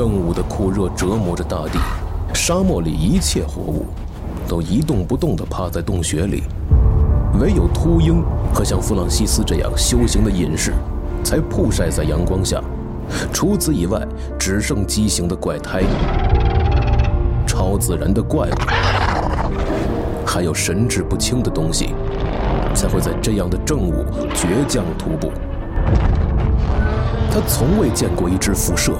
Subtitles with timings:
[0.00, 1.78] 正午的酷热折磨着大地，
[2.32, 3.84] 沙漠里一切活物
[4.48, 6.42] 都一动不动地趴在洞穴里，
[7.38, 8.24] 唯有秃鹰
[8.54, 10.72] 和像弗朗西斯这样修行的隐士，
[11.22, 12.62] 才曝晒在阳光下。
[13.30, 14.00] 除此以外，
[14.38, 15.82] 只剩畸形的怪胎、
[17.46, 18.54] 超自然的怪物，
[20.24, 21.94] 还有神志不清的东西，
[22.74, 25.30] 才会在这样的正午倔强徒步。
[27.30, 28.92] 他从未见过一只辐射，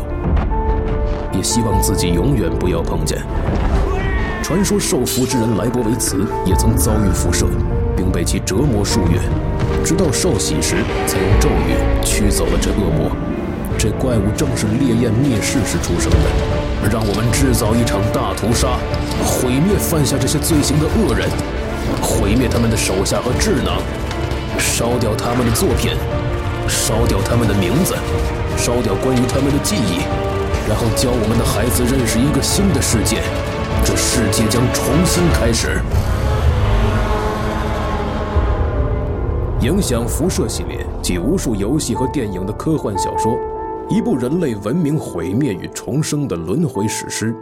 [1.33, 3.19] 也希望自己永远不要碰见。
[4.43, 7.47] 传说受福之人莱博维茨也曾遭遇辐射，
[7.97, 9.21] 并被其折磨数月，
[9.85, 10.77] 直到受洗时
[11.07, 13.11] 才用咒语驱走了这恶魔。
[13.79, 16.91] 这怪物正是烈焰灭世时出生的。
[16.91, 18.81] 让我们制造一场大屠杀，
[19.23, 21.29] 毁灭犯下这些罪行的恶人，
[22.01, 23.81] 毁灭他们的手下和智囊，
[24.59, 25.93] 烧掉他们的作品，
[26.67, 27.95] 烧掉他们的名字，
[28.57, 30.01] 烧掉关于他们的记忆，
[30.71, 33.21] 然后教我们的孩子认识一个新的世界。
[33.85, 35.81] 这世界将重新开始。
[39.63, 43.37] 影响辐射系列及无数游戏和电影的科幻小说，
[43.89, 47.35] 一部人类文明毁灭与重生的轮回史诗，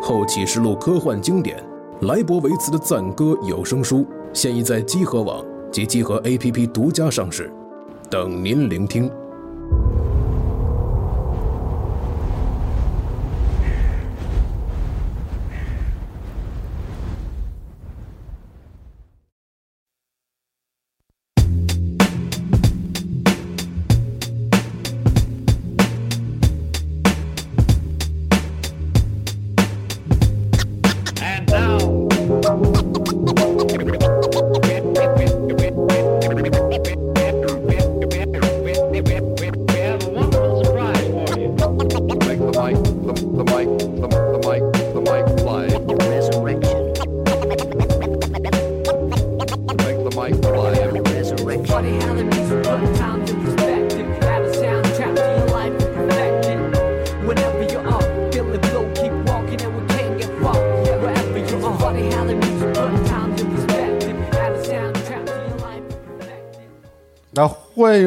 [0.00, 1.60] 后启示录科幻经典，
[2.02, 7.52] 莱博维茨的赞歌有声书现已在积禾网及积禾 APP 独家上市，
[8.08, 9.10] 等您聆听。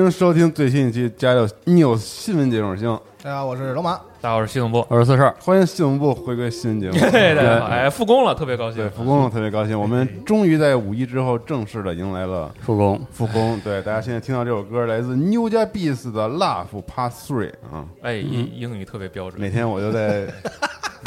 [0.10, 3.00] 迎收听最新一期《加六 news》新闻节目，行。
[3.22, 3.92] 大家好，我是龙马。
[4.20, 5.32] 大家好，我是系统部，我是四十二。
[5.40, 6.94] 欢迎系统部回归新闻节目。
[7.12, 8.82] 对对，哎，复工了，特别高兴。
[8.82, 9.80] 对，复工了，特别高兴。
[9.80, 13.00] 我们终于在五一之后正式的迎来了复工。
[13.12, 13.60] 复工。
[13.64, 17.86] 对，大家现在听到这首歌来自 New Jack Beats 的《Love Part Three》啊。
[18.02, 19.40] 哎，英英语特别标准。
[19.40, 20.26] 每天我就在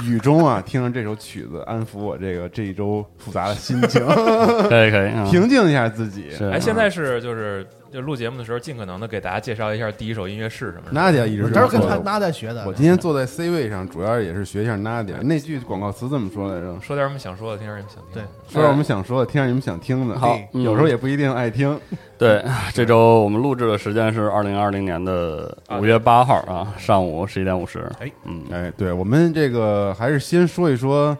[0.04, 4.00] 雨中啊，听着这首曲子，安抚我这个这一周复杂的心情。
[4.70, 6.28] 可以可以，平静一下自己。
[6.52, 7.66] 哎，现在是就是。
[7.92, 10.98] 就录节目的时候，尽可能的给大家介绍一下第一首音乐是什么。
[10.98, 12.64] Nadia 一直都是跟他 Nadia 学的。
[12.66, 15.20] 我今天坐在 C 位上，主要也是学一下 Nadia。
[15.20, 16.80] 那句广告词怎么说来着？
[16.80, 18.14] 说点我们想说的，听点你们想听。
[18.14, 20.18] 对，说点我们想说的，听点你们想听的。
[20.18, 21.78] 好，有时候也不一定爱听。
[22.16, 22.42] 对，
[22.72, 27.80] 这周我们录制的时间是二零二零年的五月八号啊，上午十一点五十。
[27.98, 31.14] 哎，嗯，哎，对我们这个还是先说一说。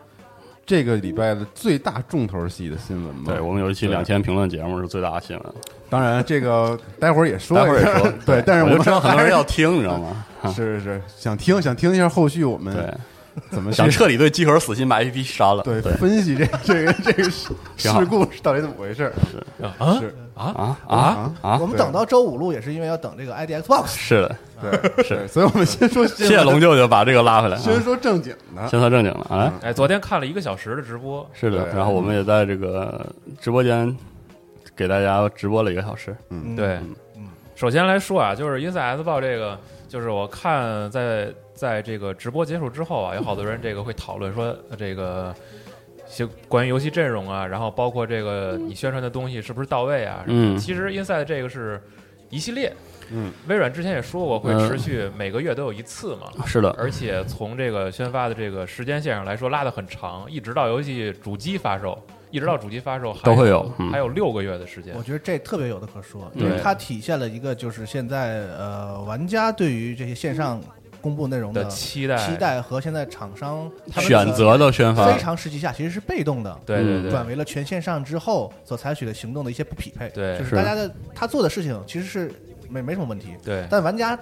[0.64, 5.46] 这个礼拜的最大重头戏的新闻嘛，对我们有一期两千评论节目是最大的新闻。
[5.90, 8.12] 当然，这个待会儿也说，待会儿也说。
[8.24, 10.24] 对，但是我知道很多人要听，你知道吗？
[10.54, 12.74] 是是是，想听想听一下后续我们
[13.50, 15.62] 怎么 想彻底对集合死心，把 APP 杀了。
[15.62, 19.12] 对，分析这这个这个事故到底怎么回事？
[19.30, 19.64] 是。
[19.78, 20.14] 啊是。
[20.34, 20.44] 啊？
[20.56, 20.78] 啊？
[20.88, 21.34] 啊？
[21.42, 21.58] 啊！
[21.60, 23.86] 我们等到周五录也是因为要等这个 IDXbox。
[23.88, 24.36] 是的。
[24.62, 27.56] 对， 是，所以我们先说，谢谢龙舅舅把这个拉回来。
[27.56, 29.52] 先说正经的，先说正经的啊！
[29.60, 33.04] 哎，昨天看了一个小时的直播，是的，然后我们也在这个
[33.40, 33.94] 直播间
[34.76, 36.16] 给大家直播了一个小时。
[36.30, 36.78] 嗯，对，
[37.16, 39.58] 嗯，首先来说啊，就是《Ins S 报》这个，
[39.88, 45.34] 就是我看在在这个直播结束之后啊，有好多人这个会讨论说，这个
[46.06, 50.22] 些关于游戏阵容啊，然后包括这个你宣传的东西是不是到位啊？
[50.26, 51.82] 嗯，其实 Inside 这个是
[52.31, 52.72] 一系列。
[53.12, 61.99] 嗯，微软之前也说过会持续每个月都有一次嘛，是的，而且从这个宣发的这个时间线上来说，拉的很长，一直到游戏主机发售，
[62.31, 64.94] 一直到主机发售都会有，还有六个月的时间。
[64.97, 70.61] 我觉得这特别有的可说，因为它体现了一个就是现在呃玩家对于这些线上
[71.00, 75.12] 公布内容的期待，期待和现在厂商选择的宣发。
[75.12, 80.55] 非常时期下其实是被动的，对对对，转为了全线上之后所采取的行动的一些不匹配，对，就是。
[80.55, 82.32] 大家的他做的事情其实是。
[82.72, 83.66] 没没什么问题，对。
[83.70, 84.19] 但玩家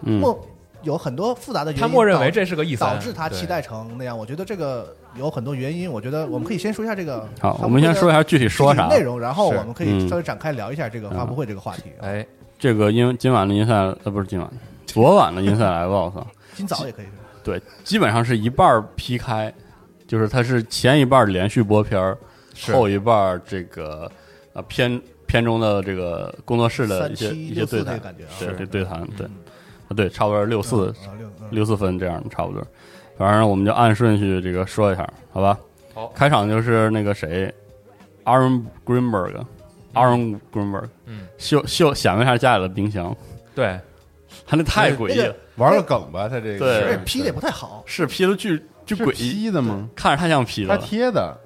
[0.00, 0.38] 默
[0.82, 4.16] 有很多复杂的原因，他默认为这是个意导致他期待成那样。
[4.16, 5.90] 我觉得这个有很多原因。
[5.90, 7.28] 我觉得我们可以先说一下这个。
[7.38, 11.92] 好，我们先说一下具体说啥内容，然后我们可以稍微展开聊一下这个发布会这个话题。
[12.00, 12.26] 哎，
[12.58, 14.50] 这个因今晚的银赛呃不是今晚，
[14.86, 16.14] 昨晚的银赛来 boss，
[16.56, 17.06] 今早也可以。
[17.42, 19.52] 对，基本上是一半儿劈开，
[20.06, 22.16] 就是它是前一半连续播片儿，
[22.72, 24.10] 后一半这个
[24.52, 25.00] 呃片
[25.30, 31.46] 片中的这个工作室的一些一些对谈，感觉啊，对对对谈，对，啊对，差不多是六四啊六嗯。
[31.52, 32.66] 六四分这样，差不多。
[33.16, 35.56] 反正我们就按顺序这个说一下，好吧？
[35.94, 36.08] 好。
[36.16, 37.52] 开场就是那个谁
[38.24, 43.16] ，Aaron Greenberg，Aaron Greenberg 嗯，秀秀显摆一下家里的冰箱，
[43.54, 43.78] 对，
[44.44, 46.82] 他那太诡异了，玩个梗吧，他这个对。
[46.82, 47.84] 而且 P 的也不太好。
[47.86, 49.88] 是 P 的巨巨诡异，P 的吗？
[49.94, 50.84] 看着太像 P 的他。
[50.84, 51.38] 贴的，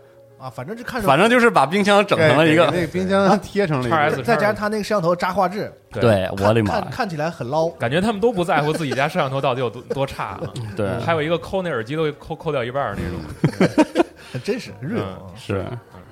[0.44, 7.66] 啊，反正就看着，反正就是把冰箱整成了一个，给那个冰箱贴成了一叉 S 个，再加上他那个摄像头扎画质，对，我的妈呀，看看起来很捞。
[7.70, 10.40] 感觉他们都不在乎自己家摄像头到底有多 多差啊。
[10.76, 15.18] 对，还有一个抠那耳机都抠抠掉一半儿那种， 很真实，real 啊。
[15.34, 15.64] 是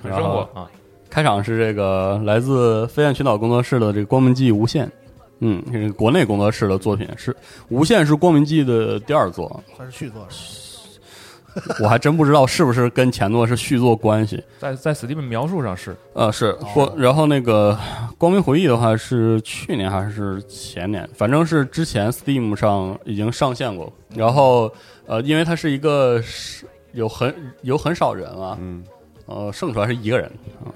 [0.02, 0.66] 很生活啊。
[1.10, 4.90] 开场是这个来自飞燕群岛工作室的这个光明记无限，
[5.40, 7.36] 嗯，这个国内工作室的作品是
[7.68, 10.26] 无限是光明记的第二作，算是续作，
[11.82, 14.42] 我还真不知道是不是跟前作是续作关系。
[14.58, 17.78] 在在 Steam 描述上是，呃，是光，然后那个
[18.16, 23.92] 光明回忆的话是去年还是前年，反正是之前 Steam 上已经上线过。
[24.10, 24.72] 然后
[25.06, 28.84] 呃，因为它是一个是有很有很少人啊，嗯，
[29.26, 30.30] 呃，盛传是一个人
[30.64, 30.70] 啊、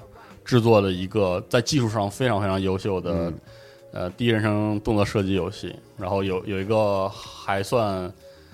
[0.45, 3.33] 制作的一个在技术上非常非常优秀的、嗯。
[3.93, 8.11] 呃第一人称动作射击游戏，然后有有一个还算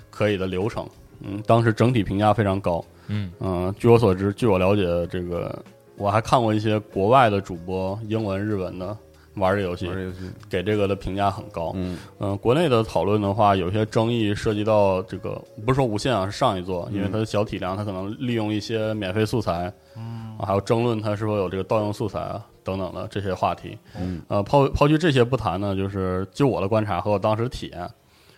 [0.10, 0.88] 可以的流程，
[1.24, 5.58] 嗯，当时整体评价非常高，嗯嗯、据我所知，据我了解，这个
[5.98, 8.96] 我还看过一些国外的主播，英文、日文的
[9.36, 11.72] 玩这游戏玩，这游戏，给这个的评价很高。
[11.75, 23.78] 嗯嗯、国内的讨论的话，有些争议涉及到这个，不是说无限啊，是上一座，因为它的小体量，它可能利用一些免费素材，嗯、还有争论它是否有这个盗用素材啊等等的这些话题。
[23.98, 27.90] 嗯，呃，抛抛去这些不谈呢，就是就我的观察和我当时体验，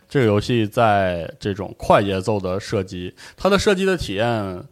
[0.08, 4.64] 这个游戏在这种快节奏的射击，它的射击的体验。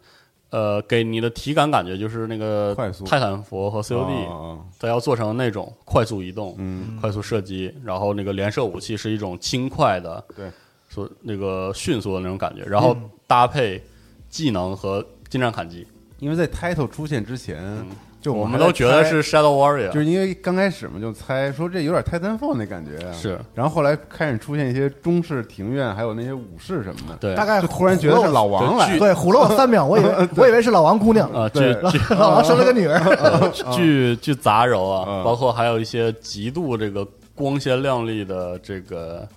[0.50, 6.96] 呃，给你的体感感觉就是那个快速泰坦佛和 COD，、哦它要做成那种快速移动，嗯。
[7.00, 10.48] 快速射击，然后那个连射武器是一种轻快的，对，
[10.88, 12.96] 所那个迅速的那种感觉，然后
[13.26, 13.82] 搭配
[14.28, 15.84] 技能和近战砍击，
[16.20, 17.84] 因为在 title 出现之前，
[18.24, 32.98] 就我们都觉得是 Shadow Warrior，就是因为刚开始嘛，就猜说这有点泰坦 fall 那感觉啊，是，然后后来开始出现一些中式庭院，还有那些武士什么的，对，大概就突然觉得是老王来了，对唬了我三秒，我以为 我以为是老王姑娘，啊，据对据 老王生了个女儿，
[33.76, 35.22] 据据杂糅啊，嗯。
[35.22, 39.28] 包括还有一些极度这个光鲜亮丽的这个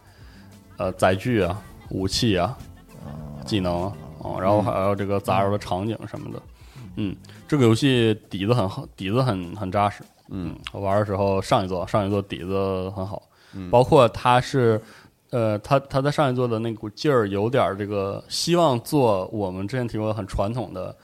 [0.77, 2.57] 呃载具啊、武器啊、
[3.45, 6.41] 技能啊，哦然后还有这个杂糅的场景什么的。
[6.99, 7.15] 嗯，
[7.47, 10.03] 这个游戏底子很好，底子很很扎实。
[10.29, 13.23] 嗯，我玩的时候上一座上一座底子很好，
[13.53, 14.81] 嗯包括它是。
[15.29, 20.95] 呃，他他在上一座的那股劲儿，有点儿这个希望做我们之前提过的很传统的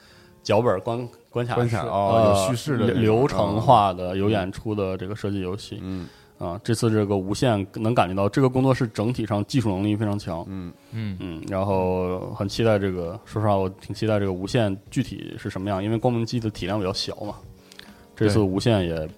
[0.42, 6.08] 脚本关关卡关卡式哦呃有叙事的流流程化的、有演出的这个设计游戏嗯
[6.44, 6.60] 啊。
[6.64, 13.20] 这次这个无限能感觉到这个工作室整体上技术能力非常强，嗯嗯嗯，然后很期待这个。
[13.26, 17.36] 说实话，我挺期待这个无限具体是什么样，因为光明机的体量比较小嘛。
[18.16, 19.10] 这次无限也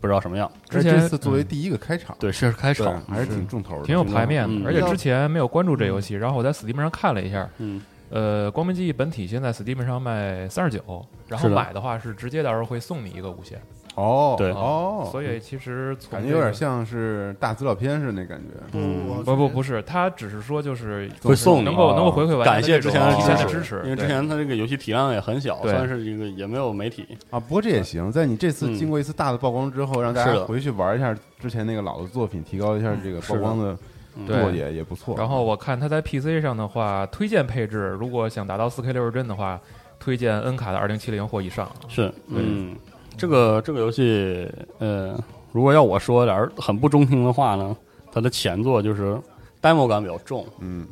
[0.00, 13.60] 不知道什么样，而且之前这次作为第一个开场，对，这是开场，还是挺重头的，挺有排面嗯的，而且之前没有关注这游戏，然后我在 Steam 上看了一下，嗯，呃，光明记忆本体现在 Steam 上卖三十九，然后买的话是直接到时候会送你一个无限，
[13.98, 14.50] 哦，对。
[14.52, 19.22] 哦，所以其实从感觉有点像是大资料片似的那感觉，嗯。
[19.24, 33.76] 不不不是，他只是说就是会送能够能够回馈完感谢之前前的支支持，因为之前他这个游戏体量也很小，算是一个也没有媒体，啊，不过这也行，在你这次嗯经过一次大的曝光之后，让大家回去玩一下之前那个老的作品，提高一下这个曝光的
[34.16, 35.16] 嗯对度也也不错。
[35.18, 39.60] 然后我看它在 PC 上的话，推荐配置如果想达到 4K 六十帧的话，
[39.98, 41.68] 推荐 N 卡的2070或以上。
[41.88, 42.74] 是，嗯，
[43.18, 44.48] 这个这个游戏，
[44.78, 45.18] 呃，
[45.52, 47.76] 如果要我说点儿很不中听的话呢，
[48.12, 49.20] 它的前作就是
[49.60, 50.86] demo 感比较重，嗯。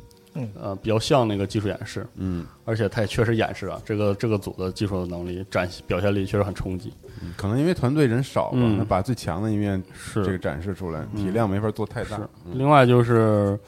[0.53, 6.93] 呃，比较像那个技术演示，嗯，而且它也确实演示了这个这个组的技术的能力展表现力确实很冲击，
[7.23, 12.19] 嗯可能因为团队人少吧，嗯那把最强的一面是这个展示出来，嗯体量没法做太大。
[12.45, 12.53] 嗯。
[12.53, 13.59] 另外就是，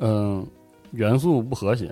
[0.00, 0.46] 嗯、
[0.90, 1.90] 元素不和谐，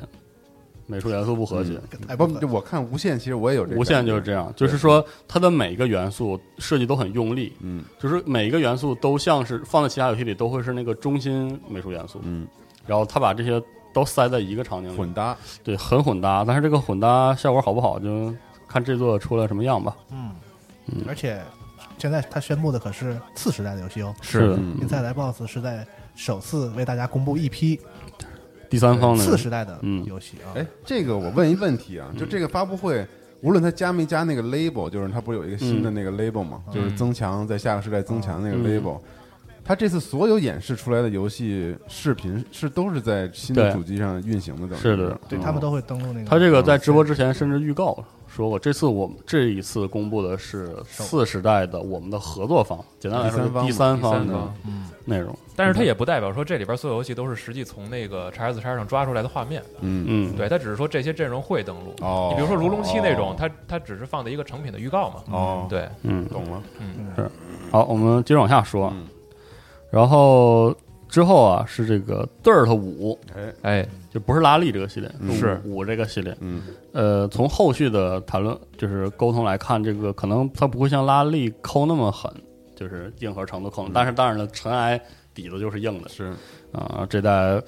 [0.87, 1.81] 美术元素不和谐。
[2.09, 12.47] 哎不，就我看无限，其实我也有这个无限就是这样，就是说它的每一个元素设计都很用力，嗯就是每一个元素都像是放在其他游戏里都会是那个中心美术元素，嗯，
[12.87, 13.63] 然后他把这些
[13.93, 16.45] 都塞在一个场景里，混搭，对，很混搭。
[16.47, 18.35] 但是这个混搭效果好不好，就
[18.69, 19.97] 看这座出来什么样吧。
[20.11, 20.31] 嗯，
[20.87, 21.43] 嗯而且
[21.99, 27.81] 现在他宣布的可是次时代的游戏哦，是的，嗯英赛莱 BOSS 是在首次为大家公布一批
[28.77, 30.05] 第三方的次时代的嗯。
[30.05, 30.53] 游戏啊。
[30.55, 33.07] 哎，这个我问一问题啊，就这个发布会，
[33.41, 38.65] 无论他加没加那个 label，就是他不是有一个新的那个 label 嘛，就是增强在下个时代增强那个嗯。
[38.65, 38.99] label。
[39.65, 45.09] 他这次所有演示出来的游戏视频是都是在新的主机上运行的，等于是的。
[45.11, 46.27] 嗯对他们都会登录那个。
[46.27, 47.99] 他这个在直播之前甚至预告
[48.37, 54.35] 说过，这次我们这一次公布的是次时代的我们的合作方，简单来说是第第三方的
[55.07, 55.35] 内容。
[55.57, 60.05] 但是它也不代表说这里边所有游戏都是实际从那个叉 S 叉上抓出来的画面，嗯。
[60.07, 61.95] 嗯，对，它只是说这些阵容会登录。
[62.03, 62.29] 哦。
[62.31, 65.23] 你比如说《如龙七》那种哦，它它只是放的一个成品的预告嘛。
[65.31, 67.31] 哦，，对，嗯，懂了，嗯，是。
[67.73, 68.93] 好，我们接着往下说。
[68.95, 69.07] 嗯。
[69.91, 70.75] 然后
[71.17, 75.35] 之后啊是这个 Dirt 五，哎，哎，就不是拉力这个系列，嗯。
[75.35, 75.59] 是。
[75.65, 76.37] 五这个系列。
[76.41, 76.65] 嗯。
[76.93, 82.31] 呃，从后续的谈论就是沟通来看，这个可能它不会像拉力抠那么狠，
[82.75, 85.01] 就是硬核程度抠，但是当然了，尘埃
[85.33, 86.35] 底子就是硬的是，
[86.71, 87.59] 啊、这代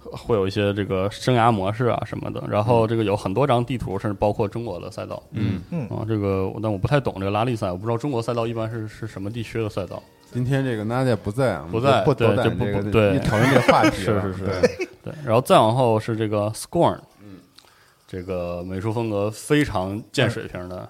[0.00, 5.22] 会有一些这个生涯模式啊什么的，然后这个有很多张地图，甚至包括中国的赛道。
[5.32, 5.86] 嗯，嗯。
[5.88, 10.02] 啊，这个但我不太懂这个拉力赛，我不知道中国赛道一般是是什么地区的赛道。
[10.34, 13.14] 今天这个 Nadia 不在啊，不在不对就不这个不对。
[13.14, 14.44] 一讨论这个话题，是是是。
[14.44, 14.88] 对。
[15.04, 17.38] 对，然后再往后是这个 Scorn，嗯，
[18.08, 20.88] 这个美术风格非常见水平的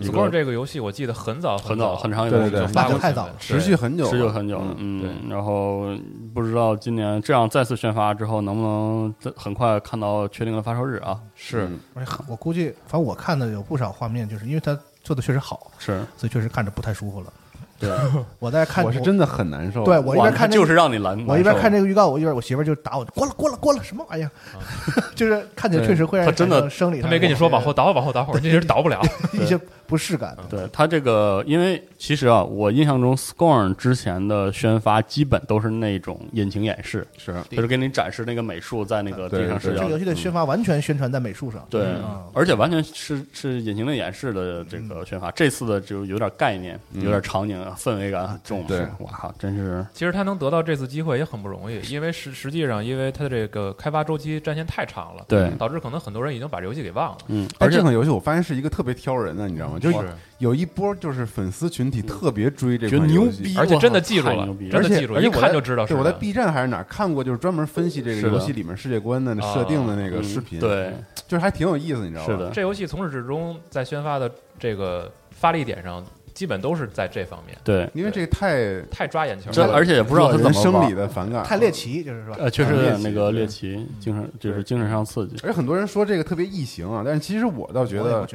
[0.00, 1.96] Scorn 这个游戏我记得很早很早早。
[1.96, 2.66] 很长一段时间。
[2.68, 5.02] 发过太早了持续很久，持续很久，嗯。
[5.02, 5.94] 嗯，然后
[6.32, 11.20] 不知道今年这样再次宣发之后，能不能在很快看到确定的发售日啊？
[11.34, 11.66] 是。
[11.66, 11.78] 嗯。
[11.92, 17.32] 而且我估计，反正我看的有不少画面，就是因为它做的确实好，是，所以确实看着不太舒服了。
[17.78, 17.90] 对，
[18.40, 24.30] 我在看，我是真的很难受，对我一边看这个就是让你拦，我一边看这这个预告，我一边我媳妇就打我，关了关了关了，什么玩意儿？
[25.14, 29.00] 就是看起来确实会让人他真的生生理他没跟你说往后倒往后倒会儿， 这人倒不了。
[29.32, 29.58] 一些
[29.88, 30.36] 不适感。
[30.48, 45.30] 对它这个，因为其实啊，我印象中 Scorn 之前的宣发基本都是那种引擎演示，是就是给你展示那个美术在那个地上视角这个游戏的宣发完全宣传在美术上，对嗯，而且完全是是引擎的演示的这个宣发。
[45.30, 48.64] 这次的就有点概念，有点场景啊，氛围感很重。
[48.66, 57.18] 对哇靠，真是其实他能得到这次机会也很不容易，因为实实际上，因为他的这个开发周期战线太长了，对导致可能很多人已经把这游戏给忘了。
[57.28, 59.77] 嗯，而而且这款游戏我发现是一个特别挑人的，你知道吗？
[59.78, 70.92] 就是是有一波就是粉丝群体特别追这觉得款游戏牛逼，而且真的记住了太牛逼，而且真的记住，一看就知道是对，我在 B 站还是哪儿看过，就是专门分析这个游戏里面世界观的设定的那个嗯视频，对，
[71.26, 72.32] 就是还挺有意思，你知道吗？
[72.32, 76.04] 是的，这游戏从始至终在宣发的这个发力点上，
[76.34, 79.74] 基本都是在这方面，对，因为这个太太抓眼球这了。
[79.74, 81.68] 而且也不知道怎么生理的反感，太猎。
[81.70, 85.34] 奇，就是说，呃，确实有点那个猎猎奇，精神就是精神上刺激。
[85.42, 88.26] 而且很多人说这个特别异形啊，但是其实我倒觉得，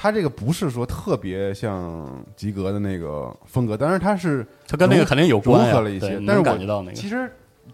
[0.00, 6.96] 它这个不是说特别像及格的那个风格，当然他是他跟那个肯定有关啊融合了一些对但是我感觉到那个。
[6.96, 7.28] 其实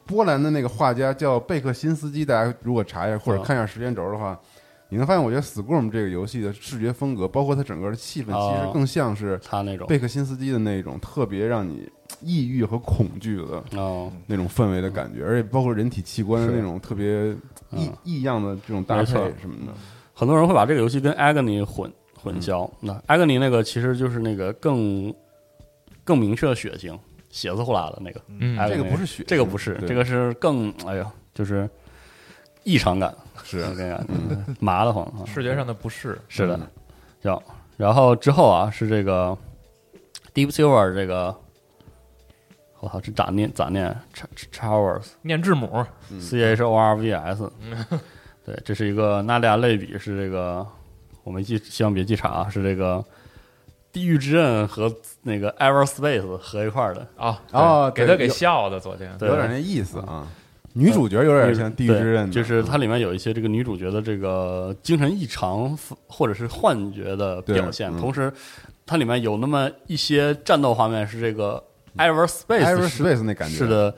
[0.06, 4.40] 波兰的那个画家叫贝克辛斯基，大家如果查一下或者嗯看一下时间轴的话，
[4.88, 9.86] 你能发现，我觉得 Storm 这个游戏的视觉风格，包括它整个的气氛，哦其实更像是他那种。
[9.86, 11.86] 贝克辛斯基的那种特别让你
[12.22, 17.32] 抑郁和恐惧的哦，那种氛围的感觉，而且包括人体器官的那种特别
[17.70, 17.92] 异嗯。
[18.02, 19.74] 异样的这种搭配什么的。
[20.14, 21.92] 很多人会把这个游戏跟 Agony 混
[22.24, 22.68] 混淆。
[22.80, 25.14] 那 Agony 那个其实就是那个更
[26.02, 28.20] 更明确的血腥、血丝呼啦的那个。
[28.68, 31.68] 这个不是血这个不是，这个是更哎呀，就是
[32.64, 33.14] 异常感，
[33.44, 33.64] 是。
[34.58, 35.22] 麻的慌啊。
[35.26, 36.58] 视觉上的不适，是的。
[37.22, 37.40] 嗯，
[37.76, 39.36] 然后之后啊，是这个
[40.32, 41.34] Deep Silver 这个，
[42.80, 45.84] 我操，这咋念咋念？Ch- Chowers 念字母
[46.20, 47.52] ，C H O R V S，
[48.44, 50.66] 对，这是一个纳利亚类比，是这个
[51.24, 53.04] 我没记，希望别记岔啊，是这个
[53.90, 59.10] 地狱之刃和那个 Everspace 合一块儿的，啊哦对对给他给笑的，昨天。
[59.18, 59.28] 对。
[59.28, 60.26] 有点那意思啊。
[60.76, 65.78] 女主角有点像《地狱之刃》就是它里面有一些这个女主角的这个精神异常
[66.08, 68.00] 或者是幻觉的表现，嗯。
[68.00, 68.32] 同时
[68.84, 71.62] 它里面有那么一些战斗画面是这个
[71.96, 73.54] Everspace Everspace 那感觉。
[73.54, 73.94] 是，的，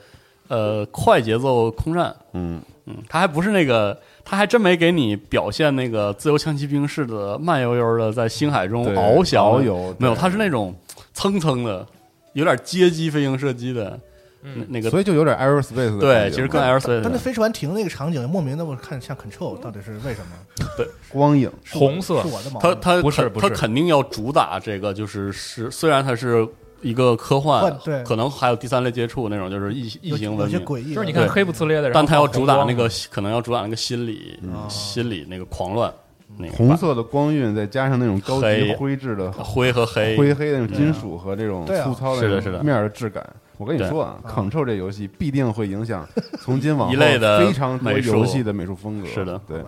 [0.49, 10.15] 呃，快节奏空战，嗯，嗯，它还不是那个，它还真没给你表现那个自由枪骑兵似的慢悠悠的在星海中翱翔的遨游没有，对。
[10.15, 10.75] 它是那种
[11.13, 11.87] 蹭蹭的，
[12.33, 13.97] 有点街机飞行射击的，
[14.41, 14.67] 那嗯。
[14.67, 20.67] 那个所以就有点 Aerospace 对，其实跟嘛 Aerospace 但那飞船停那个场景莫名的我看像 Control，到底是为什么？
[20.75, 20.85] 对。
[21.07, 22.21] 光影，红色。
[22.21, 22.75] 是我的毛病。
[22.81, 26.45] 他他不是不是他肯定要主打这个，就是是虽然它是
[26.81, 28.03] 一个科幻幻，对。
[28.03, 34.53] 可能还有第三类接触那种，就是异异形文明，就是你看黑不呲咧的，但他要主打那个可能要主打那个心理嗯。
[34.69, 35.93] 心理那个狂乱，
[36.37, 42.63] 那个红色的光晕，再加上那种高级灰质的灰和黑，灰黑的那种金属和这种粗糙是的是的。
[42.63, 46.07] 面的质感，我跟你说啊，Control 这游戏必定会影响
[46.39, 48.15] 从今往后一类的非常多美术。
[48.17, 49.07] 游戏的美术风格。
[49.07, 49.41] 是的。
[49.47, 49.61] 对，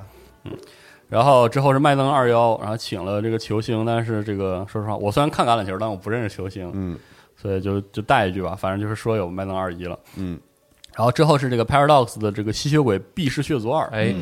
[1.10, 6.98] 然后之后是麦登二幺，然后请了这个球星，但是这个说实话，我虽然看橄榄球，但我不认识球星，嗯。
[7.42, 9.98] 所以就就带一句吧，反正就是说有麦登二一了。
[10.18, 10.38] 嗯，
[10.94, 14.13] 然后之后是这个 Paradox 的这个吸血鬼避世血族二，哎，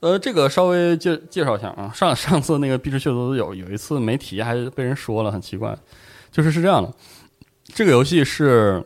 [0.00, 5.72] 呃，这个稍微介介绍一下啊，上上次那个避世血族有有一次没提，还被人说了，很奇怪，
[6.32, 6.92] 就是是这样的，
[7.66, 8.82] 这个游戏是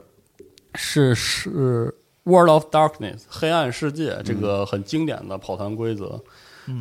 [0.74, 1.94] 是是
[2.24, 6.20] World of Darkness 黑暗世界这个很经典的跑团规则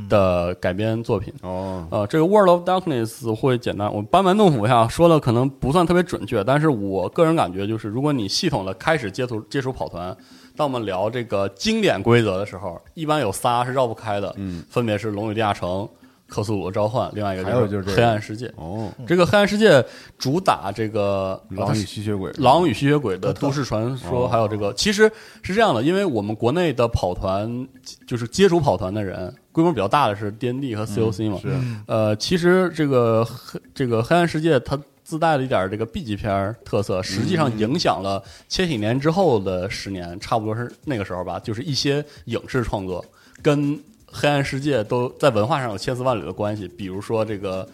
[0.10, 1.34] 的改编作品。
[1.42, 10.16] 哦，呃，这个 World of Darkness 会简单，我班门弄斧一下，说的可能不算特别准确，但是我个人感觉就是，如果你系统的开始接触接触跑团，
[10.56, 15.70] 当我们聊这个经典规则的时候，一般有仨是绕不开的，嗯，分别是《龙与地下城》、
[16.28, 18.48] 《克苏鲁的召唤》，另外一个还有就是这个黑暗世界》。
[18.56, 19.84] 哦，这个黑暗世界
[20.18, 24.28] 主打这个狼与吸血鬼，狼与吸血鬼的都市传说，哦。
[24.28, 25.12] 还有这个，其实
[25.42, 27.68] 是这样的，因为我们国内的跑团
[28.06, 31.50] 就是接触跑团的人，规模比较大的是 D N D 和 C O C 嘛，是。
[31.88, 43.04] 呃，其实这个黑这个黑暗世界它自带了一点这个 B 级片儿特色，实际上影响了千禧年之后的十年，差不多是那个时候吧，就是一些影视创作
[43.42, 47.68] 跟黑暗世界都在文化上有千丝万缕的关系，比如说这个。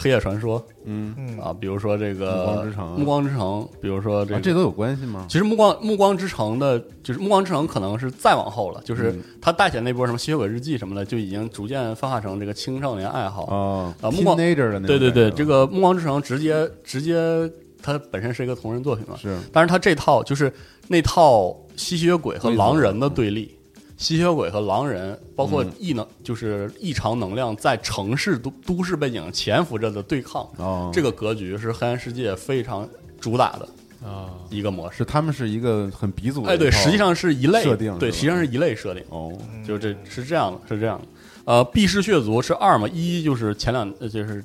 [0.00, 5.26] 黑夜传说嗯，啊，比如说这个暮光之城暮光之城，比如说这个，啊这都有关系吗？
[5.28, 13.44] 其实暮光暮光之城的，就是暮光之城可能是再往后了，就是嗯它带起来那波什么吸血鬼日记什么的，就已经逐渐发化成这个青少年爱好。
[13.44, 17.50] 哦啊暮光 teenager 的那种对对对，这个暮光之城直接直接
[17.82, 20.52] 它本身是一个同人作品嘛，是但是它这套就是
[20.88, 23.54] 那套吸血鬼和狼人的对立，
[24.00, 25.70] 吸血鬼和狼人，包括嗯。
[25.78, 32.88] 异能、就是异常能量在城市都都市背景潜伏着的对抗，哦，这个格局是黑暗世界非常
[33.20, 33.68] 主打的
[34.02, 34.98] 啊，一个模式。
[34.98, 38.06] 是他们是一个很鼻祖的哎，对，套实际上是一类，设定是吧？
[38.06, 41.04] 实际上是一类设定，哦，就这是这样的，是这样的。
[41.44, 44.42] 呃，避世血族是二嘛，一就是前两呃就是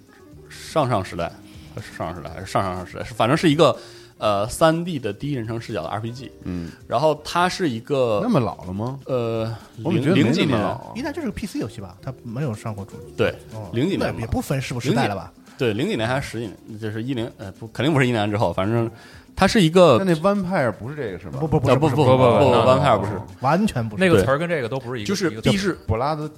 [0.50, 1.32] 上上时代，
[1.98, 3.78] 上上时代还是上上上时代，是反正是一个
[4.18, 6.30] 呃三 D 的第一人称视角的 RPG。
[6.44, 9.00] 嗯，然后它是一个那么老了吗？
[9.06, 13.14] 呃我怎么觉得零零几年，一代就是个 PC 游戏吧，它没有上过主机。
[13.18, 15.32] 对哦零几年也不分是不是代了吧？
[15.58, 18.90] 对零几年还是十几年，就是一零呃不肯定不是一年之后，反正
[19.36, 21.40] 它是一个那那 Vampire 不是这个是吧？
[21.40, 26.30] 不不不是是呃不不 One Pair 不是，完全不是那个词儿跟这个都不是一个，就是一个避世布拉德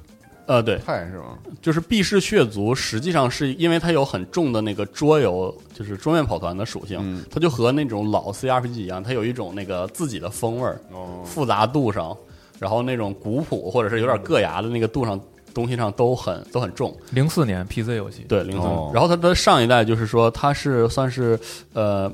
[0.48, 1.38] 呃对，派是吧？
[1.62, 7.24] 就是避世血族，实际上是因为它有很重的那个桌游，就是桌面跑团的属性，嗯。
[7.30, 12.18] 它就和那种老 CRPG 一样，它有一种那个自己的风味儿，哦，复杂度上，
[12.60, 15.20] 然后那种古朴或者是有点硌牙的那个度上，
[15.54, 16.96] 东西上都很都很重。
[17.12, 18.90] 零四年 PC 游戏，对，零四、哦。
[18.94, 21.38] 然后它的上一代就是说，它是算是
[21.74, 22.12] 呃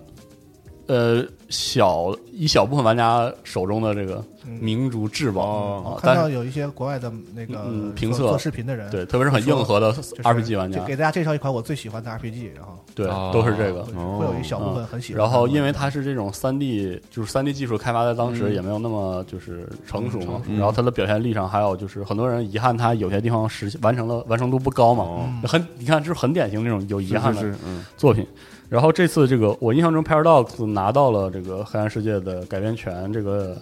[0.87, 4.23] 呃小一小部分玩家手中的这个
[4.59, 10.79] 明珠至宝、看但是到有一些国外的那个嗯评测做视频的人，对，特别是很硬核的 RPG 玩家。
[10.79, 13.31] 就，给大家介绍一款我最喜欢的 RPG，然后对，哦。
[13.33, 13.81] 都是这个。
[13.95, 15.21] 哦会有一小部分很喜欢。
[15.21, 25.29] 然后，因为它是这种三 D，就是三 D 技术开发在当时也没有那么就是成熟嘛，嗯然后它的表现力上还有就是很多人遗憾它有些地方实现完成了完成度不高嘛，哦。
[25.47, 28.25] 很你看这是很典型那种有遗憾的是是，嗯，作品。
[28.73, 33.55] 然后这次这个我印象中 Paradox 拿到了这个黑暗世界的改编权，这个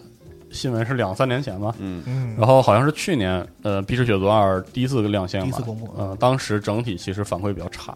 [0.52, 2.02] 新闻是两三年前吧，嗯。
[2.08, 5.94] 嗯，然后好像是去年呃《碧池雪族二》第一次亮相吧，第一次公布。
[5.98, 7.94] 呃，当时整体其实反馈比较差，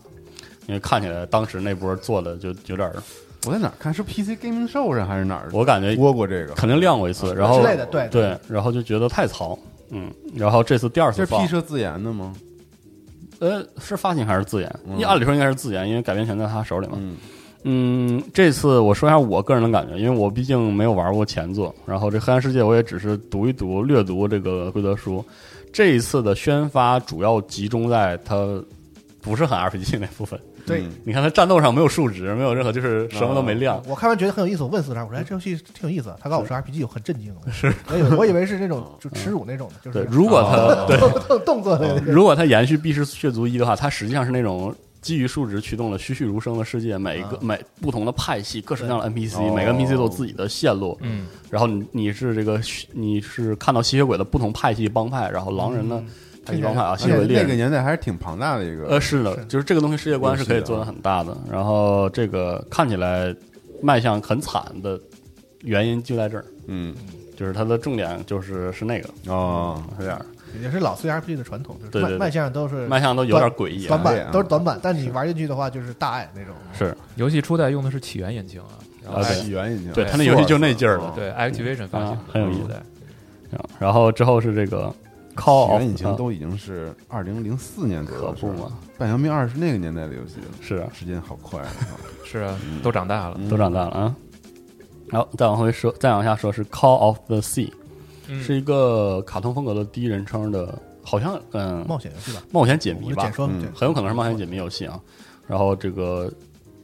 [0.67, 2.95] 因为看起来当时那波做的就有点儿，
[3.47, 3.93] 我在哪儿看？
[3.93, 5.47] 是 PC Gaming Show 上还是哪儿？
[5.53, 9.57] 我感觉播过这个，肯定亮过一次，然后之类的，对对，然后就觉得太糙，
[9.89, 12.33] 嗯，然后这次第二次放这是 P，社自研的吗？
[13.39, 14.79] 呃，是发行还是自研？
[14.87, 16.93] 嗯你按理说应该是自研，因为改编权在他手里嘛。
[16.97, 17.17] 嗯
[17.67, 25.25] 嗯，这次我说一下我个人的感觉，因为我毕竟没有玩过前作，然后这黑暗世界我也只是读一读、略读这个规则书。
[25.73, 28.63] 这一次的宣发主要集中在它
[29.19, 30.39] 不是很 RPG 那部分。
[30.65, 30.81] 对。
[30.81, 30.91] 嗯。
[31.03, 33.81] 你看他战斗上没有数值，没有任何就是什么都没亮。
[33.87, 36.15] 我看完觉得很有意思，我问四十我说哎这游戏挺有意思。
[36.19, 37.33] 他告诉我说 RPG，我很震惊。
[37.51, 40.97] 是，我以为我以为是那种就耻辱那种的，就对，是如果他、对
[41.27, 41.99] 动 动作的。
[42.05, 49.53] 如果他延续《必是血族一》的话，它实际上是那种基于数值驱动了栩栩如生的世界，每一个、每不同的派系，各式各样的 NPC，、哦。
[49.55, 50.97] 每个 NPC 都有自己的线路。
[51.01, 52.59] 嗯，然后你你是这个
[52.91, 56.05] 你是看到吸血鬼的不同派系帮派，然后狼人的派
[56.53, 57.45] 系帮派啊，吸而且血鬼猎人。
[57.45, 61.35] 那个年代还是挺庞大的一个，呃，是的，就是这个东西世界观是可以做的很大的。
[61.49, 63.33] 然后这个看起来
[63.81, 64.99] 卖相很惨的
[65.61, 66.93] 原因就在这儿，嗯
[67.37, 70.25] 就是它的重点就是是那个哦，是这样的，
[70.61, 73.89] 也是老 CRPG 的传统，就是对卖卖相都是卖相都有点诡异啊。
[73.89, 76.53] 短板，都是短板，但你玩进去的话就是大爱那种。
[76.73, 82.77] 是游戏初代用的是起源引擎啊，起源引擎，对它那游戏就那劲儿了对 Activision 发行啊，很有意思对，
[83.79, 84.93] 然后之后是这个
[85.35, 90.89] Call 起 of 源引擎啊都已经是二零零四年左右可不嘛，半条命二是那个年代的游戏了，是啊。
[90.93, 91.67] 时间好快啊！
[92.25, 94.15] 是啊，都长大了，都长大了啊。
[95.07, 97.71] 然后再往回说，再往下说是 Call of the Sea，
[98.27, 98.41] 嗯。
[98.41, 103.31] 是一个卡通风格的第一人称的，好像嗯冒险游戏吧，冒险解谜吧，
[103.75, 104.99] 很有可能是冒险解谜游戏啊。
[105.47, 106.31] 然后这个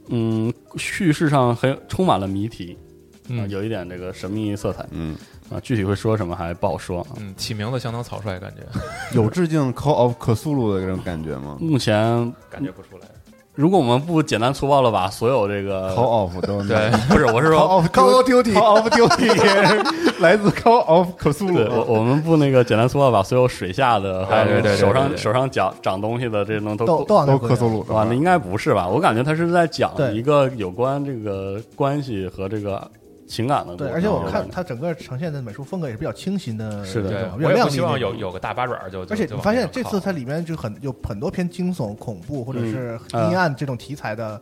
[0.08, 2.78] 嗯，叙事上很充满了谜题，
[3.24, 4.86] 啊，嗯有一点这个神秘色彩。
[4.92, 5.16] 嗯，
[5.52, 5.60] 啊。
[5.62, 7.08] 具体会说什么还不好说啊。
[7.20, 8.62] 嗯，起名字相当草率，感觉
[9.14, 11.94] 有致敬 Call of 克苏鲁的这种感觉吗目前
[12.50, 13.06] 感觉不出来。
[13.54, 19.36] 如果我们不简单粗暴的把所有这个？Call of 都对，不是，我是 Call 说，of Call of Duty Call of Duty 也
[19.68, 28.88] 是来自 Call of 克苏鲁对，我我们不那个简单粗暴把所有水下的还有对对对对对对手上手上长长东西的这些东西都都都往那归都克苏鲁哇，那应该不是吧？
[28.88, 32.90] 我感觉他是在讲一个有关这个关系和这个
[33.32, 44.38] 情感的对，而且我看它整个呈现的美术风格也是比较清新的，是的这种，比较我也希望有有个大八爪就，而且你发现这次它它里面就很有很多偏惊悚、恐怖或者是嗯阴暗这种题材的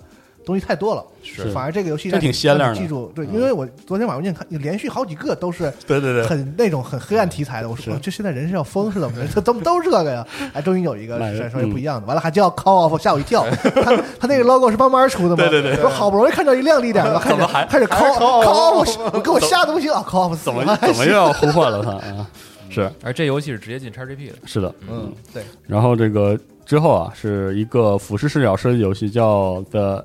[0.50, 1.50] 东西太多了，是。
[1.52, 2.74] 反而这个游戏这挺鲜亮的。
[2.74, 9.40] 你记住，对，因为我昨天晚上看，连续好几个都是 对对对，很那种很黑暗题材的，我说这现在人是要疯是怎么的？
[9.40, 10.26] 怎么都是这个呀！
[10.52, 11.18] 哎，终于有一个
[11.50, 13.46] 稍微不一样的，完了还叫 Call Off，吓我一跳。
[13.50, 15.36] 他他那个 logo 是慢慢出的吗？
[15.36, 15.76] 对对对。
[15.76, 19.90] 说好不容易看到一亮丽点的， 开始怎么还开始 Call Call of，我给我吓得不行。
[19.92, 21.90] 啊！Call of 怎么怎么又要呼唤了他？
[22.16, 22.26] 啊？
[22.68, 22.90] 是。
[23.02, 30.04] 而这游戏是直接进 XGP 的，是的，嗯，对，然后这个之后啊，是一个俯视视角射击游戏，叫 The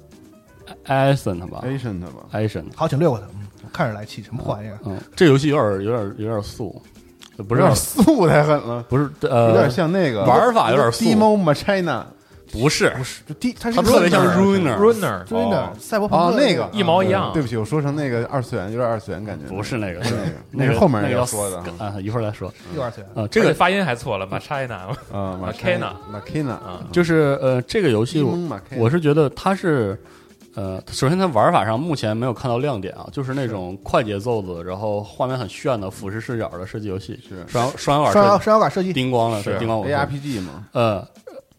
[0.87, 2.65] Ascent 吧 Asian 的吧？，Ascent。
[2.75, 3.25] 好，请略过它。
[3.33, 4.77] 嗯，看着来气，什么玩意儿？
[4.85, 6.81] 嗯，这游戏有点有点有点素，
[7.47, 12.03] 不是有点素太狠了，不是呃，有点像那个玩法有点素 Demo Machina
[12.51, 12.93] 不是，
[13.27, 19.45] 就第它是它特别像 Runner Runner Runner 赛博朋克，哦那个一毛一样对不起，我说成那个二次元，有点二次元感觉。
[19.47, 22.53] 不是那个，是那个，那是后面那个说的啊，一会儿再说。
[22.73, 23.09] 又二次元。
[23.15, 28.37] 啊，这个发音还错了，Machina 啊 Machina Machina 啊，就是呃，这个游戏我
[28.77, 29.99] 我是觉得它是
[30.55, 41.05] 呃，首先它玩法上目前没有看到亮点啊，就是那种快节奏的，然后画面很炫的俯视视角的射击游戏，是双双摇双摇杆射双摇杆射击，叮咣了，是对叮光我 ARPG 嘛，呃，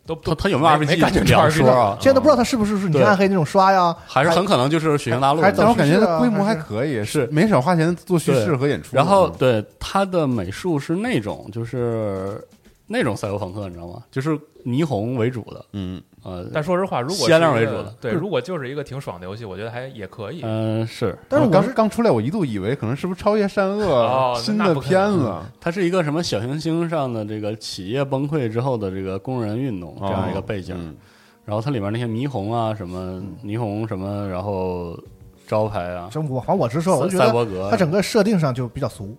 [0.07, 8.97] 都它它有没有没 RPG 感觉两说啊，现在都不知道它是不是是你对暗黑那种刷呀，还是很可能就是血腥大陆但我感觉它规模还可以，是没少花钱做叙事和演出。
[8.97, 12.43] 然后对它的美术是那种就是
[12.87, 14.03] 那种赛博朋克，你知道吗？
[14.11, 17.95] 就是霓虹为主的，嗯，呃，但说实话，如果鲜亮为主的。
[18.01, 20.41] 对，如果就是一个挺爽的游戏，我觉得还也可以。
[20.43, 30.97] 嗯、是，但是我是刚出来，我一度以为可能是不是超越善恶哦新的片子，它是一个什么小行星上的这个企业崩溃之后的这个工人运动这样一个背景，嗯。
[31.45, 34.99] 然后它里面那些霓虹啊，什么霓虹什么，然后
[35.47, 39.17] 招牌啊，真我反正我是说，我觉得赛博格，它整个设定上就比较俗，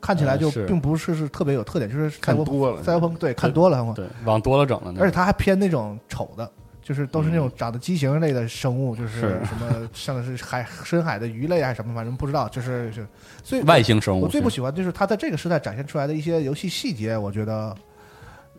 [0.00, 6.50] 看起来就并不是是特别有特点，就是看多了赛博朋对看多了，对往多了整了，而且它还偏那种丑的，
[6.82, 9.20] 就是都是那种长得畸形类的生物，就是是。
[9.44, 13.06] 什么 像是海深海的鱼类还是什么，反正不知道，就是是，
[13.44, 17.76] 所以外星生物，我最不喜欢就是它在这个时代展现出来的一些游戏细节，我觉得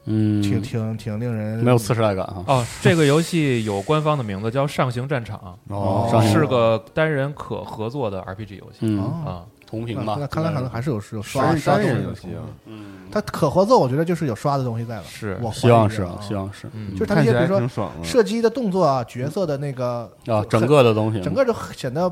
[0.05, 2.43] 嗯，挺挺挺令人没有次时代感哈。
[2.47, 8.79] 哦，这个游戏有官方的名字叫《上行战场哦》，是个单人可合作的 RPG 游戏。
[8.81, 9.23] 嗯，哦。
[9.25, 9.45] 啊。
[9.71, 10.15] 同屏吧。
[10.17, 15.03] 那那，看来可能还是有有刷单刷东西的游戏啊，嗯，它可合作，我觉得就是有刷的东西在了。
[15.05, 15.37] 是。
[15.41, 16.67] 我希望是啊，希望是。
[16.73, 16.91] 嗯。
[16.93, 17.89] 就是它那些看起来比如说挺爽。
[18.03, 22.11] 射击的动作啊、角色的那个啊，整个的东西，整个就显得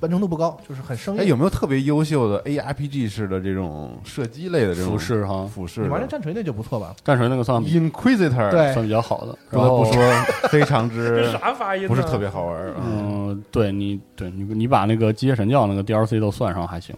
[0.00, 1.30] 完成度不高，就是很生哎，硬。
[1.30, 6.94] 有没有特别优秀的 ARPG 式的这种射击类的这种服饰哈，俯视你玩那的战锤那就不错吧？
[7.04, 8.72] 战锤那个算？Inquisitor，，对。
[8.74, 10.02] 算比较好的，然后不说
[10.50, 11.88] 非常之 啥发音？
[11.88, 12.74] 不是特别好玩儿
[13.50, 16.94] 对你，对你，你把那个机械神教那个 DLC 都算上还行，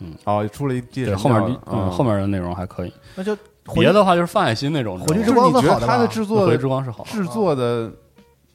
[0.00, 3.36] 嗯哦，出了一届对，后面嗯嗯后面的内容还可以，那就
[3.74, 7.90] 别的话就是范海辛那种，火炬之光是好的吧它的制作火炬的之光是好，制作的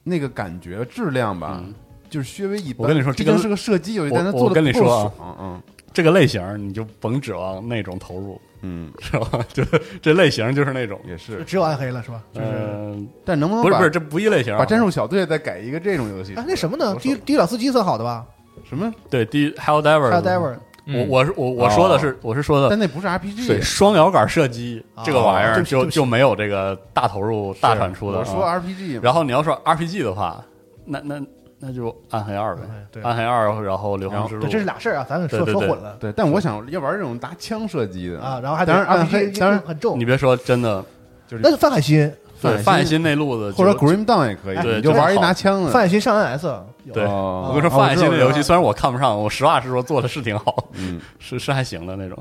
[0.03, 1.73] 那个感觉质量吧，嗯，
[2.09, 2.83] 就是稍微一般。
[2.83, 9.39] 我跟你说这个毕竟是个射击游戏，但它做的跟你说啊嗯这个类型你就甭指望那种投入，嗯，知道吧？
[9.54, 9.63] 就
[10.02, 11.43] 这类型就是那种，也是。
[11.45, 12.22] 只有暗黑了是吧？
[12.34, 16.34] 就是嗯，但能不能不是不是，这不一类型啊，把战术小队再改一个这种游戏？
[16.36, 16.91] 啊，那什么呢？
[16.93, 18.26] 我迪迪老司机算好的吧？
[18.67, 18.91] 什么？
[19.10, 20.56] 对第一 Hell Diver 还有 Diver
[20.91, 23.45] 嗯我我是我我说的是我是说的但那不是 RPG。
[23.48, 28.56] 对双摇杆射击啊这个玩意儿不起对不起就就没有这个大投入大产出的我说啊。
[28.60, 30.43] RPG 嘛，然后你要说 RPG 的话，
[30.86, 31.22] 那那
[31.60, 38.39] 那就暗黑二呗，对暗黑二，然后流亡之路对，，这是俩事儿啊，咱们说说混了对，但我想要玩这种拿枪射击的啊。
[38.41, 40.84] 然后还得当然暗黑当然很重你，别说真的，
[41.28, 45.69] 就是那是范海辛，对范海辛那路子，或者 Grim Down 也可以，对你就玩一拿枪的。
[45.72, 46.62] 范海辛上 NS，
[46.93, 52.17] 对，哦我跟你说，范海辛的游戏虽然我看不上，我实话实说做的是挺好，嗯，是是还行的那种，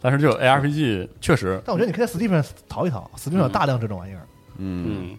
[0.00, 4.20] 但是就 ARPG 确实，但我觉得你可以在 Steam 上淘一淘，Steam 上有大量这种玩意儿。
[4.58, 5.16] 嗯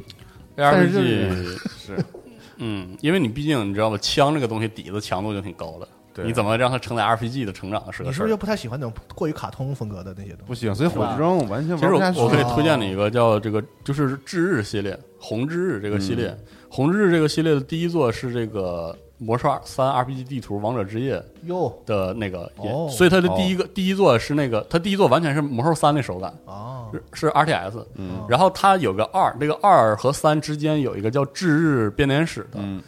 [0.56, 1.98] ，，ARPG 是
[2.62, 8.38] 嗯，因为你毕竟你知道吧，枪这个东西底子强度就挺高的，对你怎么让它承载 RPG 的成长是个事儿你是不是又。
[8.38, 10.44] 不太喜欢那种过于卡通风格的那些东西？
[10.48, 12.20] 不行，所以火之钟我完全其实玩不下去。
[12.20, 22.88] 我我可以推荐你一个叫这个，就是至日系列，红之日这个系列，嗯红之日这个系列的第一座是这个魔兽三 RPG 地图王者之夜哟，的那个也，哦。
[22.90, 28.26] 所以它的第一个、第一座是那个，它第一座完全是魔兽三的手感，哦，是是 RTS，嗯。
[28.28, 32.82] 然后它有个二，这个二和三之间有一个叫至日编年史的，嗯。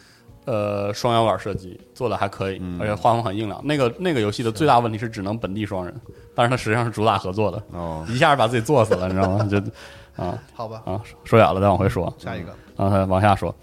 [0.46, 2.78] 呃，双摇杆射击做的还可以，嗯。
[2.80, 3.60] 而且画风很硬朗。
[3.64, 5.94] 那个那个游戏的最大问题是只能本地双人，
[6.34, 9.48] 但是它实际上是主打合作的，哦，一下把自己做死了，你知道吗？
[9.50, 9.56] 就
[10.22, 10.36] 啊。
[10.52, 13.54] 好吧，啊，说远了，再往回说，下一个，然后往下说。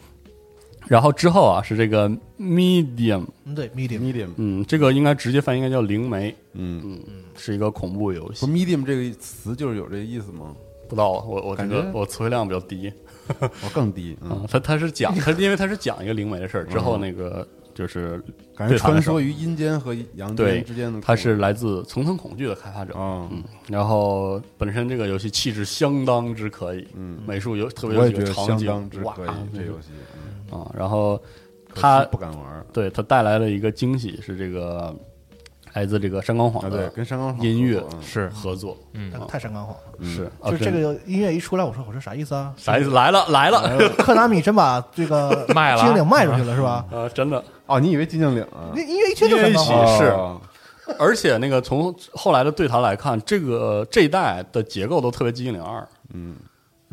[0.91, 8.45] 然后之后啊是这个 Medium，嗯，对，Medium，medium，嗯，这个应该直接翻译应该叫灵媒，嗯，嗯，是一个恐怖游不戏。
[8.45, 10.53] medium 这个词就是有这个意思吗？
[10.89, 11.97] 不知道我我这个感觉？
[11.97, 12.91] 我词汇量比较低。
[13.39, 18.21] 我更低，啊 嗯，，他他是讲他因为他是讲一个灵媒的事儿，之后那个就是
[18.53, 28.67] 感觉对他来说穿梭于阴间和阳间之间的，他是来自层层恐惧的开发者，哦，嗯，然后本身这个游戏气质相当之可以，嗯，美术有特别我有几个场景。
[29.03, 29.87] 哇可以，这游戏，
[30.51, 31.21] 嗯啊，然后
[31.73, 34.93] 他不敢玩对他带来了一个惊喜是这个
[35.73, 39.81] 来自这个山冈晃啊，对，跟山冈音乐是合作，嗯太山冈晃了。
[39.99, 42.53] 嗯是啊就这个音乐一出来，我说我说啥意思啊？
[42.57, 42.89] 啥意思？
[42.91, 46.85] 来了来了克纳米真把这个 卖了精灵卖出去了是吧？
[46.91, 48.81] 啊，真的，哦，你以为寂静岭啊那？
[48.81, 50.41] 音乐一听就山冈晃，是哦
[50.99, 55.79] 而且那个从后来的对谈来看，这个这一代的结构都特别《寂静岭二》，
[56.13, 56.35] 嗯，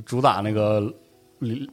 [0.04, 0.94] 主打那个里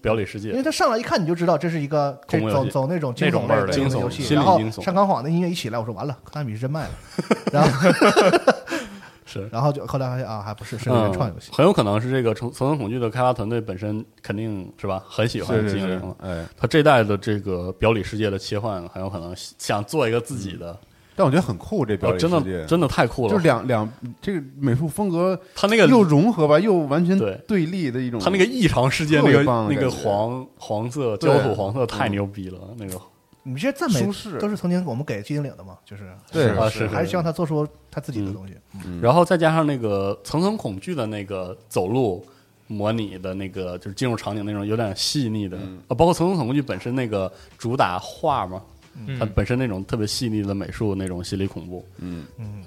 [0.01, 6.91] 表里世界，因为他上来一看你就知道这是一个这恐怖游戏走走那种惊那种味儿的悚类的惊悚游戏，然后山冈晃的音乐一起来，我说完了，科纳米是真卖了，
[7.51, 7.89] 然后
[9.25, 9.49] 是。
[9.51, 11.49] 然后就后来发现啊，还不是是个原创游戏。
[11.51, 20.77] 嗯，，很有可能是这个层层层恐惧的开发团队本身肯定是吧，很喜欢是是是寂静岭了。，哎，他这代的这个表里世界的切换，很有可能想做一个自己的，
[21.15, 23.29] 但我觉得很酷，这表哦真里世界的真的太酷了。
[23.29, 23.89] 就是两两
[24.21, 32.99] 这个美术风格它那个又融合吧，又完全对对立的一种，它那个异常世界那个那个黄黄色焦土黄色太嗯牛逼了，那个
[33.43, 34.01] 你这些赞美
[34.39, 38.53] 都是曾经我们给寂静岭的嘛，就是对啊是还是希望他做出他自己的东西。
[38.85, 42.25] 嗯然后再加上那个层层恐惧的那个走路
[42.67, 48.59] 模拟的那个，就是进入场景那种有点细腻的嗯啊，包括层层恐惧本身那个主打画嘛，
[48.95, 49.19] 嗯。
[49.19, 52.25] 它本身那种特别细腻的美术那种心理恐怖，嗯，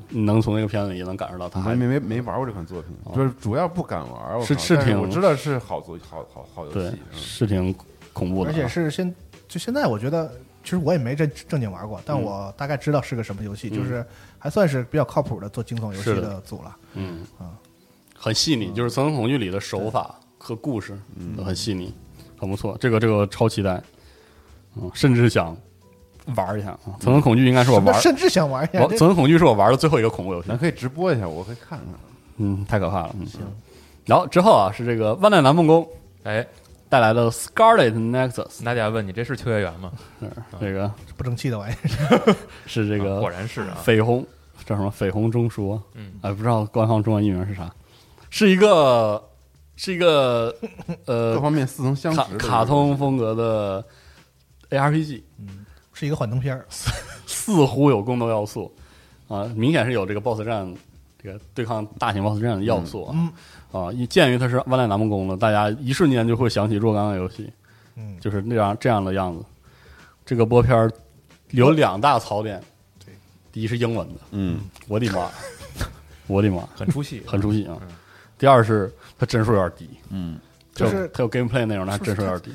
[0.08, 7.18] 你能从那个片子里也能感受到他还没没没玩过这款作品，就是主要不敢玩是是挺我知道是好作好好好游戏，嗯。
[7.18, 7.74] 是挺
[8.12, 9.14] 恐怖的而啊，且是现
[9.48, 10.30] 就现在，我觉得
[10.64, 13.76] 其实我也没正正经玩过，但嗯我大概知道是个什么游戏，嗯。
[13.76, 14.04] 就是
[14.38, 16.76] 还算是比较靠谱的做惊悚游戏的的组了。
[16.94, 17.20] 嗯。
[17.38, 17.52] 啊
[18.20, 20.98] 很细腻，就是层层恐惧里的手法和故事
[21.36, 21.94] 都很细腻，
[22.36, 22.76] 很不错。
[22.80, 23.80] 这个这个超期待，
[24.74, 25.56] 嗯，甚至想
[26.36, 26.78] 玩一下啊。
[27.00, 31.88] 层层恐惧应该是我玩， 甚至想玩一下我层层恐惧是我玩的最后一个恐怖游戏咱，可以直播一下，我可以看看。
[32.36, 33.14] 嗯，太可怕了。
[33.18, 33.40] 嗯，行。
[34.06, 35.86] 然后之后啊，是这个万代南梦宫
[36.22, 36.46] 哎，
[36.88, 39.92] 带来的 Scarlet Nexus，大家问你这是秋叶原吗？
[40.20, 42.36] 是这个不争气的玩意儿。
[42.66, 44.24] 是这个啊果然是啊，绯红
[44.64, 47.70] 叫什么绯红中说，嗯，哎，不知道官方中文译名是啥，
[48.30, 49.22] 是一个
[49.76, 50.54] 是一个
[51.06, 53.84] 呃各呃方面似曾相识卡卡通风格的
[54.70, 55.22] ARPG，
[55.98, 56.64] 是一个幻灯片儿，
[57.26, 58.72] 似乎有宫斗要素
[59.26, 60.72] 啊，明显是有这个 BOSS 战
[61.20, 63.32] 这个对抗大型 BOSS 战的要素啊、嗯
[63.72, 63.92] 啊！
[63.92, 67.52] 一鉴于它是万代南梦宫的，大家一瞬间就会想起若干个游戏，
[67.96, 69.44] 嗯，就是那样这样的样子。
[70.24, 70.88] 这个播片儿
[71.50, 72.62] 有两大槽点，
[73.04, 73.12] 对，
[73.50, 75.28] 第一是英文的，嗯，我的妈，
[76.28, 77.88] 我的妈，很出戏，很出戏啊嗯。
[78.38, 80.38] 第二是它帧数有点低，嗯，
[80.72, 82.52] 就是它有 gameplay 内容，但是帧数有点低。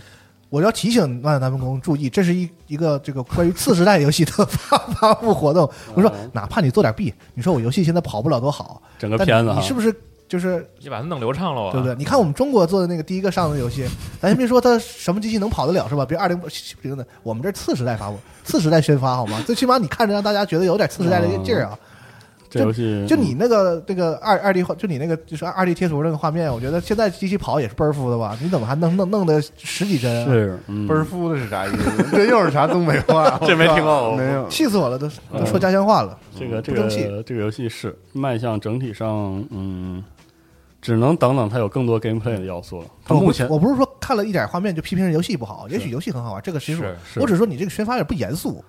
[0.53, 5.67] 我要提醒万代南梦宫注意，这是一一个这个关于次时代游戏的发发布活动。
[5.95, 9.91] 我说，哪怕你做点弊，你说我游戏现在跑不了多好，整个片子你是不是
[10.27, 11.95] 就是你把它弄流畅了啊，对不对？
[11.95, 13.89] 你看我们中国做的那个第一个上的游戏，
[14.21, 16.05] 咱先别说它什么机器能跑得了是吧？
[16.05, 16.39] 比如二零
[16.83, 19.41] 零的，我们这次时代发布，次时代宣发好吗？
[19.47, 21.79] 最起码你看着让大家觉得有点次时代的劲儿啊。
[22.53, 28.37] 这游戏就你那个那个二二 D 画，就你那个就是二 D 贴图那个画面，我觉得现在机器跑也是倍儿夫的吧？
[28.39, 30.25] 你怎么还弄弄弄的十几帧啊？
[30.87, 32.05] 倍儿夫的是啥意思？
[32.11, 33.39] 这又是啥东北话？
[33.47, 34.47] 这没听过没有。
[34.49, 36.15] 气死我了，都都说家乡话了。
[36.37, 40.03] 这个这个这个游戏是迈向整体上，嗯，
[40.81, 42.87] 只能等等它有更多 gameplay 的要素了。
[43.03, 48.63] 它目前我不是说看了一点画面就批评人游戏不好，也许游戏很好玩，这个其实是是我只是说你这个宣发有点不严肃，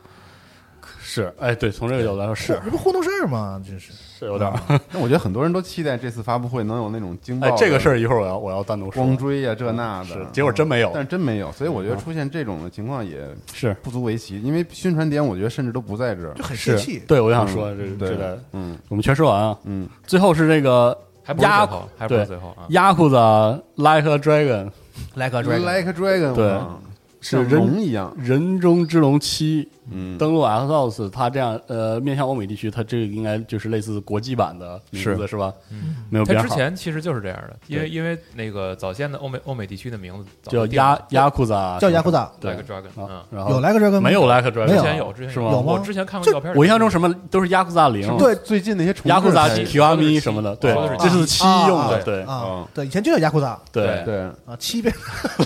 [1.14, 3.62] 是，哎，对，从这个角度来说是这不糊弄事儿吗？
[3.64, 4.58] 真是是有点儿。
[4.90, 9.16] 那我觉得很多人都期待这次发布会能有那种惊爆哎，的这个事儿一会儿我要我要单独说光。
[9.16, 16.42] 追呀这那的是，结果真没有但是真没有，所以我觉得出现这种的情况也是不足为奇，因为宣传点我觉得甚至都不在这儿就。
[16.42, 17.02] 很是泄气。
[17.06, 19.56] 对，我就想说这嗯对这个，嗯我们全说完啊。
[19.64, 22.66] 嗯，最后是这个还不是压最后，还不是对最后啊。
[22.70, 24.70] 雅库扎 Like a Dragon
[25.14, 26.80] Like a Like a Dragon，对哇
[27.20, 35.52] 像是人龙一样，人中之龙七嗯，登陆 Xbox，它这样呃面向欧美地区，它这个应该就是类似国际版的名字是是吧？
[35.70, 35.96] 嗯。
[35.96, 40.84] 它之没有编号，前其实就是这样的，因为因为那个早先的欧美欧美地区的名字叫就定了。
[40.84, 42.52] 雅雅库扎，叫雅库扎对。
[42.52, 44.00] Like Dragon，啊嗯，然后有 Like Dragon 吗？
[44.00, 44.68] 没有 Like Dragon？
[44.68, 45.72] 之前有，之前是吗有吗？
[45.72, 50.74] 我之前看过照片，我印象中什么都是雅库扎零，对最近那些重雅库扎置才提拉米什么的，对。
[50.98, 52.22] 这是七啊用的，啊对。
[52.22, 54.94] 啊嗯，对，以前就叫雅库扎对，对，啊，七变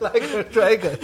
[0.00, 0.98] Like Dragon。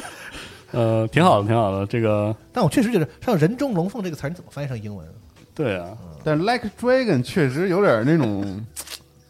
[0.72, 5.06] 呃，挺好的，挺好的，这个但我确实觉得像“人中龙凤”这个词儿，你怎么翻译成英文？
[5.54, 8.64] 对啊，但是 Like Dragon 确实有点那种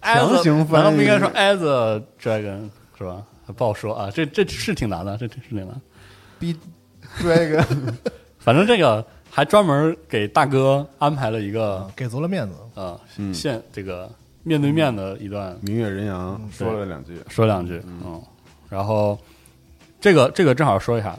[0.00, 0.84] 强行翻译。
[0.84, 3.22] 难道不应该说 as a dragon 是吧？
[3.56, 5.80] 不好说啊，这这是挺难的，这这是挺难。
[6.38, 6.56] B
[7.18, 7.64] Dragon，
[8.38, 12.54] 反正这个还专门给大哥安排了一个给足了面子。
[12.74, 13.34] 呃嗯。
[13.34, 14.08] 现这个
[14.44, 18.22] 面对面的一段明月人阳说了两句，说两句，嗯，
[18.68, 19.18] 然后
[20.00, 21.18] 这个这个正好说一下，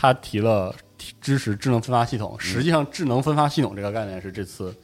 [0.00, 0.74] 他提了
[1.20, 4.74] 支持智能分发系统，实际上智能分发系统这个概念是这次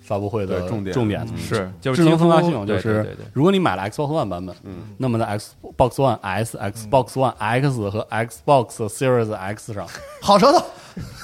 [0.00, 0.92] 发布会的重点。
[0.92, 1.24] 重点。
[1.30, 1.38] 嗯。
[1.38, 9.86] 是就是智能分发系统就是对对对对，如果你买了 Xbox One 版本，嗯，那么在 Xbox One S、Xbox One X 和 Xbox Series X 上，
[10.20, 10.64] 好舌头，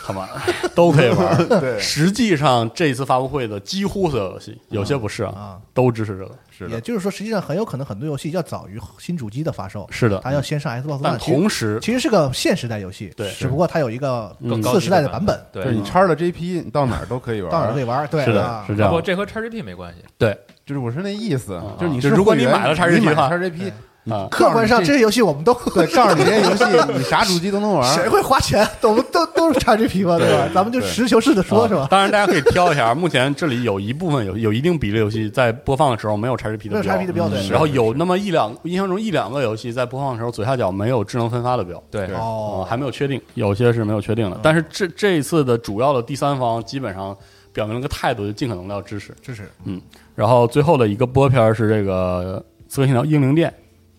[0.00, 0.28] 好吗？
[0.76, 1.48] 都可以玩。
[1.58, 6.30] 对，实际上，这一次发布会的几乎所有游戏，有些不是啊啊，都支持这个。
[6.56, 11.18] 是的，也就是说，实际上很有可能很多游戏要早于新主机的发售，是的，它要先上 Xbox 但 One。
[11.18, 13.30] 其实同时，其实是个现时代游戏，对。
[13.32, 15.64] 只不过它有一个嗯次时代的版本，对。
[15.64, 18.06] 就是你叉了 JP，你到哪儿都可以玩，到哪儿都可以玩。
[18.08, 18.92] 对，是的啊，是这样。
[18.92, 19.00] 不。
[19.00, 20.38] 这和叉 GP 没关系，对。
[20.64, 23.72] 就是我是那意思啊，就是你是如果你买了买的话 XGP，
[24.10, 26.64] 啊，客观上这些游戏我们都对， 告诉你这些游戏
[26.96, 28.66] 你啥主机都能玩，谁会花钱？
[28.82, 30.48] 我们都都是叉 GP 嘛，对吧？
[30.54, 31.82] 咱们就实事求是的说，是吧？
[31.82, 32.94] 啊当然，大家可以挑一下。
[32.94, 41.82] 目前这里有一部分有有一定比例游戏在播放的时候没有 XGP 没有的标的标然后有那么一两，印象中一两个游戏在播放的时候左下角没有智能分发的标。
[41.90, 44.38] 对对哦、哦，还没有确定，有些是没有确定的。
[44.42, 47.16] 但是这这一次的主要的第三方基本上
[47.52, 49.14] 表明了个态度，就尽可能的要支持。
[49.22, 49.50] 支持。
[49.64, 49.80] 嗯
[50.14, 52.38] 然后最后的一个播片儿是这个
[52.72, 53.50] 《刺客信条：英灵殿》，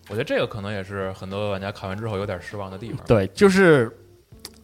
[0.08, 2.98] 我觉得这个可能也是很多玩家看完之后有点失望的地方。
[3.06, 3.90] 对，就是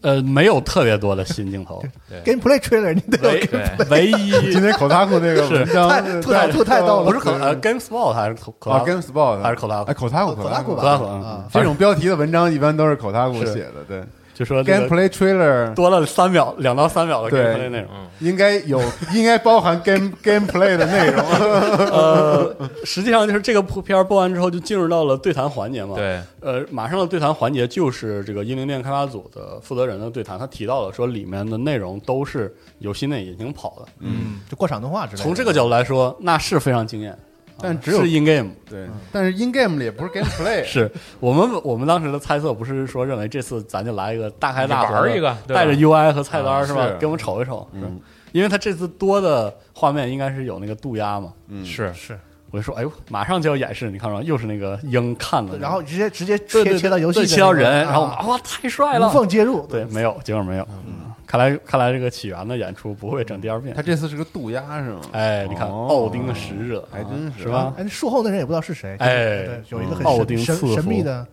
[0.01, 1.83] 呃没有特别多的新镜头，
[2.25, 11.23] Gameplay trailer 你得有唯对唯今一天口大库那个文章太吐槽吐太逗了，不是口呃 GameSpot 还是口口啊塔，GameSpot 还是口塔哎，口大库，口大库口大库嗯。
[11.23, 13.53] 啊这种标题的文章一般都是口大库是。
[13.53, 14.03] 写的，对
[14.35, 17.89] 就说，Gameplay trailer 多了三秒两到三秒的 gameplay 内容。
[17.95, 18.81] 嗯，应该有，
[19.15, 21.25] 应该包含 game gameplay 的内容，
[21.93, 25.97] 呃，实际上就是这个片儿播完之后，就进入到了对谈环节嘛。
[25.97, 33.93] 对，呃，马上的对谈环节就是这个英灵殿开发组的负责人的对谈，他提到了说里面的内容都是游戏内引擎跑的。
[34.01, 35.23] 嗯，就过场动画之类的。
[35.23, 37.17] 从这个角度来说，那是非常惊艳。
[37.61, 46.89] 但只有是 in game，对，但是 in game 里也不是 gameplay， 是我们我们当时的猜测，不是说认为这次咱就来一个大开大合玩一个带着 UI 和菜单啊是吧？
[46.99, 48.01] 给我们瞅一瞅，是嗯
[48.33, 52.19] 因为他这次多的画面应该是有那个渡鸦嘛，嗯，是是，
[52.51, 54.23] 我就说，哎呦，马上就要演示，你看着吗？
[54.23, 57.93] 又是那个鹰看了，然后直接直接切切到游戏切到人，啊。
[57.93, 59.07] 然后我们哇，太帅了。
[59.07, 59.67] 无，缝接入。
[59.67, 60.67] 对，没有，结果没有。
[60.87, 63.81] 嗯，看来看来这个起源的演出不会整第二遍他。
[63.81, 65.01] 这次是个渡鸦是吗？
[65.13, 67.73] 哎，你看哦奥丁的使者，还真是是吧？
[67.79, 68.95] 哎，术后那人也不知道是谁。
[68.99, 71.27] 哎对，有一个很奥神神丁神秘的，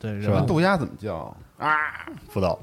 [0.00, 1.72] 对，是吧渡鸦怎么叫啊？
[2.32, 2.58] 不知道，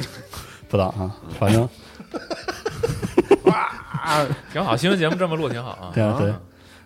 [0.68, 1.66] 不知道啊，反正
[4.52, 5.90] 挺好，新闻节目这么录挺好啊。
[5.94, 6.30] 对啊对。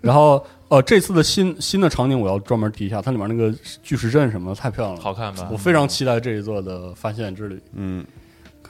[0.01, 5.57] 然后呃，这次的新新的场景我要专门提一下，它里面那个巨石阵什么的太漂亮了，好看吧我？
[5.57, 8.07] 非常期待这一座的发现之旅，嗯，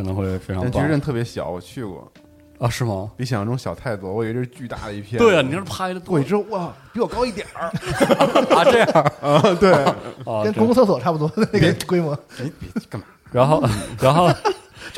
[0.00, 2.10] 可能会非常棒但巨人特别小，我去过，
[2.58, 2.70] 啊？
[2.70, 3.10] 是吗？
[3.18, 4.10] 比想象中小太多。
[4.10, 5.18] 我以为这是巨大的一片。
[5.18, 7.68] 对啊，你这拍的过去之后，哇，比我高一点儿
[8.56, 8.88] 啊这样
[9.20, 9.42] 啊！
[9.60, 9.94] 对，啊，
[10.24, 13.06] 对跟公共厕所差不多的那个规模，哎，别干嘛？
[13.30, 13.62] 然后
[14.00, 14.30] 然后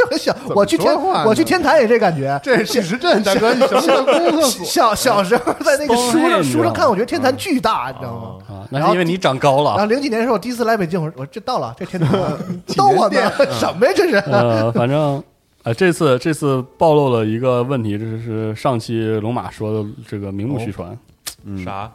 [0.03, 0.34] 就很小。
[0.55, 0.94] 我去天
[1.24, 2.38] 我去天坛也这感觉。
[2.42, 3.55] 这是巨石阵，大哥？
[4.64, 8.12] 小小时候在那个 书上书上看，我觉得天坛巨大，你知道
[8.48, 8.55] 吗？
[8.55, 9.86] 啊，那是因为你长高了然后。
[9.86, 12.11] 零几年的时候，我第一次来北京，我说我这到了，这天坛
[12.76, 13.20] 逗我呢，
[13.59, 14.16] 什么呀这是？
[14.16, 15.22] 呃，反正
[15.62, 20.96] 呃，这次这次暴露了一个问题，这是上期龙马说的这个名不虚传，
[21.44, 21.90] 嗯，啥？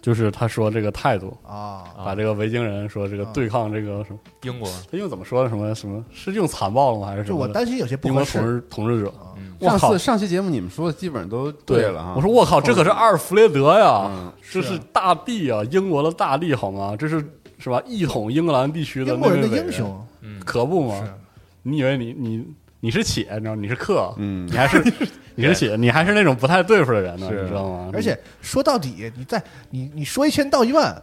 [0.00, 5.48] 就是他说这个态度，啊，把这个维京人说这个啊对抗这个什么，英国他用怎么说的？
[5.48, 7.06] 什么什么是用残暴了吗？
[7.06, 7.36] 还是什么就？
[7.36, 8.42] 我担心有些不英国统。
[8.42, 9.98] 治统治者，嗯上次！
[9.98, 12.14] 上期节目你们说的基本上都对了哈。
[12.16, 16.96] 我说我靠，这可是阿尔弗雷德呀，嗯这是大帝啊，英国的大帝好吗？
[16.96, 17.22] 这是
[17.58, 17.82] 是吧？
[17.86, 21.02] 一统英格兰地区的英国人的英雄嗯，可不吗？
[21.62, 22.46] 你以为你你
[22.80, 24.82] 你是且，你知道你是客，嗯你还是
[25.34, 27.42] 你是且，你还是那种不太对付的人呢，是。
[27.42, 27.90] 你知道吗？
[27.92, 31.02] 而且说到底，你在你你说一千道一万，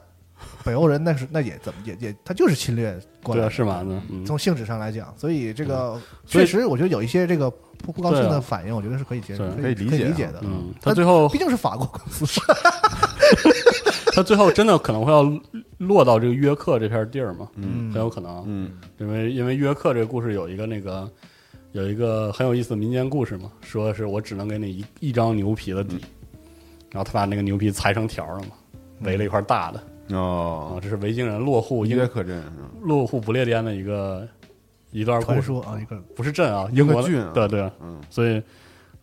[0.63, 3.81] 北欧人那是那也怎么也也他就是侵略过来的，是吗？
[4.09, 10.07] 嗯，从性质上来讲，所以这个确实我觉得有一些这个不不高兴的反应，我觉得是可以接受，是可以理解啊。
[10.09, 10.39] 理解的。
[10.43, 12.41] 嗯，他最后毕竟是法国公司，
[14.13, 15.23] 他最后真的可能会要
[15.77, 17.91] 落到这个约克这片地儿嘛，嗯。
[17.91, 18.71] 很有可能，嗯。
[18.99, 21.09] 因为因为约克这个故事有一个那个
[21.73, 25.97] 有一个很有意思的民间故事嘛，说是我只能给你一一张牛皮的底，
[26.91, 28.49] 然后他把那个牛皮裁成条了嘛，
[29.01, 29.79] 围了一块大的。
[30.09, 32.41] 啊，哦，这是维京人落户英约克镇
[32.81, 34.25] 落户不列颠的一个
[34.91, 37.01] 一段故事，传说啊，一个不是镇啊，英国
[37.33, 38.01] 对对，嗯。
[38.09, 38.41] 所以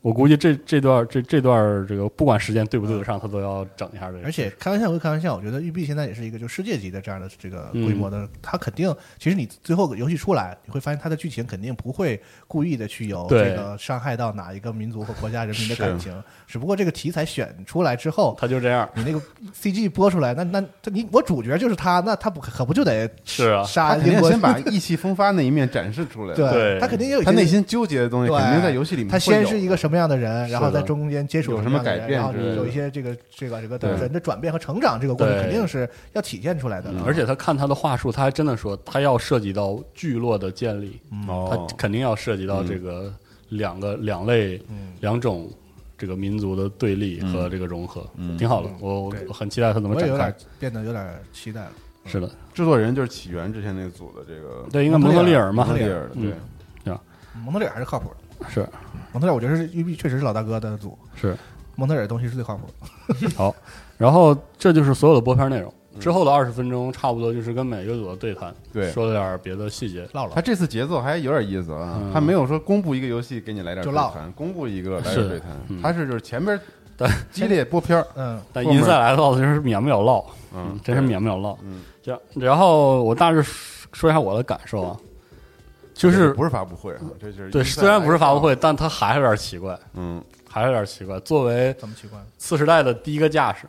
[0.04, 16.12] 我估计这这段这这段这个不管时间对不对得上，他都要整一下这个，而且开玩笑归开玩笑，我觉得育碧现在也是一个就世界级的这样的这个嗯规模的，它肯定其实你最后游戏出来，你会发现它的剧情肯定不会故意的去有这个伤害到哪一个民族和国家人民的感情，
[16.46, 19.18] 只不过这个题材选出来之后，他就这样，你那个
[19.58, 24.30] CG 播出来，那那这你我主角就是他，那他不可不就得是啊，他肯定杀英国？
[24.30, 26.34] 先把意气风发那一面展示出来。
[26.36, 29.18] 对对他肯定也有他内心纠结的东西肯定在游戏里面他。
[29.18, 32.56] 先是一个什么样的人，然后在中间接触有什么改变然后之类的。
[32.56, 33.90] 有一些这个这个这个对。
[33.92, 36.90] 人的转变和成长，这个过程肯定是要体现出来的。
[37.04, 41.66] 而且他看他的话术，他还真的说他要涉及到聚落的建立，哦。
[41.68, 43.12] 他，肯定要涉及到这个
[43.48, 44.92] 两个两类嗯。
[45.00, 45.50] 两种
[45.96, 48.36] 这个民族的对立和这个融合，嗯。
[48.36, 50.08] 挺好的，我我我很期待他怎么展开。
[50.08, 50.34] 有点。
[50.58, 51.72] 变得有点期待了。
[52.06, 55.64] 是的，制作人就是起源之前那个组的这个对应该蒙特利尔嘛。
[55.64, 56.22] 蒙特利尔的嗯。
[56.22, 56.34] 对。
[57.44, 58.16] 蒙特利尔还是靠谱的，
[58.48, 58.68] 是。
[59.12, 61.36] 蒙特利尔我觉得是育碧确实是老大哥的组，是。
[61.76, 63.28] 蒙特利尔的东西是最靠谱的。
[63.36, 63.54] 好，
[63.96, 65.72] 然后这就是所有的播片内容。
[66.00, 68.90] 之后的二十分钟，差不多就是跟每个组的对谈，对。
[68.90, 70.08] 说了点别的细节。
[70.12, 70.34] 唠唠。
[70.34, 72.10] 他这次节奏还有点意思啊，嗯。
[72.12, 74.10] 他没有说公布一个游戏给你来点就唠。
[74.10, 75.50] 对谈，公布一个来点对谈。
[75.68, 76.58] 嗯，他是就是前边
[76.98, 81.56] 的激烈播片儿， 嗯，但后面银赛来到就是免不了唠，嗯，真是免不了唠。
[81.62, 83.40] 嗯，行，然后我大致
[83.92, 84.96] 说一下我的感受啊，
[85.94, 91.18] 就是不是发布会啊，这就是对，虽然不是发布会，但它还是有点奇怪，嗯还是有点奇怪。
[91.20, 92.18] 作为怎么奇怪？
[92.36, 93.66] 次时代的第一个架势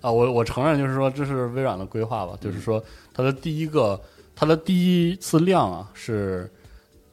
[0.00, 4.00] 啊，我我承认，就是说这是微软的规划吧，就是说它的第一个，
[4.36, 6.50] 它的第一次量啊是。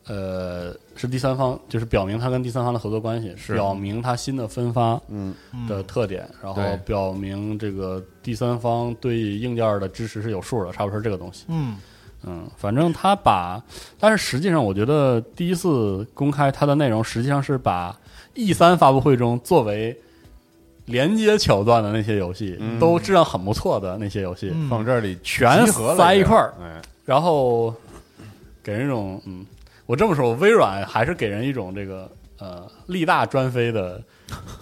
[0.08, 5.36] 呃，是第三方，就是表明它跟第三方的合作关系，是表明它新的分发嗯
[5.68, 11.46] 的特点，然后表明这个第三方对硬件的支持是有数的，差不多是这个东西。
[11.50, 11.78] 嗯
[12.26, 13.62] 嗯，反正他把，
[14.00, 17.98] 但是实际上，我觉得第一次公开它的内容，实际上是把
[18.34, 19.98] E 三发布会中作为
[20.86, 22.78] 连接桥段的那些游戏，嗯。
[22.80, 24.68] 都质量很不错的那些游戏，嗯。
[24.70, 27.74] 放这里全集合了塞一块儿哎，然后
[28.62, 29.46] 给人一种，嗯，
[29.86, 34.02] 我这么说，微软还是给人一种这个呃力大专飞的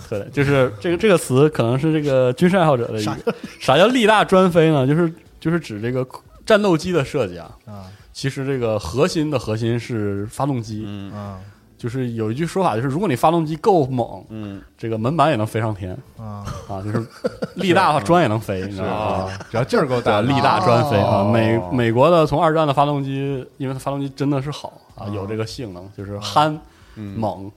[0.08, 4.86] 特点，就是这个这个词可能是这个军事爱好者的一个，啥叫力大专飞呢？
[4.86, 6.06] 就是就是指这个
[6.48, 7.86] 战斗机的设计啊，啊。
[8.12, 11.14] 其实这个核心的核心是发动机，嗯。
[11.14, 11.40] 啊。
[11.78, 15.96] 就是有一句说法，就是如果你发动机够猛，嗯，这个门板也能飞上天。
[16.18, 16.44] 啊。
[16.68, 17.06] 啊，就是
[17.54, 18.92] 力大的话砖也能飞，你知道吗？
[19.32, 21.18] 啊，只要劲儿够大，力大砖飞啊！
[21.22, 26.60] 哦美美国的从二战的发动机，因为它发动机真的是好啊，有这个性能，就是憨
[26.96, 27.16] 嗯。
[27.16, 27.52] 猛，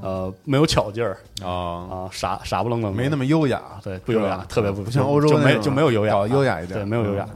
[0.00, 7.28] 呃，没有巧劲儿啊，啊，傻傻不愣登，没那么优雅，对，不优雅，特别不不像欧洲就没就没有优雅，优雅一点，对，没有优雅。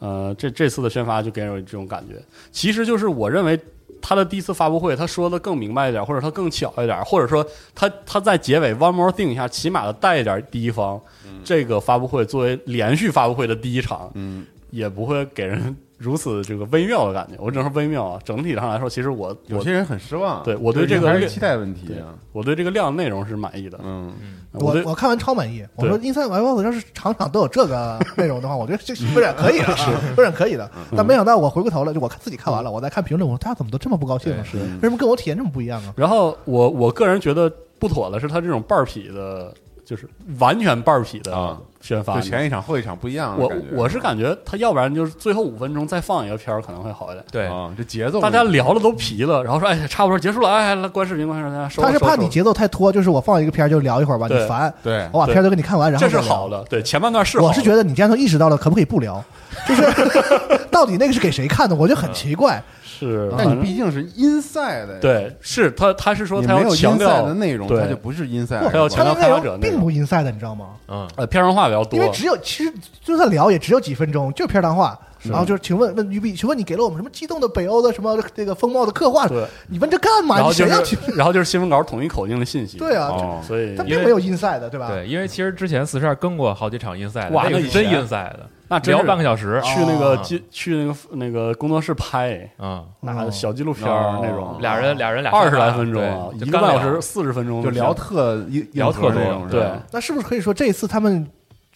[0.00, 2.14] 嗯呃，这这次的宣发就给人有这种感觉，
[2.50, 3.58] 其实就是我认为
[4.02, 11.00] 他的第一次发布会，他说的更明白一点，或者他更巧一点，或者说他他在结尾 one more thing 一下，起码的带一点第一方。
[11.44, 17.34] 这个发布会作为连续发布会的第一场，嗯也不会给人如此这个微妙的感觉。
[17.38, 23.78] 我只能说微妙啊，整体上来说，其实我我有些人很失望，对我对这个还是期待问题啊，我对这个量内容是满意的。
[23.84, 24.10] 嗯，
[24.58, 25.62] 对我我看完超满意。
[25.76, 29.76] 我说对《Inside My Box》要是场场都有这个内容的话，我觉得这不是可以了，
[30.16, 30.70] 微软可以的。
[30.96, 34.42] 但没想到我回过头来，就我看自己看完了，我在看评论，我说大家怎么都这么不高兴啊？
[34.42, 35.92] 是为什么跟我体验这么不一样啊？
[35.96, 39.52] 然后我我个人觉得不妥的是，他这种半儿痞的，
[39.84, 42.14] 就是完全半儿匹的啊宣发。
[42.14, 43.50] 就前一场后一场不一样我。
[43.72, 47.24] 我是感觉他要不然就是最后五分钟再放一个片儿可能会好一点。
[47.30, 59.22] 对，啊，这节奏大家聊的都疲了，然后说哎差不多结束了，哎来关视频关视频，大家收他是怕你节奏太拖，就是我放一个片儿就聊一会儿吧，你烦，对我把片儿都给你看完，然后这是好的，对前半段是好的我是觉得你既然都意识到了，可不可以不聊？
[59.68, 59.82] 就是
[60.70, 61.74] 到底那个是给谁看的？
[61.74, 62.62] 我觉得很奇怪。
[63.00, 70.66] 是，但你毕竟是 inside 的呀，对是他他是说你没有他要强调的内容，对它就不是 inside，他要强调他的内开发并不 inside 的，你知道吗？
[70.88, 72.72] 嗯，呃片上话比较多因，为只有其实
[73.02, 74.98] 就算聊也只有几分钟，就是片儿谈话。
[75.22, 79.28] 然后就是，请问问玉碧，请问你给了我们什么激动的北欧的什么这个风貌的刻画？
[79.28, 80.36] 对，你问这干嘛？
[80.36, 80.96] 然后就你谁要去？
[80.96, 84.88] 是然后就是新闻稿统一口径的信息，对啊，哦所以他并没有 inside 的，对吧？
[84.88, 93.84] 对，因为其实之前四十二跟过好几场 inside，哇那个是真 inside 的，那真是聊半个小时，去那个哦去那个那个工作室拍，嗯，那小纪录片
[94.22, 101.28] 那种，俩人俩人俩二十来分钟一个半小时四十分钟就聊特硬聊特多对那是不是可以说这一次他们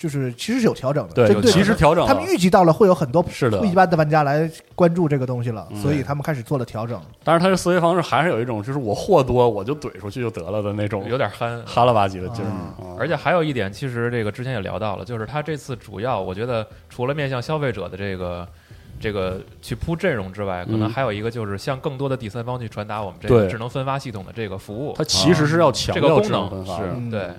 [0.05, 1.14] 就是其实是有调整的？
[1.14, 7.00] 对其实调整他们预计到了会有很多是的不一般的玩家来关注这个东西了，嗯所以他们开始做了调整。
[7.24, 11.64] 但是他的思维方式还是有一种就是我货多我就怼出去就得了的那种有点憨。
[11.64, 12.50] 憨了吧唧的劲儿
[12.98, 18.46] 而且还有一点，其实这个之前也聊到了，就是他这次主要，我觉得除了面向消费者的这个
[19.00, 25.02] 这个去铺阵容之外，可能嗯还有一个就是向更多的第三方去传达我们这个智能分发系统的这个服务它。
[25.02, 27.30] 其实是要强调智能分发的，这个功嗯对，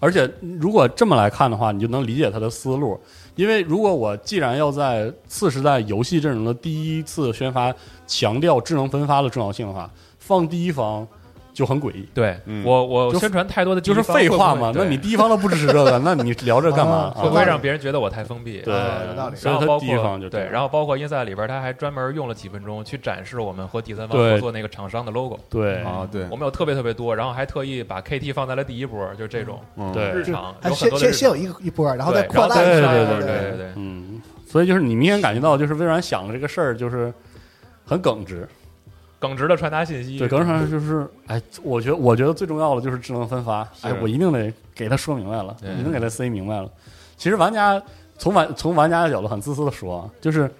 [0.00, 0.28] 而且
[0.58, 2.98] 如果这么来看的话，你就能理解他的思路。
[3.36, 7.72] 因为如果我既然要在次时代游戏阵容的第一次宣发
[8.06, 9.88] 强调智能分发的重要性的话，
[10.18, 11.06] 放第一方
[11.52, 12.64] 就很诡异，对嗯。
[12.64, 14.72] 我我宣传太多的就是废话嘛。
[14.74, 17.12] 那你第一方都不支持这个， 那你聊这干嘛？
[17.14, 18.60] 啊会不会啊让别人觉得我太封闭？
[18.62, 19.36] 对啊有道理。
[19.42, 25.38] 然后包括对，然后包括 Inside 里边，他还专门用了几分钟去展示我们和第三方合作那个厂商的 logo。
[25.48, 25.76] 对。
[25.82, 26.22] 啊，对。
[26.30, 29.92] 我，们有特别特别多，然后还特意把 KT 放在了第一波，就是这种嗯。
[29.92, 30.10] 对。
[30.12, 32.92] 日常还有很先先先有一个一波，然后再扩大一下。
[32.92, 33.20] 对对对。
[33.20, 37.12] 对对，嗯，所以就是你明显感觉到，就是微软想的这个事儿就是
[37.84, 38.48] 很耿直，
[39.20, 40.18] 耿直的传达信息。
[40.18, 45.72] 对，耿直上就是，哎，我觉得我觉得最重要的就是智能分发，哎，我一定得给他说明白了，对。
[45.74, 46.68] 一定给他塞明白了。
[47.16, 47.80] 其实玩家
[48.18, 50.50] 从玩从玩家的角度很自私的说啊，就是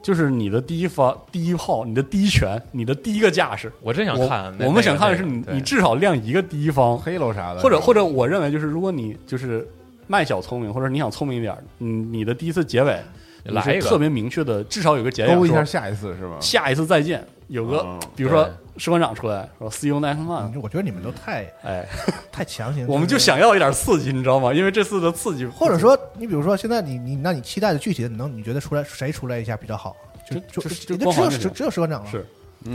[0.00, 4.64] 就是你的第一发第一炮，你的第一拳，你的第一个架势，我真想看那。
[4.64, 9.68] 我们想看的是你你至少亮一个第一方，黑楼啥的，或者或者我认为就是如果你就是
[10.06, 12.96] 卖小聪明，或者你想聪明一点，你，你的第一次结尾
[13.44, 13.88] 来一个。
[13.88, 16.36] 特别明确的，至少有个结尾勾一下说下一次是吧？
[16.40, 21.86] 下一次再见，有个嗯比如说士官长出来说 See you next month，嗯我觉得你们都太哎，
[22.30, 24.52] 太强行， 我们就想要一点刺激，你知道吗？
[24.52, 29.96] 因为这次的刺激，或者说，你比如说现在你你那你期待的具体的，你能你觉得出来谁出来一下比较好？
[30.30, 32.10] 就就这这就只有只有士官长了。
[32.10, 32.26] 是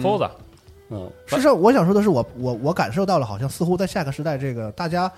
[0.02, 0.30] Forza
[0.90, 5.12] 嗯，事实上，我想说的是，我我我感受到了，好像似乎在下个时代，这个大家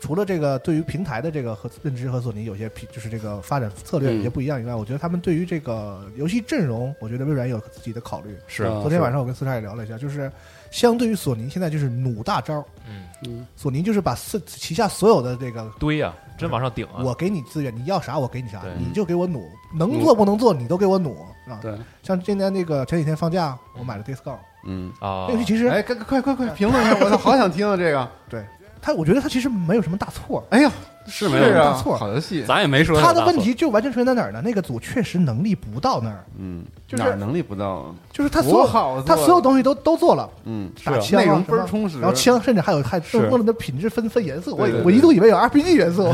[0.00, 8.36] 除了这个对于平台的这个和认知和索尼有些平就是这个发展策略有些不一样以外，我觉得他们对于这个游戏阵容，我觉得微软也有自己的考虑。
[8.46, 10.30] 是啊昨天晚上我跟四叉也聊了一下，就是
[10.70, 13.46] 相对于索尼，现在就是努大招，嗯嗯。
[13.56, 17.02] 索尼就是把四旗下所有的这个堆呀，真往上顶啊！
[17.02, 21.58] 我给你资源，你要啥我给你啥，你就给我努，能做不能做你都给我努啊！
[21.60, 25.26] 对，像今年那个前几天放假，我买了 Days Gone，嗯，啊。
[25.28, 28.08] 这，游戏其实哎，快快快快评论一下，我操，好想听啊这个，
[28.82, 30.70] 它，我觉得他其实没有什么大错，哎呀，
[31.06, 31.96] 是没有啊，大错。
[31.96, 34.40] 好游戏，咱也没说他的问题就完全出现在哪儿呢？
[34.42, 37.68] 那个组确实能力不到那儿，嗯，就是哪能力不到？
[37.68, 37.94] 啊？
[38.12, 43.28] 就是他所有他所有东西都都做了，嗯，打是枪啊内容倍儿充实，然后枪甚至还有还是。
[43.30, 46.12] 弄了的品质分分颜色，我我一度以为有 RPG 元素，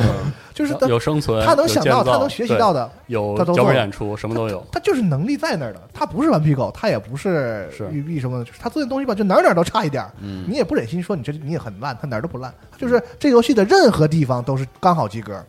[0.53, 4.63] 就是他有生存，他能想到，他能学习到，的，有他都做了脚本演出，什么都有。
[4.71, 5.81] 他就是能力在那儿的。
[5.95, 7.89] 他不是顽皮狗，他也不是是。
[7.91, 10.11] 育碧什么的，就是他做的东西吧，就哪儿哪儿都差一点儿。
[10.21, 10.45] 嗯。
[10.47, 15.43] 你也不忍心说你这你也很烂，他哪儿都不烂，就是这游戏的任何地方都是刚好及格，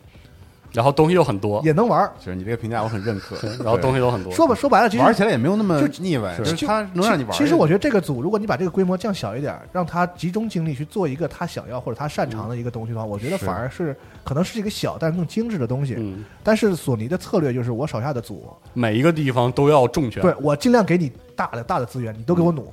[0.72, 2.12] 然后东西又很多，也能玩儿。
[2.18, 4.32] 就是你这个评价我很认可， 然后东西都很多。
[4.32, 7.32] 说吧，说白了，其实玩起来也没有那么就腻歪，是就是它能让你玩。
[7.32, 15.94] 其实我觉得这个组，如果你把这个规模降小一点，让他集中精力去做一个他想要或者他擅长的一个东西的话，我觉得反而是可能是一个小但是更精致的东西。
[15.98, 22.72] 嗯，但是索尼的策略就是我手下的组，每一个地方都要重拳，对我尽量给你大的大的资源，你都给我努，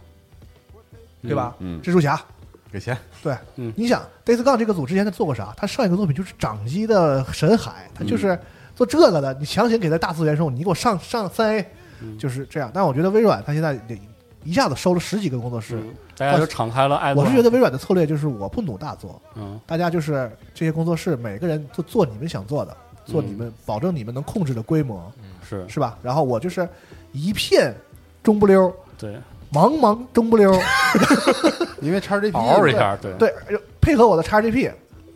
[1.21, 1.55] 对吧？
[1.59, 2.19] 嗯，蜘蛛侠，
[2.75, 5.53] 给钱，对，嗯你想 Days Gone 这个组之前他做过啥？
[5.55, 8.37] 他上一个作品就是掌机的神海，他就是
[8.75, 9.33] 做这个的。
[9.35, 11.65] 你强行给他大资源的时候，你给我上上三 A，
[12.19, 12.69] 就是这样。
[12.73, 13.79] 但我觉得微软他现在
[14.43, 17.13] 一下子收了十几个工作室，嗯，大家就敞开了爱。
[17.13, 25.11] 我是觉得微软的策略就是我不努大做，嗯，大家就是这些工作室每个人就做你们想做的，做你们保证你们能控制的规模，
[25.47, 25.97] 是是吧？
[26.03, 26.67] 然后我就是
[27.13, 27.73] 一片
[28.21, 29.17] 中不溜儿，对，
[29.51, 30.53] 茫茫中不溜，
[31.81, 33.33] 因为叉 GP 嗷一下，对，对，
[33.79, 34.71] 配合我的叉 GP，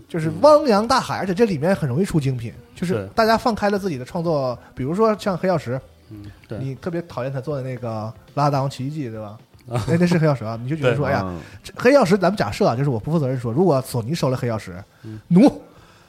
[0.07, 7.87] 就是汪洋大海，而且这里面很容易出精品，就是大家放开了自己的创作，比如说像黑曜石，嗯，对，你特别讨厌他做的那个
[8.35, 9.37] 《拉拉大王奇遇记》，对吧？
[9.87, 11.23] 那那是黑曜石啊，你就觉得说，哎呀，
[11.75, 14.73] 黑曜石，咱们假设啊，就是我不负责任说，如果索尼收了黑曜石，
[15.03, 15.19] 嗯。
[15.27, 15.61] 奴，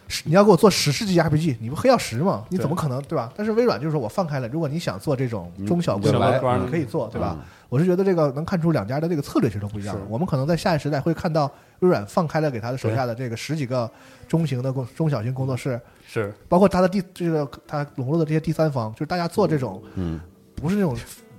[0.09, 2.43] 是你要给我做史诗级 RPG，你不黑曜石吗？
[2.49, 3.31] 你怎么可能对吧？
[3.37, 7.37] 但是微软就是说我放开了，如果你想做这种中小规模你可以做，对吧？
[7.39, 7.45] 嗯？
[7.71, 10.03] 我是觉得这个能看出两家的这个策略其实都不一样是。
[10.11, 13.91] 我们可能在下一时代会看到微软放开了给他的手下的这个十几个
[14.29, 16.35] 中型的工中小型工作室，是。
[16.49, 20.21] 包括他的第这个他笼络的这些第三方，就是大家做这种嗯，
[20.55, 20.95] 不是那种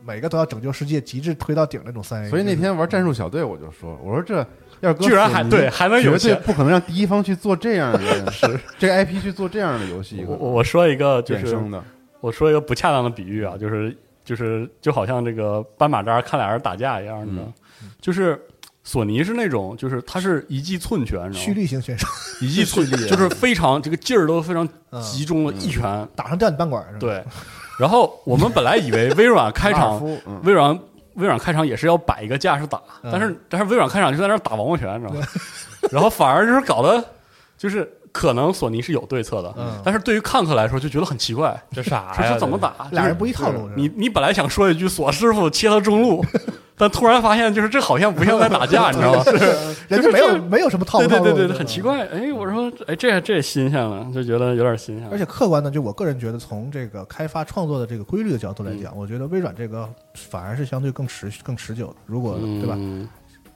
[0.06, 2.30] 每个都要拯救世界、极致推到顶那种三 A。
[2.30, 4.46] 所以那天玩战术小队，我就说，我说这
[4.80, 8.60] 要是居然还对还能有钱绝对不可能让第一方去做这样的 是。
[8.80, 11.60] 这个 IP 去做这样的游戏，我我我说一个就是
[12.22, 13.96] 我说一个不恰当的比喻啊，就是
[14.32, 17.44] 就是就好像这个斑马扎看俩人打架一样，你知道？
[18.00, 18.42] 就是
[18.82, 21.54] 索尼是那种，就是他是一记寸拳，蓄？
[21.54, 22.08] 力型选手
[22.40, 27.00] 一记寸蓄力啊就是非常这个劲儿都非常嗯集中了一拳，打上掉你半管是吧？
[27.00, 27.22] 对。
[27.78, 30.02] 然后我们本来以为微软开场，
[30.44, 30.80] 微软
[31.16, 35.28] 微软开场也是要摆一个架势打，嗯但是但是微软开场就在那打王八拳，你知道吗？
[35.92, 37.04] 然后反而就是搞得
[37.58, 42.14] 就是可能索尼是有对策的，嗯但是对于看客来说就觉得很奇怪，这啥呀？
[42.14, 42.74] 说这怎么打？
[42.91, 43.70] 俩人不一套路。
[43.76, 46.24] 你你本来想说一句索师傅切了中路，
[46.78, 49.24] 但突然发现就是这好像不像在打架， 你知道吗？
[49.88, 51.82] 人家没有没有什么套路，对对对很奇。
[51.82, 52.05] 怪。
[52.07, 55.07] 哎，我说哎，这这也新鲜了，就觉得有点新鲜。
[55.12, 61.95] 而且客观的，就我个人觉得，从这个开发创作的这个规律的角度来讲，我觉得微软这个反而是相对更持续、更持久的。
[62.05, 63.07] 如果对吧，嗯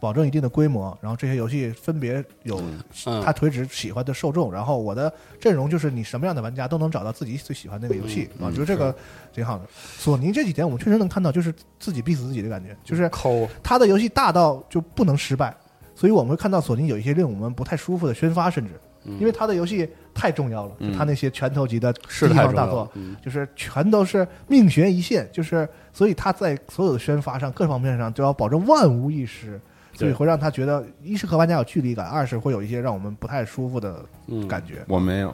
[0.05, 2.61] 保证一定的规模，然后这些游戏分别有
[3.07, 8.95] 嗯他垂直喜欢的受众，然后我的阵容就是你什么样的玩家都能找到自己最喜欢那个游戏嗯啊，我觉得这个
[9.33, 9.65] 挺好的。
[9.97, 15.51] 索尼这几天我们确实能看到，就是自己逼死自己的感觉，就是抠，他的游戏大到就不能失败，
[15.95, 18.73] 所以我们会看到索尼有一些令我们不太舒服的宣发，甚至。
[19.05, 19.17] 嗯。
[19.19, 22.45] 因为他的游戏太重要了，就他那些拳头级的重要了。
[22.45, 29.59] 方大作，嗯就是全都是命悬一线，就是所以他在所有的宣发上各方面上都要保证万无一失。
[29.95, 34.83] 所以会让他觉得，一是和玩家有距离感，二是会有一些让我们不太舒服的嗯感觉。
[34.87, 35.33] 我没有。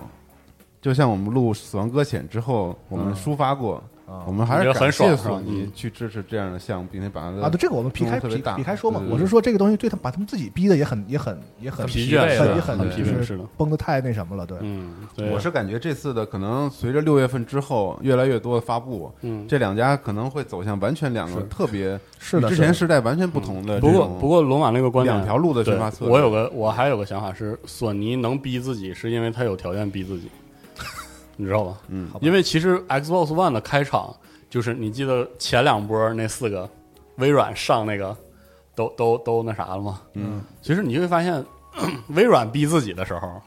[0.82, 14.58] 就像我们录《死亡搁浅》之后，我们嗯抒发过，啊我们还是很是感谢爽是吧索尼嗯去支持这样的项目，并且把它啊，对这个我们劈开劈劈开说嘛我是说这个东西对他把他们自己逼的也很也很也很疲倦，很也很疲惫，是是的，绷得太那什么了，对。
[14.62, 14.94] 嗯，
[15.32, 19.48] 我是感觉这次的可能随着六月份之后越来越多的发布，嗯。
[19.48, 26.14] 这两家可能会走向完全两个特别是的，之前时代完全不同的不过不过罗马那个观点两条路的对宣发策略。
[26.14, 30.30] 我有个我还有个想法是，索尼能逼自己，是因为他有条件逼自己，
[31.42, 31.78] 你知道吧？
[31.88, 34.16] 嗯因为其实 Xbox One 的开场
[34.50, 36.70] 就是你记得前两波那四个
[37.16, 38.16] 微软上那个
[38.76, 40.02] 都都都那啥了吗？
[40.14, 41.44] 嗯，其实你会发现，
[42.10, 43.42] 微软逼自己的时候，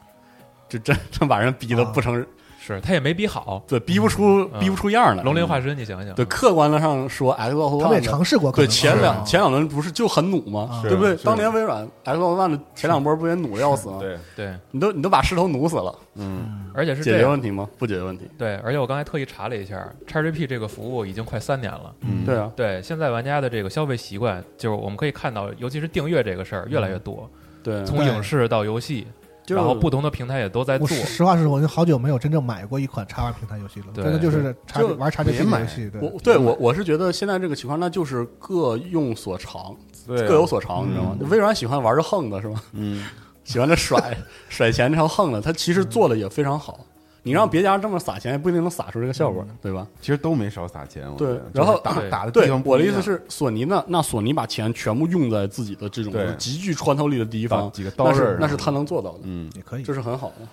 [0.67, 2.25] 就真真把人逼得不成，
[2.65, 3.63] 是他也没逼好。
[3.67, 5.23] 对，逼不出嗯逼不出样来。
[5.23, 10.69] 龙鳞化身，你想想，对，客观的上说，Xbox 他们也尝试过，对前两啊前两轮不是就很努吗？
[10.71, 11.15] 啊对不对？
[11.17, 13.97] 当年微软 Xbox One 的前两波不也努的要死吗？
[13.99, 17.19] 对，对，你都你都把势头努死了，嗯，而且是解。
[17.19, 17.67] 决问题吗？
[17.77, 18.29] 不解决问题。
[18.37, 21.93] 对，而且我刚才特意查了一下，XGP 这个服务已经快三年了。
[22.01, 27.29] 嗯对啊，对，现在玩家的这个消费习惯，就是我们可以看到，尤其是订阅这个事儿越来越多，
[27.63, 29.07] 对，从影视到游戏，就
[29.47, 30.87] 然后不同的平台也都在做。
[30.87, 39.75] 实话实说，我就好久没有真正买过一款叉 Y 平台游戏了，对真的就是叉就玩叉 G 别买游戏，对我对我我是觉得现在这个情况，那就是各用所长，
[40.07, 41.17] 对啊，各有所长，你知道吗？
[41.29, 42.61] 微软喜欢玩着横的是吧？
[42.73, 43.05] 嗯，
[43.43, 44.17] 喜欢这甩
[44.49, 46.79] 甩钱这条横的，它其实做的也非常好。
[47.25, 49.87] 你让别家这么撒钱，也不一定能撒出这个效果，对吧？
[49.99, 59.91] 其实都没少撒钱，我觉对然后打对对打的地方，不一样我的意思是，索尼呢，那索尼把钱全部用在自己的这种极具穿透力的地方，打几个刀那刃那是他能做到的，嗯，也可以这。
[59.91, 60.47] 是很好的。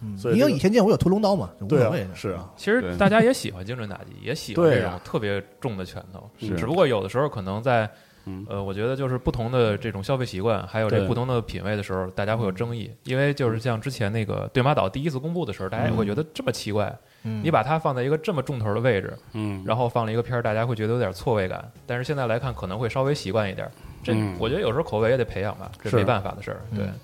[0.00, 2.06] 嗯所以这个你有倚天剑，我有屠龙刀嘛，无对谓。
[2.14, 7.90] 是啊，其实大家也喜欢精准打击，也喜欢这种特别重的拳头，是只不过有的时候可能在
[8.26, 12.90] 嗯，呃，我觉得就是不同的这种消费习惯，还有这不同的品味的时候，大家会有争议。
[13.04, 16.94] 因为就是像之前那个对马岛第一次公布的时候，大家也会觉得这么奇怪，
[17.24, 17.42] 嗯。
[17.44, 21.70] 你把它放在一个这么重头的位置，嗯，然后放了一个片儿，大家会觉得有点错位感。
[21.86, 23.70] 但是现在来看，可能会稍微习惯一点。
[24.02, 24.36] 这嗯。
[24.38, 26.60] 我觉得有时候口味也得培养吧，这没办法的事儿。
[26.74, 26.94] 对，嗯，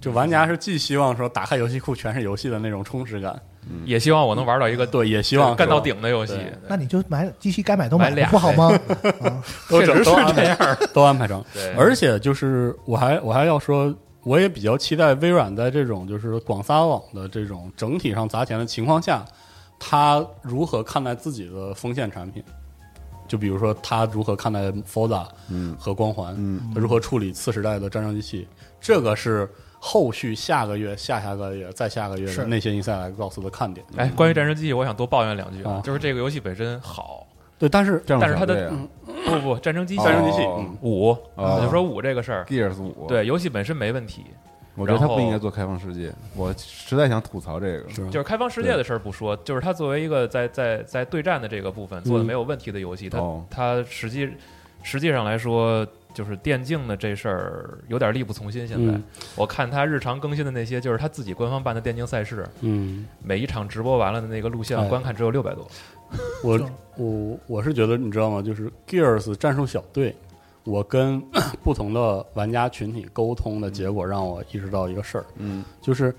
[0.00, 3.38] 就玩家是既希望说打开游戏库全是游戏的那种充实感，
[3.84, 6.38] 也希望我能玩到一个对，也希望干到顶的游戏。
[6.68, 8.70] 那你就买机器该买都买俩不好吗？
[9.68, 10.76] 都确实是都安排这样。
[10.94, 11.44] 都安排上。
[11.52, 19.24] 对，而且就是我还我还要说，我也比较期待微软在这种就是广撒网的这种整体上砸钱的情况下，
[19.78, 22.42] 他如何看待自己的锋线产品？
[23.28, 28.48] 就比如说他如何看待 Forza 嗯和光环，嗯他如何处理次时代的战争机器，
[28.80, 32.38] 这个是后续下个月、下下个月、再下个月是。
[32.38, 33.84] 的那些 Inside Xbox 的看点。
[33.96, 37.26] 哎，关于战争机器，我想多抱怨两句啊就是这个游戏本身好，
[37.58, 38.72] 对，但是但是它的
[39.24, 40.02] 不不，战争机器。
[40.02, 40.46] 战争机器，
[40.82, 44.24] 五，就说五这个事儿，Gears 五，对，游戏本身没问题，
[44.74, 47.88] 我觉得他不应该做开放世界，我实在想吐槽这个。
[48.10, 53.44] 就是开放世界的事儿不说，就是他作为一个在在在对战的这个部分做的没有问题的游戏，它哦。
[53.50, 54.30] 它实际
[54.82, 58.66] 实际上来说，就是电竞的这事儿有点力不从心。
[58.66, 59.02] 现在、嗯
[59.36, 65.66] 我看他日常更新的那些，就是他自己官方办的电竞赛事，嗯，每一场直播完了的那个录像哎观看只有六百多。
[66.42, 66.60] 我
[66.96, 68.42] 我我是觉得你知道吗？
[68.42, 70.14] 就是 Gears 战术小队，
[70.64, 71.20] 我跟
[71.62, 76.14] 不同的玩家群体沟通的结果，让我意识到一个事儿，嗯，就是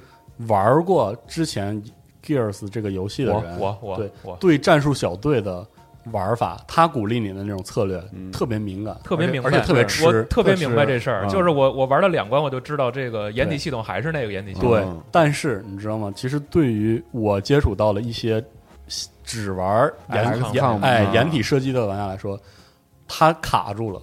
[0.47, 1.81] 玩过之前
[2.25, 5.67] Gears 这个游戏的我人，我我对我对战术小队的
[6.11, 10.23] 玩法，他鼓励你的那种策略、嗯特别敏感，特别明白，而且特别我吃。
[10.25, 14.69] 特别明白这事儿，嗯就是我我玩了两关，我就知道这个掩体系统还是那个掩体系统。
[14.71, 16.11] 对嗯，但是你知道吗？
[16.15, 18.43] 其实对于我接触到了一些
[19.23, 20.23] 只玩掩
[20.53, 22.39] 掩哎啊掩体射击的玩家来说，
[23.07, 24.01] 他卡住了。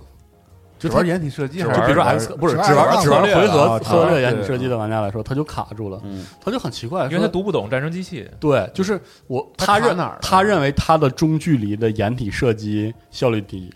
[0.79, 4.23] 就玩掩体射击还是就比如说玩 X 不是只只玩只玩回合啊策略对。
[4.23, 13.73] 掩体射击的玩家来说，他就卡住了，嗯，他就很奇怪，因为他读不懂战争机器，对，就是我他他认哪儿他认为他的中距离的掩体射击效率低，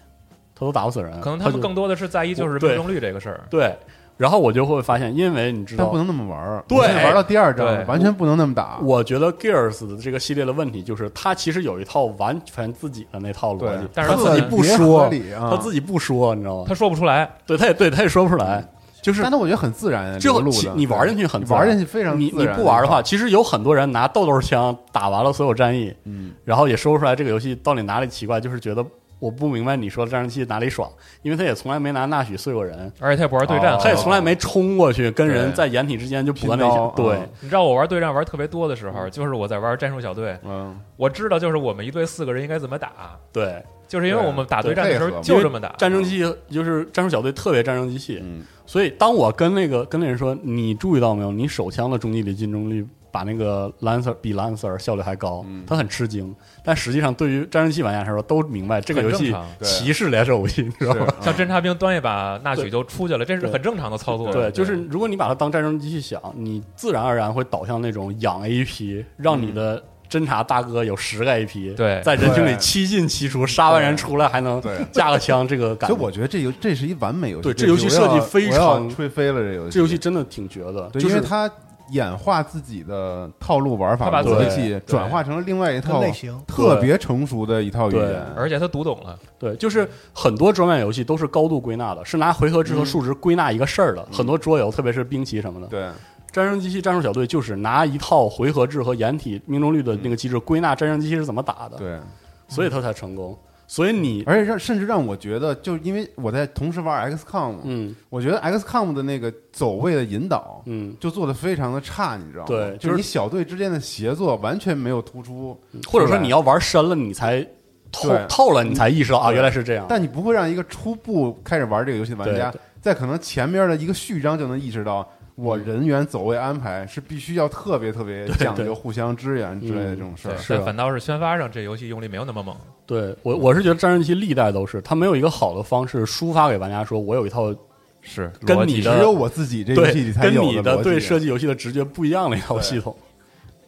[0.54, 3.40] 他都打不死人，可能他们就更多的是在意就是命中率这个事儿。
[3.50, 3.76] 对。
[4.22, 6.64] 然后我就会发现，因为你知道但不，能那么玩儿。
[6.68, 8.78] 对玩到第二章，完全不能那么打。
[8.80, 15.10] 我觉得 Gears 的这个系列的问题就是，它其实有一套完全自己的那套逻对辑，但是他他自己不说
[15.50, 16.64] 他自己不说，你知道吗？
[16.68, 18.64] 他说不出来，对，他也对，他也说不出来，
[19.02, 28.86] 就是但是我觉得很自然啊，就其这个路的你玩进去很自然玩进去非常你你不玩的话，，其实有很多人拿豆豆枪打完了所有战役，嗯，然后也说不出来这个游戏到底哪里奇怪，就是觉得
[29.22, 30.90] 我不明白你说的战争机器哪里爽，
[31.22, 33.80] 因为他也从来没拿纳许碎过人，而且他也不玩对战，哦。
[33.80, 37.14] 他也从来没冲过去跟人在掩体之间就不断那拼刀，对。
[37.14, 37.28] 嗯。
[37.40, 45.68] 你知道我玩对战玩特别多的时候，就是我在玩战术小队，嗯，我知道就是我们一队四个人应该怎么打，对，就是因为我们打对战的时候就这么打。
[45.78, 55.62] 战争机器就是战术小队特别战争机器，嗯，所以当我跟那个跟那人说，你注意到没有，你手枪的中距离进中率把那个 Lancer 比 Lancer 效率还高，嗯。
[55.66, 56.34] 他很吃惊。
[56.64, 61.06] 但实际上，对于战争机器玩家来说，都明白这个游戏歧视联手武器，你知道吗？
[61.22, 64.32] 像侦察兵端一把纳许就出去了，这是很正常的操作。
[64.32, 72.00] 对，就是如果你把它当战争机器想，你自然而然会导向那种养 AP，让你的侦察大哥有十个 AP，对。
[72.04, 75.96] 在人群里七进七出，杀完人出来还能架个枪，这个感觉。
[75.96, 81.50] 所以我觉得这游这是一完美游戏，对这游戏设计非常吹飞了，这游戏，这游戏真的挺绝的，就是因为它
[81.92, 86.38] 演化自己的套路玩法，它把自己戏转化成了另外一套类型。
[86.46, 94.06] 特别成熟的一套语言，而且他读懂了，对，就是很多桌面游戏都是高度归纳的，是拿回合制和数值归纳一个事儿的。
[94.10, 95.82] 很多桌游，特别是兵棋什么的，对，
[96.30, 102.00] 战争机器战术小队就是拿一套回合制和掩体命中率的那个机制归纳战争机器是怎么打的，对，
[102.48, 103.38] 所以他才成功。
[103.66, 107.94] 所以你，而且让甚至让我觉得，就因为我在同时玩 XCOM，嗯。
[108.10, 112.48] 我觉得 XCOM 的那个走位的引导嗯，就做的非常的差，你知道吗？
[112.48, 115.58] 对就是你小队之间的协作完全没有突出，
[115.88, 117.42] 或者说你要玩深了，你才
[117.90, 119.86] 透透了，你才意识到啊，原来是这样。
[119.88, 130.36] 但你不会让一个初步开始玩这个游戏的玩家，在可能前面的一个序章就能意识到，我人员走位安排是必须要特别特别讲究互相支援之类的这种事儿。
[130.36, 132.54] 是啊反倒是宣发上这游戏用力没有那么猛。
[132.86, 137.54] 对我，我是觉得战争机器历代都是，它没有一个好的方式抒发给玩家说，我有一套
[138.02, 142.94] 是跟你的只有我自己这游戏里，才有跟你的对设计游戏的直觉不一样的一套系统。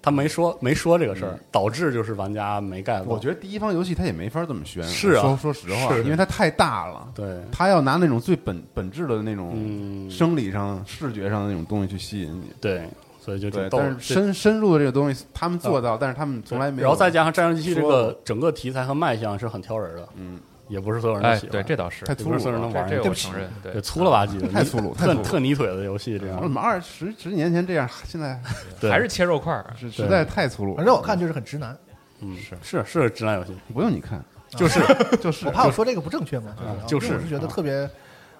[0.05, 3.03] 他没说没说这个事儿，导致就是玩家没 get。
[3.05, 12.53] 我觉得第一方游戏它也没法这么宣，是啊说说实话，因为它太大了，对，他要拿那种最本本质的那种嗯，生理上、视觉上的那种东西去吸引你。
[12.61, 12.87] 对，
[13.19, 13.67] 所以就对。
[13.71, 16.83] 但是深深入的这个东西，他们做到，但是他们从来没有。
[16.83, 20.39] 然后再加上战争机器这个整个题材和卖相是很挑人的，嗯，
[20.69, 21.51] 也不是所有人都哎，喜欢。
[21.53, 22.69] 对，这倒是，太粗鲁了。
[22.69, 26.51] 玩这这我承认，对对，粗了吧唧的， 太粗鲁太特特泥腿的游戏这样我怎。
[26.51, 28.41] 么二十十几年前这样，现在
[28.81, 29.67] 对还是切肉块儿。
[29.79, 30.77] 是实在太粗鲁了。
[30.77, 31.77] 反正我看就是很直男。
[32.21, 34.81] 嗯是是是直男游戏，不用你看，就是
[35.21, 36.55] 就是我怕我说这个不正确嘛，
[36.87, 37.89] 就是我是觉得特别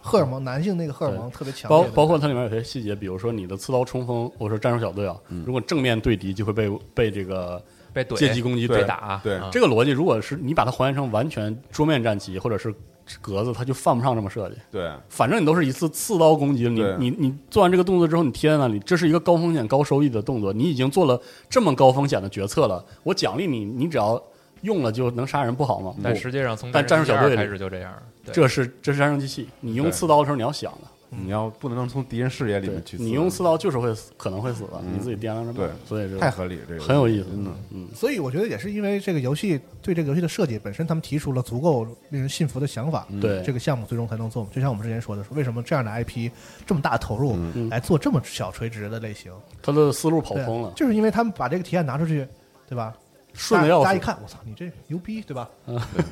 [0.01, 1.83] 荷尔蒙，男性那个荷尔蒙特别强包。
[1.95, 7.63] 包括它里面有些细节，比如说你的刺刀冲锋，我说战术小队啊，如果正面对敌就会被被这个
[7.95, 12.75] 被怼、阶级攻击被打，对啊这个逻辑，如果是你把它还原成完全桌面战棋或者是
[13.21, 14.57] 格子，它就犯不上这么设计。
[14.71, 24.21] 对反正你都是一次刺刀攻击，你你你做完这个动作之后，你贴在那里，这是一个高风险高收益的动作，你已经做了这么高风险的决策了，我奖励你，你只要
[24.63, 25.95] 用了就能杀人，不好吗？
[26.03, 27.93] 但实际上从但战术小队里开始就这样，
[28.25, 30.89] 对这是这是战争机器，你用刺刀的时候你要想的，
[31.23, 37.51] 你要不能从敌人视野里面去，你用刺刀就是会死，可能会死的，嗯你自己掂量着办对所以这个太合理，这个很有意思，真的。
[37.71, 44.49] 嗯，所以我觉得也是因为这个游戏对这个游戏的设计本身，他们提出了足够令人信服的想法，对这个项目最终才能做。
[44.53, 46.31] 就像我们之前说的，说为什么这样的 IP
[46.67, 49.33] 这么大投入嗯来做这么小垂直的类型？
[49.63, 52.27] 他的思路跑对通了，就是因为他们把这个提案拿出去，
[52.69, 52.95] 对吧？
[53.35, 55.49] 顺的要死大家一，看，我操，你这牛逼，对吧？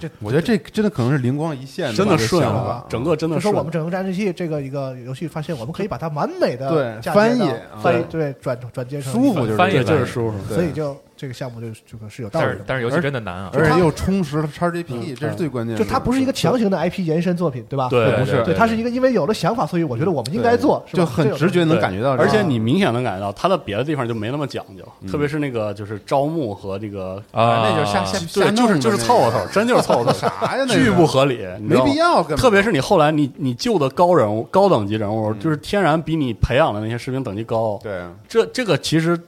[0.01, 12.53] 这我觉得这真的可能是灵光一现，真的顺了，整个真的说我们整个战争器这个一个游戏，发现我们可以把它完美的对翻译啊翻译对转转接成舒服，就是翻译这个对就是舒服，所以就这个项目就这个是有道理的。
[12.53, 15.85] 但是但是游戏真的难啊，而且又充实了 XGP，嗯这是最关键的。
[15.85, 17.89] 就它不是一个强行的 IP 延伸作品，对吧？
[17.89, 30.65] 对不是对，它是一个因为有了想法，所以我觉得我们应该做，是吧就很直觉能感觉到这个，而且你明显能感觉到它的别的地方就没那么讲究，嗯特别是那个就是招募和这个啊，那就是瞎瞎对，就是就是凑合凑，真就是凑合凑， 啥呀？
[30.67, 38.01] 那巨不合理，你知没道吗必要根本，特别是你后来你你救的高人物、高等级人物，就是天然比你培养的那些士兵等级高，对。
[38.01, 39.19] 啊这这个其实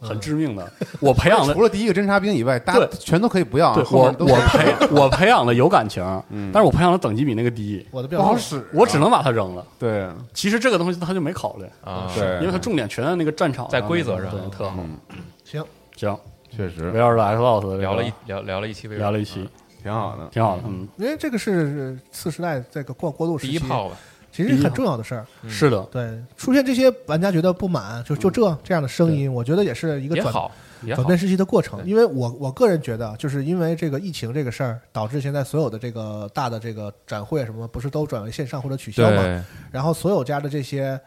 [0.00, 0.70] 很致命的。
[1.00, 9.66] 我培养的除了第一个侦察兵以外，大家对全都可以不要我我培我培养的有感情，嗯但是我培养的等级比那个低，我的不好使啊，我只能把它扔了。
[9.78, 14.76] 对其实这个东西他就没考虑，啊，对，因为他重点全在那个战场在规则上对，特好。
[14.78, 14.96] 嗯，
[15.44, 15.64] 行，
[15.96, 16.16] 行，
[16.54, 19.48] 确实围绕着个聊了一聊聊了一期微聊了一期，
[19.82, 20.28] 挺好的。
[20.30, 20.62] 挺好的。
[20.66, 23.96] 嗯，因为这个是次时代这个过过渡时期，第一炮吧，
[24.44, 25.26] 其实很重要的事儿。
[25.42, 25.50] 嗯。
[25.50, 30.52] 是的，对，出现这些玩家觉得不满，就就这这样的声音，我觉得也是一个转好。
[30.94, 31.84] 转变，时期的过程。
[31.84, 39.44] 因为我我个人觉得，就是因为这个疫情这个事儿，导致现在所有的这个大的这个展会什么，不是都转为线上或者取消嘛？
[39.72, 40.98] 然后所有家的这些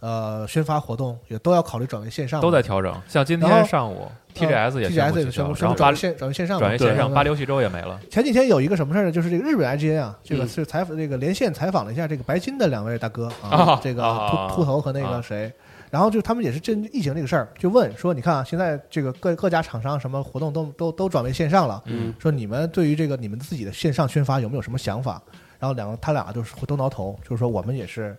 [0.00, 2.94] 呃宣发活动也都要考虑转为线上，都在调整。
[3.08, 7.98] 像今天上午 TGS 也然后巴布转为线转为线上，转为线上，对巴黎游戏周也没了。
[8.10, 9.12] 前几天有一个什么事儿呢？
[9.12, 15.52] 就是这个日本 IGN 啊，这个嗯是采访这个连线采访了一下这个白金的两位大哥啊啊，这个啊秃秃头和那个啊谁，
[15.90, 25.20] 然后就他们也是针疫情这个事儿，就问说，你看啊，现在这个各各家厂商什么活动都都都转为线上了，嗯，说你们对于这个你们自己的线上宣发有没有什么想法？
[25.58, 28.16] 然后两个他俩就是都挠头，就是说我们也是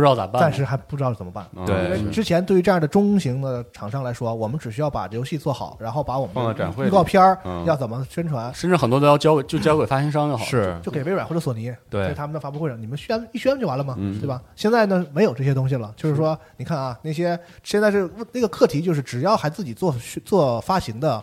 [0.00, 0.40] 不知道咋办。
[0.40, 1.46] 暂时还不知道怎么办。
[1.54, 10.50] 嗯对因为之前对于这样的中型的厂商来说，我们只需要把游戏做好，然后把我们放到展会里预告片儿嗯要怎么宣传，甚至很多都要交给就交给发行商就好了。
[10.50, 14.40] 是就给微软或者索尼，对在他们的发布会上，你们宣一宣就完了嘛，嗯对吧？
[14.56, 19.94] 现在呢，没有这些东西了，就是说，你看啊，那些现在是那个课题，就是只要还自己做
[20.24, 21.22] 做发行的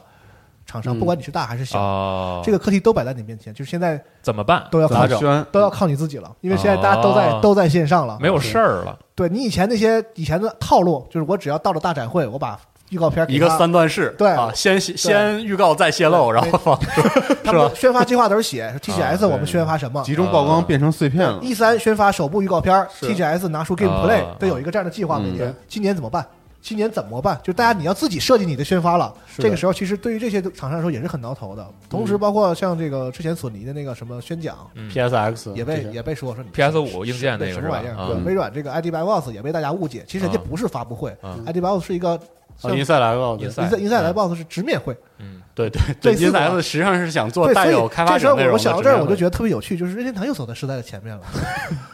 [0.68, 1.00] 厂商，嗯。
[1.00, 4.64] 不管你是大还是小，哦，这个课题都摆在你面前，就是现在怎么办？
[4.70, 5.18] 都要靠咋整？
[5.18, 5.46] 宣？
[5.52, 7.40] 都要靠你自己了，因为现在大家都在、哦。
[7.42, 12.60] 都在线上了，没有事儿了，对你以前那些以前的套路，就是我只要到了大展会，我把
[12.90, 14.30] 预告片给一个他三段式，对。
[14.30, 16.42] 啊，先先预告再泄露，对。
[16.42, 16.80] 然后放
[17.44, 21.40] 他们的宣发计划都是写说 TGS 我们宣发什么，集中曝光变成碎片了。
[21.42, 25.20] E 三宣发首部预告片是，TGS 拿出 Gameplay 啊都有一个这样的计划。
[25.20, 26.26] 每嗯年今年怎么办？
[26.68, 27.40] 今年怎么办？
[27.42, 29.14] 就大家你要自己设计你的宣发了。
[29.38, 31.66] 这个时候，其实对于这些厂商来说也是很挠头的。
[31.90, 37.88] 同时，包括像这个之前索尼的那个什么宣讲，嗯 PSX 也被也被说说你 PS 五硬件那个什么玩意？
[37.88, 38.22] 儿？
[38.26, 42.20] 微软这个 ID by Boss 也被大家误解，其实人家啊不是发布会啊，ID by Boss 是一个
[42.62, 44.94] 啊，银赛来了，银赛英赛英赛来 Boss 是直面会。
[45.20, 51.22] 嗯，对对对，类似的实际上是想做对，带所以有开发这时候我者内容的想到这儿，我就觉得得特别有趣，就是任天堂又走在时代的前面了。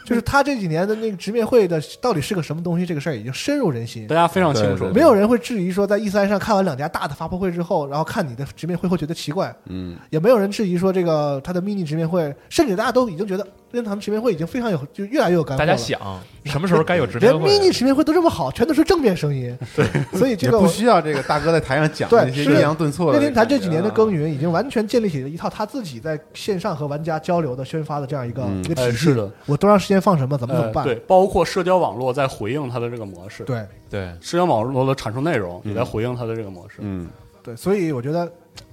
[0.04, 4.14] 就是他这几年的那个直面会的到底是个什么东西，这个事儿已经深入人心大。
[4.14, 15.66] 家非常清楚没有人会质疑说，在 E 三上看完两家大的发布会之后，然后看你的直面会会觉得奇怪，嗯，也没有人质疑说这个他的 mini 直面会，甚至大家都已经觉得任天堂直面会已经非常有，就越来越有干货了。
[15.66, 15.98] 大家想
[16.44, 19.56] 什么时候该有直面会？mini 直面会都这么好，全都是正面声音。
[19.74, 19.86] 对，
[20.18, 23.48] 所以这个不需要这个大哥在台上讲对那些抑扬顿挫的任感觉啊。
[23.48, 29.14] 天堂这几年的耕耘，已经完全建立起了一套他自己在线上和玩家交流的宣发的这样一个、嗯一个体系。
[29.14, 30.84] 的，我多长时间放什么，怎么怎么办？
[30.84, 36.76] 呃对，包括社交网络在回应它的这个模式，对对，社交网络的产出内容也在嗯回应它的这个模式。
[36.80, 37.08] 嗯，
[37.42, 38.30] 对，所以我觉得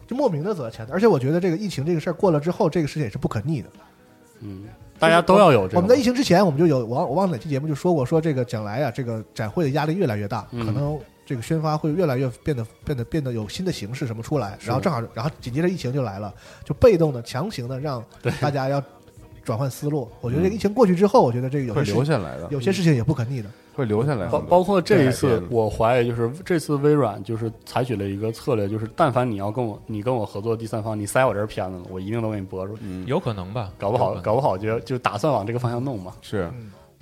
[0.08, 3.70] 就莫名的走在前头，而且我觉得这个疫情这个事儿过了之后，这个事情也是不可逆的。
[4.42, 4.64] 嗯，
[4.98, 5.78] 大家都要有这个。
[5.78, 11.00] 我们在疫情之前，我们就有我忘我忘了哪期节目就说过，说这个将来啊，这个展会的压力越来越大，嗯可能
[11.32, 16.34] 这个宣发会越来越变得变得变得有新的形式什么出来，然后正好然后紧接着疫情就来了，
[16.66, 18.04] 就被动的强行的让
[18.42, 18.84] 大家要
[19.46, 20.10] 转换思路。
[20.20, 23.50] 我觉得这个疫情过去之后，我觉得这个有会些事留下来的，有些事情也不可逆的。
[23.74, 24.28] 会留下来。
[24.28, 32.82] 包包括这一次，我怀疑就是这次微软就是采取了一个策略，就是但凡你要跟我你跟我合作第三方，你塞我这儿片子了，我一定都给你播出去。
[32.84, 33.72] 嗯，有可能吧？
[33.78, 36.12] 搞不好搞不好就就打算往这个方向弄嘛。
[36.22, 36.52] 是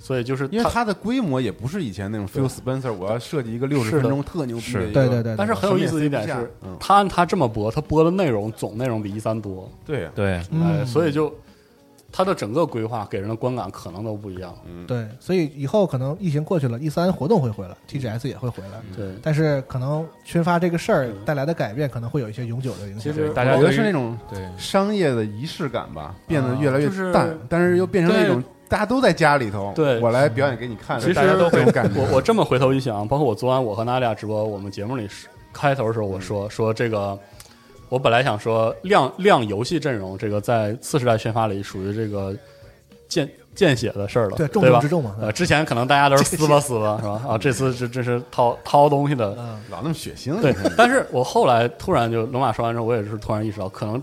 [0.00, 4.78] 所以就是因为它的规模也不是以前那种 Phil Spencer，我要设计一个六十分钟特牛逼是。
[4.78, 10.80] 的一个，对对对，但是很有意思的一点是他他这么播，他播的内容总内容比一三多，对呀，对，嗯。
[10.80, 11.32] 哎，所以就
[12.10, 14.52] 他的整个规划给人的观感可能都不一样。
[14.86, 23.00] 对，所以以后可能疫情过去了一三活动会回来，TGS 也会回来，对，但是可能宣发这个事儿带来的改变，可能会有一些永久的影响。
[23.00, 24.48] 其实我觉得是那种对。
[24.56, 32.00] 商业的仪式感吧，变得越来越就是淡，但是又变成一种对大家都在家里头，对我来表演给你看，其实大家都会有感觉。
[32.00, 35.08] 我我这么回头一想，包括我昨晚我和娜俩直播，我们节目里
[35.52, 37.18] 开头的时候我说、说这个，
[37.88, 42.32] 我本来想说亮亮游戏阵容，这个在次时代宣发里属于这个
[43.08, 44.88] 见见血的事儿了，对，吧中之？
[44.88, 45.16] 重嘛。
[45.20, 47.20] 呃，之前可能大家都是撕吧撕吧，是吧？
[47.28, 50.54] 啊，这次这这是掏掏东西的，嗯，老那么血腥，对。
[50.76, 54.00] 但是我后来突然就龙马说完之后，我也是突然意识到，可能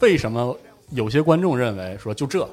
[0.00, 0.54] 为什么
[0.90, 2.46] 有些观众认为说就这，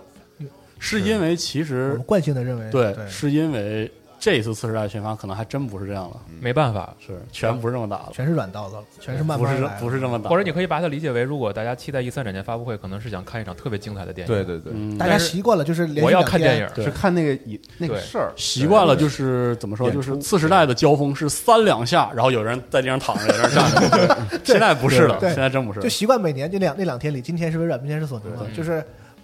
[0.83, 6.93] 是因为其我实们惯性的认为，对，对，是因为这一次次时代宣发可能还真不是这样了，没办法。
[6.99, 9.81] 是全不是这么打的，全是软刀子了，全是慢不是这慢来的。
[9.81, 14.33] 不是这么打的，或者你可以把它理解为，如果大家期待一三展前发布会，可能是想看一场特别精彩的电影。
[14.33, 16.85] 对对对，嗯，大家但是习惯了，就是连续我要两天看电影，对。
[16.85, 18.01] 是看那个以那个对。
[18.01, 24.27] 事儿，习惯了，就是怎么说，演出就是次时代的交锋是三两下，然后有人在地上躺着，有人站着。
[24.39, 24.39] 对。
[24.45, 25.29] 现在不是了，对。
[25.33, 25.89] 现在真不是就。
[25.89, 28.81] 习惯每年这两那两天里，今天是微软，明天是索尼嘛，就是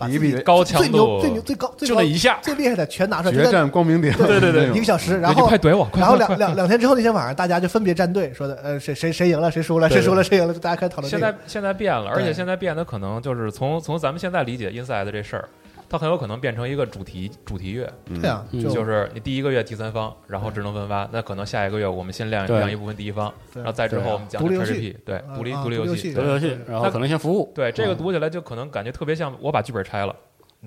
[0.07, 11.09] 比一比高强最牛、度最牛、最高、最高就那一下最厉害的全拿出来，就决战光明顶，对对对一个小时，然后快怼我，快然后两两两天之后那天晚上，大家就分别站队，说的呃谁谁谁赢了，谁输了，谁输了，谁赢了，大家开始讨论。
[11.09, 15.49] 现在现在变了，而且现在变得可能就是从从咱们现在理解 Inside 这事儿，
[15.89, 18.61] 它很有可能变成一个主题主题乐，对啊，嗯。
[18.61, 27.51] 就就是你第一个月第三方，然后智能分发，那可能下一个月我们先亮对亮一部分第一方，然后再之后我们讲的独立游戏 XGP，对，独立啊独立游戏，独立游戏然后可能先服务。
[27.55, 27.97] 对这个嗯。
[27.97, 30.15] 读起来就可能感觉特别像我把剧本拆了，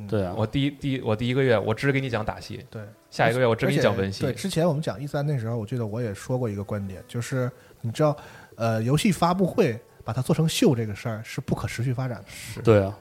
[0.09, 7.51] 对啊，我第一第一我第一个月我只给你讲打戏，对，下一个月我只给你讲文戏对，，之前我们讲一三那时候，我记得我也说过一个观点，就是
[7.81, 8.17] 你知道，
[8.57, 12.23] 呃，游戏发布会把它做成秀这个事儿是不可持续发展
[12.57, 12.63] 的。
[12.63, 12.99] 对啊，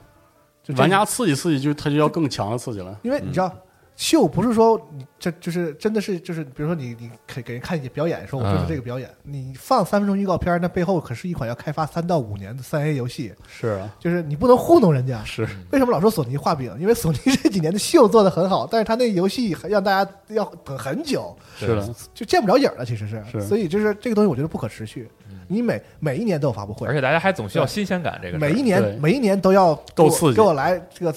[0.62, 2.96] 就这玩家刺激刺激，就他就要更强的刺激了。
[3.02, 3.52] 因为你知道，
[4.02, 15.22] 秀不是说你这就是真的是就是，比如说你你给给人看一表演，说我就是这个表演，你放三分钟预告片，那背后可是一款要开发三到五年的三 A 游戏，是啊，就是你不能糊弄人家。
[15.24, 15.46] 是。
[15.70, 16.76] 为什么老说索尼画饼？
[16.80, 22.84] 因为索尼这几年的秀做的很好，但是他那游戏还让大家要等很久，是的，就见不着影儿了。
[22.84, 23.40] 其实是，是。
[23.42, 25.08] 所以就是这个东西，我觉得不可持续。
[25.46, 26.86] 你每每一年都有发布会。
[26.86, 30.36] 而，且大家还总需要新鲜感，这个每一年每一年都要给我够刺激。
[30.36, 31.12] 给我来这个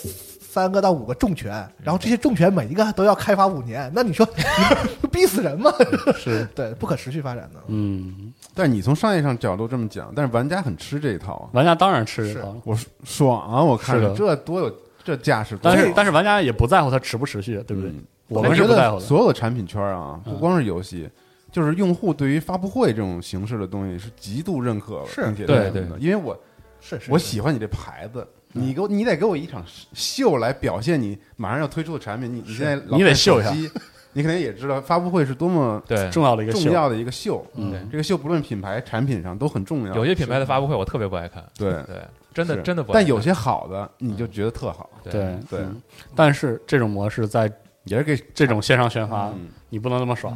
[0.56, 1.52] 三个到五个重拳，
[1.84, 4.26] 然后这些重拳每一个都要开发五年，那你说
[5.04, 5.70] 你逼死人吗？
[6.16, 7.60] 是， 对，不可持续发展的。
[7.68, 13.62] 嗯，但是你从商业上角度这么讲，但是玩家很吃这一套啊，玩家当然吃这套，我爽啊！
[13.62, 17.92] 我看着这多有这架势，但是但是玩家也不在乎它持不持续，对不对？
[17.92, 19.02] 嗯我们是觉不在乎的。
[19.02, 21.10] 得所有的产品圈啊，嗯不光是游戏，
[21.52, 26.00] 就是用户对于发布会这种形式的东西是极度认可的，是并且对认同的。
[26.00, 26.34] 因为我
[26.80, 28.26] 是是，我喜欢你这牌子，
[28.56, 32.34] 你给我你得给我一场秀来表现你马上要推出的产品。
[32.34, 33.70] 你你现在老你得秀一机，
[34.14, 36.10] 你肯定也知道发布会是多么对。
[36.10, 37.46] 重要的一个秀，重要的一个秀。
[37.56, 39.94] 嗯，这个秀不论品牌、产品上都很重要。
[39.94, 42.02] 有些品牌的发布会我特别不爱看，对， 对，
[42.34, 43.02] 真的真的不爱看。
[43.02, 45.12] 但有些好的你就觉得特好，对。
[45.12, 45.38] 对。
[45.50, 45.82] 对嗯。
[46.16, 47.52] 但是这种模式在
[47.84, 49.50] 也是给这种线上宣发，嗯。
[49.70, 50.32] 你不能那么耍，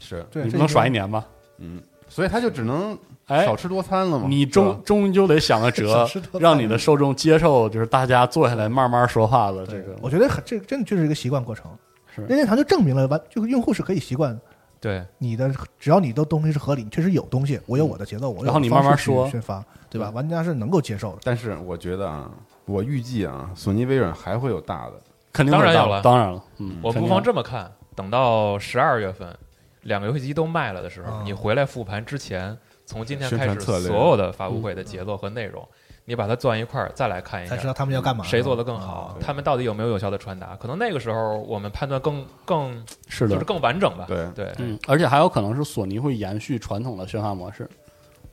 [0.00, 0.26] 是。
[0.32, 0.90] 对，你不能耍一。
[0.90, 1.24] 年吧？
[1.58, 2.96] 嗯，所以他就只能
[3.26, 4.26] 哎少，吃多餐了嘛。
[4.28, 6.06] 你终终究得想个辙
[6.38, 9.96] 让你的受众接受，就是大家坐下来慢慢说话的这个。
[10.00, 11.70] 我觉得很这真的就是一个习惯过程。
[12.14, 14.38] 是任天堂就证明了完，就是用户是可以习惯
[14.80, 20.10] 对你的，只要你的东西是合理，你确实有东西，我有我的节奏，我有然后你慢慢说宣发，对吧？
[20.10, 21.18] 玩家是能够接受的。
[21.24, 22.30] 但是我觉得啊，
[22.66, 24.92] 我预计啊，索尼、微软还会有大的。
[25.32, 29.36] 肯定会大当然有了当然了，嗯，我不妨这么看，等到十二月份，
[29.84, 35.66] 两个游戏机都卖了的时候，啊你回来复盘之前，从今天开始所有的发布会的节奏和内容，
[36.04, 37.78] 你把它攥一块儿再来看一才知道下。
[37.78, 39.18] 他们要干嘛，谁做的更啊好？
[39.20, 40.56] 他们到底有没有有效的传达？
[40.56, 44.04] 可能那个时候我们判断更更是的就是，更完整吧。
[44.08, 47.68] 对对，嗯，而且还有可能是索尼会延续传统的宣发模式，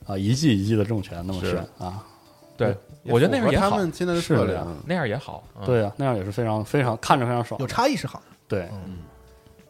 [0.05, 2.03] 啊，一季一季的重拳那么是宣啊，
[2.57, 4.59] 对，我觉得那样符合他也好，们现在的策略。
[4.85, 5.43] 那样也好。
[5.59, 8.21] 嗯对啊，那样也是非常非常看着非常爽有，差异是好。
[8.47, 8.67] 对，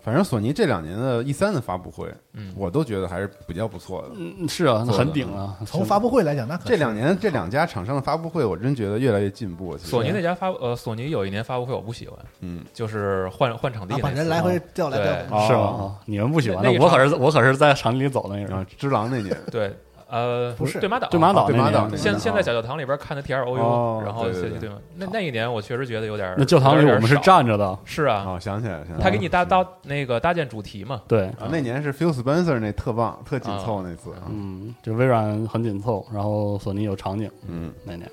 [0.04, 4.10] 反正索尼这两年的 E 三的发布会，嗯我都觉得还是比较不错的。
[4.18, 9.78] 嗯，是啊，那很顶啊，从发布会来讲，那可这两年这两家厂商的发布会，我真觉得越来越进步。
[9.78, 15.34] 索尼那家发呃，索尼有一年发布会我不喜欢，嗯，就是换换场地把人来回调来调去。
[15.34, 15.62] 哦是吗？
[15.62, 19.72] 啊你们不喜欢，那那我可是我可是在场地里走的那个人，只狼那年，对，
[20.12, 20.80] 呃，不是。
[20.80, 24.70] 对马岛，对马岛对马岛现现在小教堂里边看的 T R O 哦 U，然后对对？
[24.98, 28.98] 那那一年我确实觉得有点，那教堂里我们是站着的，是啊，哦，想起来了，想起来。
[28.98, 34.12] 了他给你搭搭那个搭建主题嘛，对，啊，那年是 Phil Spencer 那特棒、特紧凑那次。
[34.12, 38.12] 啊，嗯，就微软很紧凑，然后索尼有场景，嗯，那年，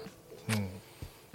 [0.48, 0.68] 嗯，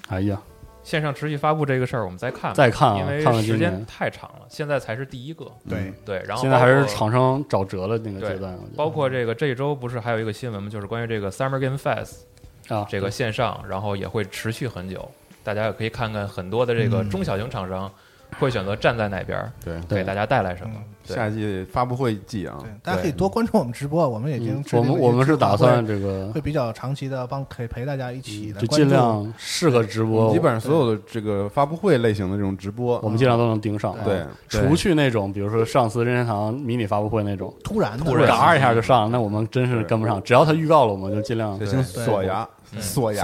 [0.07, 0.39] 哎呀，
[0.83, 5.45] 线上持续发布这个事儿，我们再看，再看啊因为时间太长了，现在才是第一个。
[5.67, 10.69] 对，对，然后现在还是厂商找辙的那个阶段，包括这个这一周不是还有一个新闻吗？
[10.69, 12.23] 就是关于这个 Summer Game Fest
[12.67, 15.09] 啊，这个线上，然后也会持续很久，
[15.43, 17.09] 大家也可以看看很多的这个嗯。
[17.09, 17.91] 中小型厂商
[18.39, 19.79] 会选择站在哪边对。
[19.87, 20.75] 给大家带来什么。
[21.05, 21.15] 对。
[21.15, 22.57] 夏季发布会季啊。
[22.61, 33.95] 对，，大家可以多关注我们直播，我们已经我们我们是打算这个会比较长期的帮陪陪大家一起的就尽量适合直播，基本上所有的这个发布会类型的这种直播，我们尽量都能盯上。
[34.03, 40.21] 对除去那种比如说上次任天堂迷你发布会那种，突然突然嘎一下就上了，那我们真是跟不上。
[40.23, 42.47] 只要他预告了，我们就尽量锁牙，嗯
[42.79, 43.23] 锁牙，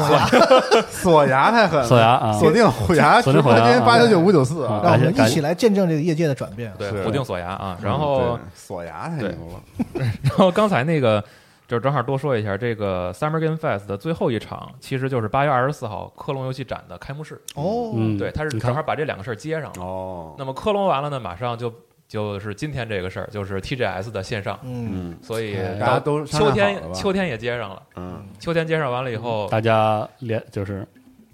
[0.90, 1.52] 锁牙。
[1.52, 3.86] 太狠了，锁牙啊，锁定虎牙，锁定虎牙直播间啊。
[3.86, 6.72] 八九九五九四让我们一起来见证这个业界的转变。
[6.78, 7.78] 对，锁定锁牙啊。
[7.82, 9.62] 然嗯后对，锁牙太牛了，
[10.24, 11.24] 然后刚才那个
[11.68, 17.40] 就是正好多说一下，这个 Summer Game Fest 的最后一场其实就是八月二十四号科隆游戏展的开幕式。
[17.56, 19.82] 哦，嗯，对，他是正好把这两个事儿接上了。
[19.84, 21.72] 哦，那么科隆完了呢，马上就
[22.10, 25.18] 就是今天这个事儿，就是 TGS 的线上，嗯，嗯。
[25.22, 30.86] 所以哎大家都秋天秋天也接上了，嗯，秋天接上完了以后，大家连就是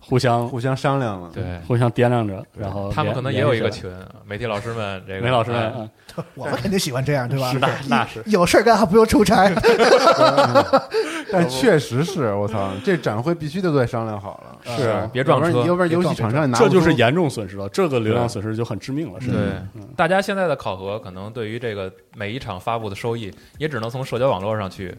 [0.07, 1.43] 互相互相商量了，对。
[1.67, 3.91] 互相掂量着，然后他们可能也有一个群，
[4.25, 5.89] 媒体老师们这个来梅老师们
[6.35, 7.51] 我们肯定喜欢这样，对吧？
[7.51, 8.21] 是的那是。
[8.27, 9.51] 有事儿干还不用出差。
[11.31, 14.89] 但 确实是我操，这展会必须得再商量好了，是。
[14.89, 15.65] 啊别撞车。
[15.65, 19.39] 要不然游戏厂商也拿这就是严重损失了，这个流量损失就很致命了，是对。
[19.73, 24.95] 嗯，大家现在的考核可能对于这个每一场发布的收益，也只能从社交网络上去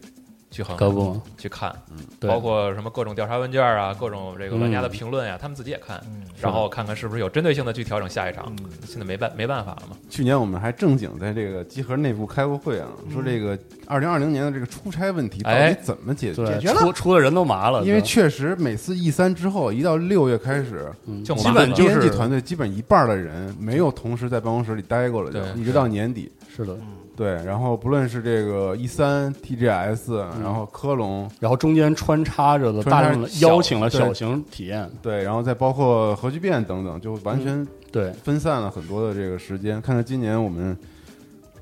[0.49, 1.21] 去衡量、可不嘛？
[1.37, 1.75] 去看，
[2.19, 2.29] 对。
[2.29, 4.91] 包括什么各种调查问卷啊，各种这个玩家的嗯。
[4.91, 8.45] 评论呀，他们自己也看，嗯然后看看是不是有针对性的去调整下一场。
[8.59, 8.69] 嗯。
[8.85, 13.13] 现在没办没办法了嘛，去年我们还正经在这个集合内部开过会啊，嗯。
[13.13, 16.45] 说这个二零二零年的这个出差问题到哎底怎么解决？
[16.45, 20.91] 对，解决了出出的人都麻了，因为确实每次 E 三之后，一到六月开始，
[21.23, 22.09] 基本就编辑是。
[22.09, 25.61] 团队基本一半的人没有同时在办公室里待过了，就对。
[25.61, 26.31] 一直到年底。
[26.55, 26.75] 是的，
[27.17, 39.81] 对，然后不论是这个 E 三、TGS，然后科隆，然后中间穿插着的大量的邀请了小型体验，对，然后再包括核聚变等等，就完全对，分散了很多的这个时间。
[39.81, 40.77] 看看今年我们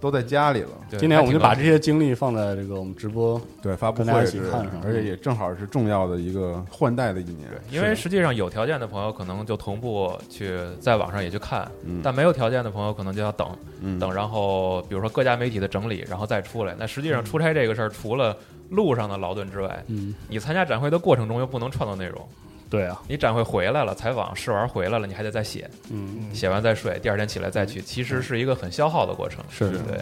[0.06, 7.50] 都在家里了，今年我们就把这些精力放在这个我们直播，对，发布会一起看上而且也正好是重要的一个换代的一年。
[7.50, 13.50] 对，因为实际上有条件的朋友可能就同步去在网上也去看，嗯但没有条件的朋友可能就要等
[13.82, 16.76] 嗯，等，然后比如说各家媒体的整理，然后再出来。
[16.78, 18.38] 那实际上出差这个事儿，除了
[18.70, 22.24] 路上的劳顿之外，嗯，你参加展会的过程中又不能创造内容。
[22.70, 29.44] 对啊，你展会回来了，采访试玩回来了，你还得再写，嗯，写完再睡，第二天起来再去，其实是一个很消耗的过程。
[29.50, 29.70] 是。
[29.72, 30.00] 的，对，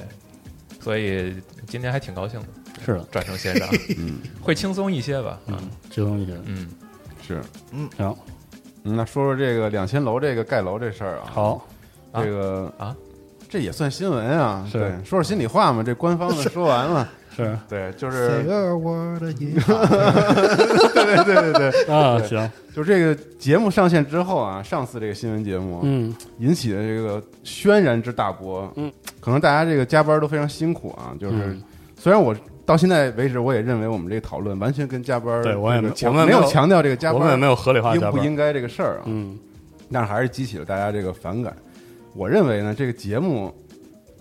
[0.80, 1.36] 所以
[1.68, 2.48] 今天还挺高兴的，
[2.86, 4.20] 是的，转成线上 嗯。
[4.42, 5.40] 会轻松一些吧？
[5.48, 5.58] 嗯，
[5.92, 6.70] 轻松一些，嗯，
[7.26, 7.42] 是，
[7.72, 7.90] 嗯。
[7.98, 8.16] 行，
[8.84, 11.68] 嗯，那说说这个两千楼这个盖楼这事儿啊，，好，
[12.14, 12.96] 这个啊，
[13.50, 14.68] 这也算新闻啊。
[14.72, 17.58] 对，说说心里话嘛，这官方的 说完了，是。
[17.68, 18.46] 对，就 Say 是
[20.94, 31.62] 对对对对，啊，行，就这个节目上线之后啊，上次这个新闻节目嗯，引起的这个轩然之大波，嗯，可能大家这个加班都非常辛苦啊，就是嗯。
[31.98, 32.36] 虽然我。
[32.66, 39.38] 到现在为止，我也认为我们这个讨论完全跟加班对我也我们没有强调这个加我们也班没有合理化，应不应该这个事儿啊，嗯，
[39.92, 41.54] 但是还是激起了大家这个反感。
[42.16, 43.54] 我认为呢，这个节目，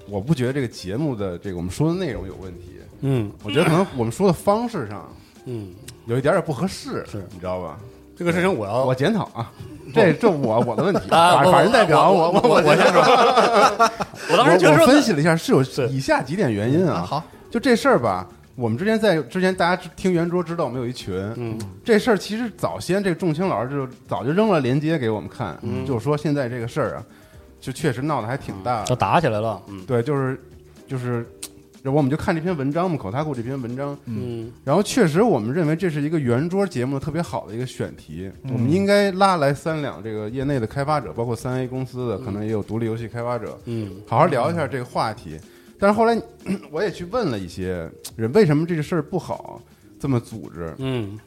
[0.08, 2.71] 我不觉得这个节目的这个我们说的内容有问题，
[3.02, 5.06] 嗯我觉得可能我们说的方式上
[5.44, 5.68] 嗯，
[6.06, 7.18] 有一点点不合适，是。
[7.32, 7.78] 你知道吧？
[8.16, 9.50] 这个事情我要我检讨啊，
[9.92, 13.02] 这这我我的问题，法法人代表我我我我先说，
[14.30, 16.98] 我当时觉得说分析了一下，是有以下几点原因啊。
[16.98, 18.24] 啊好，就这事儿吧，
[18.54, 21.58] 我们之前在之前大家听圆桌知道我们有一群，嗯。
[21.84, 25.84] 这事儿其实早先这个仲青老师就早就扔了链接给我们看，嗯。
[25.84, 27.02] 就是说现在这个事儿啊，
[27.60, 28.90] 就确实闹得还挺大的。
[28.90, 28.94] 要。
[28.94, 29.84] 打起来了，嗯。
[29.86, 30.40] 对，就是
[30.86, 31.26] 就是，
[31.90, 34.52] 我们就看这篇文章嘛，口塔库这篇文章，嗯。
[34.64, 38.52] 然后确实我们认为这是一个圆桌节目特别好的一个选题，嗯。
[38.52, 43.90] 我们应该拉来三两这个业内的开发者，包括三 A 公司的，可能也有独立游戏开发者，嗯。
[44.06, 45.38] 好好聊一下这个话题。
[45.78, 46.16] 但是后来
[46.70, 49.60] 我也去问了一些人，为什么这个事儿不好
[49.98, 50.72] 这么组织？
[50.78, 51.18] 嗯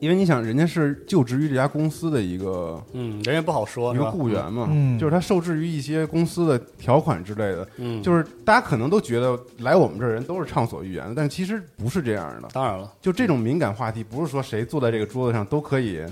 [0.00, 4.10] 因为你想，人家是就职于这家公司的一个嗯，人也不好说，一个？
[4.10, 12.48] 雇员嘛，嗯就是他受制于一些公司的条款之类的，嗯，就是大家可能都觉得来我们这儿人都是畅所欲言的，但其实不是这样的。
[12.52, 16.02] 当然了，就这种敏感话题，不是说谁坐在这个桌子上都可以，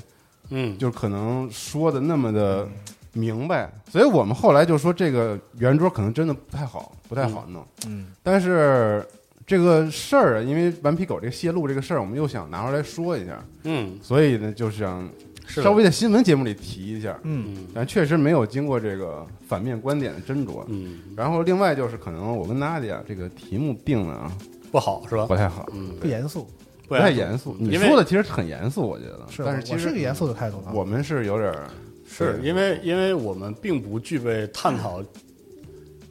[0.50, 2.68] 嗯，就是可能说的那么的
[3.14, 3.72] 明白。
[3.90, 7.66] 所以我们后来就说，这个圆桌可能真的不太好，不太好弄。
[7.86, 9.04] 嗯但是
[9.48, 15.08] 这个事儿啊，因为顽皮狗这个泄露这个事儿，我们又想拿出来说一下，嗯，所以呢，就想
[15.46, 20.62] 是想稍微在新闻节目里提一下，嗯，嗯但确实没有经过这个反面观点的斟酌。
[20.68, 20.98] 嗯。
[21.16, 24.30] 然后另外就是可能我跟娜迪啊这个题目定的啊
[24.70, 25.24] 不好是吧？
[25.24, 25.34] 不？
[25.34, 26.46] 太好，嗯，不严肃，
[26.86, 27.56] 不太严肃。
[27.58, 30.72] 你说的其实很严肃，我觉得，是但是其实我是个严肃的态度啊。
[30.74, 31.70] 我们是有点儿
[32.06, 35.02] 是因为因为我们并不具备探讨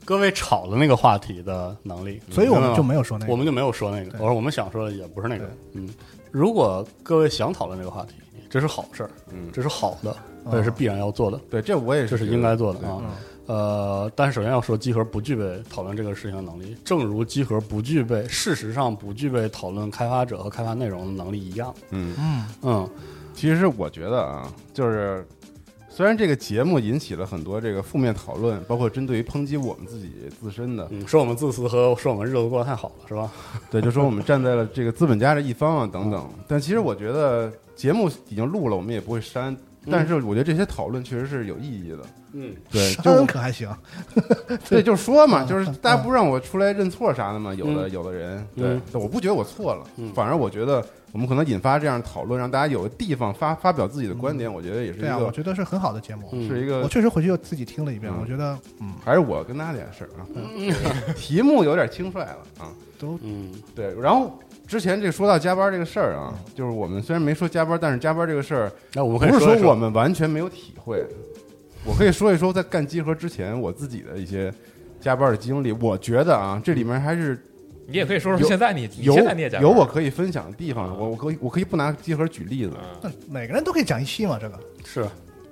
[0.08, 3.32] 各位吵的那个话题的能力，所以我们就没没有说那个。
[3.34, 4.12] 我们就没有说那个。
[4.12, 4.22] 对。
[4.22, 5.52] 我说我们想说的也不是那个。
[5.74, 5.90] 嗯，
[6.32, 8.14] 如果各位想讨论这个话题，
[8.50, 9.50] 这是好事儿，嗯。
[9.52, 10.16] 这是好的，
[10.50, 13.02] 这是必然要做的，对，这我也这是应该做的啊。
[13.02, 13.10] 嗯。
[13.48, 21.76] 呃，但是首先要说，集合不具备讨论这个事情的能力，正如集合不具备，事实上不具备讨论开发者和开发内容的能力一样。
[21.90, 22.90] 嗯，嗯，嗯，
[23.34, 25.28] 其实我觉得啊，就是
[25.98, 33.32] 虽然这个节目引起了很多这个负面讨论，包括针对于抨击我们自己自身的，嗯，说我们自私和说我们日子过得太好了，是吧？
[33.72, 36.30] 对，就说我们站在了这个资本家这一方啊等等。
[36.48, 39.58] 但其实我觉得节目已经录了，我们也不会删。
[39.90, 42.00] 但是我觉得这些讨论确实是有意义的。
[42.34, 43.70] 嗯，对，就山可还行，
[44.70, 47.54] 对，就是说嘛，就是大家不让我出来认错啥的嘛。
[47.54, 47.92] 有的嗯。
[47.92, 56.30] 有的人，对嗯，我不觉得我错了嗯，反而我觉得我们可能引发这样的讨论，让大家有个地方发发表自己的观点，我觉得也是一对啊，我觉得是很好的节目。
[56.34, 56.48] 嗯。
[56.48, 58.20] 是一个我确实回去又自己听了一遍，嗯。
[58.22, 60.28] 我觉得嗯，还是我跟大家点事儿啊。
[60.34, 62.70] 对 题目有点轻率了啊。
[63.00, 63.52] 都嗯。
[63.74, 71.06] 对，然后之前这个说到加班这个事儿啊，就是我们虽然没说加班，但是加班这个事儿那我们可以不是说我们完全没有体会。
[71.86, 74.54] 我可以说一说在干集合之前我自己的一些
[75.00, 75.72] 加班的经历。
[75.72, 77.42] 我觉得啊，这里面还是
[77.88, 81.00] 你也可以说说有现在你你有现在你也加班有我可以分享的地方。
[81.00, 82.74] 我我可以我可以不拿集合举例子，
[83.30, 85.08] 每个人都可以讲一期嘛，这个是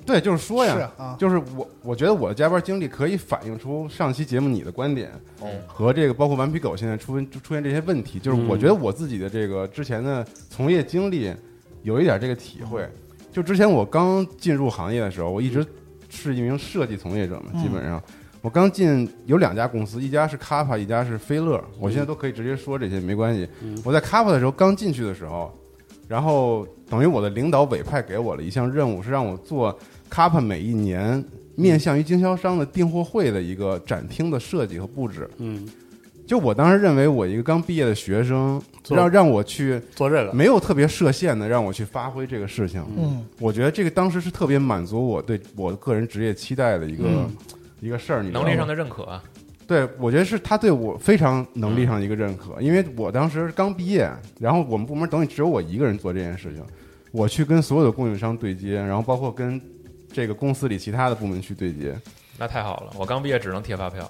[0.06, 5.12] 对，就是说呀，是啊，就是我我觉得我的加班经历可以反映出上期节目你的观点，
[5.42, 8.48] 嗯和这个包括顽皮狗现在出出现这些问题，就是嗯。
[8.48, 11.34] 我觉得我自己的这个之前的从业经历
[11.82, 12.88] 有一点这个体会。
[13.32, 15.66] 就之前我刚进入行业的时候，我一直
[16.10, 18.02] 是一名设计从业者嘛，嗯基本上。
[18.42, 23.76] 我刚进有两家公司，一家是 Kappa，一家是飞乐，我现在都可以直接说这些没关系嗯。
[23.84, 25.52] 我在 Kappa 的时候刚进去的时候，
[26.08, 29.76] 然后等于我的领导委派给我了一项任务，是让我做
[30.10, 31.24] Kappa 每一年
[31.56, 35.30] 面向于经销商的订货会的一个展厅的设计和布置。
[35.38, 35.68] 嗯。
[36.26, 38.60] 就我当时认为，我一个刚毕业的学生，
[38.90, 40.34] 让让我去做这个。
[40.34, 43.24] 没有特别设限的让我去发挥这个事情，嗯。
[43.40, 47.30] 我觉得这个当时是特别满足我对我个人职业期待的一个、嗯。
[47.80, 48.24] 一个事儿。
[48.24, 48.48] 你知道吗？
[48.48, 49.24] 能力上的认可啊，
[49.68, 54.10] 对，我觉得是他对我非常能力上的一个认可，因为我当时刚毕业，
[54.40, 56.64] 然后我们部门等于只有我一个人做这件事情，
[57.12, 59.62] 我去跟所有的供应商对接，然后包括跟
[60.16, 61.94] 这个公司里其他的部门去对接。
[62.38, 62.94] 那太好了。
[62.96, 64.10] 我刚毕业只能贴发票，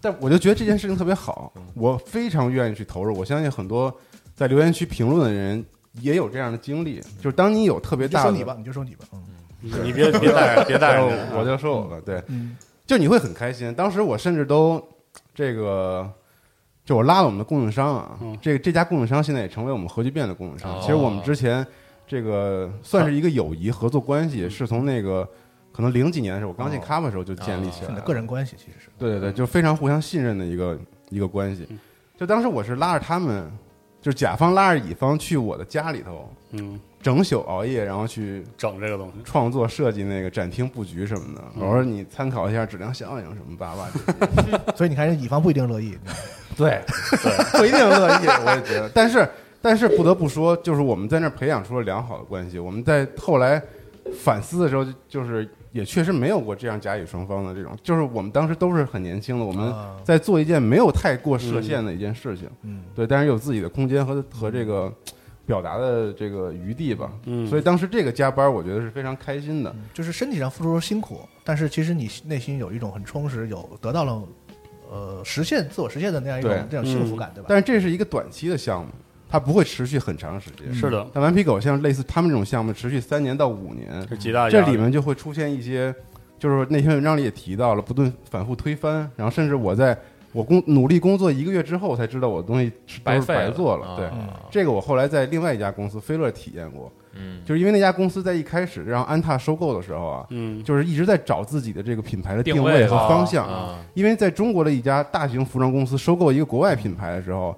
[0.00, 3.16] 但我就觉得这件事情特别好，我非常愿意去投入。
[3.16, 3.96] 我相信很多
[4.34, 5.64] 在留言区评论的人
[6.00, 9.22] 也有这样的经历，就是当你有特别大的，你就说你吧，你就说你吧，嗯
[9.84, 13.72] 你别别带别带我就说我吧，对，嗯就你会很开心。
[13.74, 14.82] 当时我甚至都
[15.34, 16.08] 这个，
[16.84, 20.72] 就我拉了我们的供应商啊，嗯这个这家供应商现在也成为我们核聚变的供应商。
[20.72, 21.64] 哦其实我们之前
[22.08, 25.28] 这个算是一个友谊合作关系，是从那个
[25.70, 30.78] 可能零几年的时候，我刚进哦 Kappa 的时候就建立起来的个人关系其实是对对对，就非常互相信任的一个
[31.10, 31.68] 一个关系。
[32.18, 33.48] 就当时我是拉着他们，
[34.00, 41.44] 就是甲方拉着乙方去我的家里头嗯，整宿熬夜，然后去整这个东西，创作设计那个展厅布局什么的。
[41.54, 44.60] 嗯我说你参考一下质量效应什么叭叭这些。
[44.74, 45.96] 所以你看，乙方不一定乐意。
[46.56, 46.82] 对
[47.22, 48.90] 对， 不一定乐意，我也觉得。
[48.92, 49.28] 但是
[49.60, 52.58] 但是不得不说，就是我们在那儿培养出了良好的关系。
[52.58, 53.62] 我们在后来
[54.22, 62.48] 反思的时候，就是也确实没有过这样甲乙双方的这种，就是我们当时都是很年轻的，我们啊在做一件没有太过设限的一件事情。
[62.62, 64.92] 嗯，对，但是有自己的空间和和这个
[65.44, 67.12] 表达的这个余地吧。
[67.26, 69.74] 嗯，所以当时这个加班，我觉得是非常开心的。
[69.92, 74.22] 就是身体上付出了辛苦，但是其实你内心有一种很充实，有得到了
[74.90, 77.46] 呃实现自我实现的那样一种对这种幸福感，对吧？
[77.48, 78.90] 但是这是一个短期的项目，
[79.28, 80.72] 它不会持续很长时间。
[80.72, 85.94] 是的，但顽皮狗像类似他们这种项目，持续三年到五年，是极大这里面就会出现一些，
[86.38, 89.96] 就是那篇文章里也提到了，不断反复推翻，然后甚至我在
[90.32, 93.96] 我工努力工作一个月之后，才知道我的东西是都是白费白做了。
[93.96, 103.46] 对，啊这个我后来在另外一家公司飞乐体验过，嗯，就是因为那家公司在一开始让安踏收购的时候啊，嗯，就是一直在找自己的这个品牌的定位和方向。
[103.46, 107.56] 啊，因为在中国的一家大型服装公司收购一个国外品牌的时候，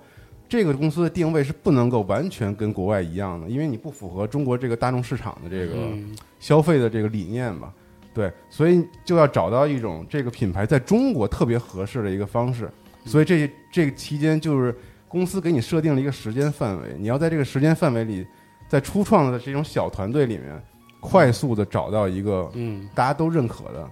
[0.50, 6.14] 这个公司的定位是不能够完全跟国外一样的，因为你不符合中国这个大众市场的这个嗯。
[6.40, 7.72] 消费的这个理念吧。
[8.12, 12.68] 对，所以就要找到一种这个品牌在中国特别合适的一个方式。
[13.04, 18.26] 所以这这个期间就是公司给你设定了一个时间范围，你要在这个时间范围里，
[18.68, 20.60] 在初创的这种小团队里面
[20.98, 22.88] 快速的找到一个嗯。
[22.92, 23.88] 大家都认可的、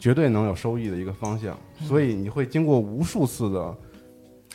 [0.00, 3.76] 绝对能有收益的一个方向，所以你会经过无数次的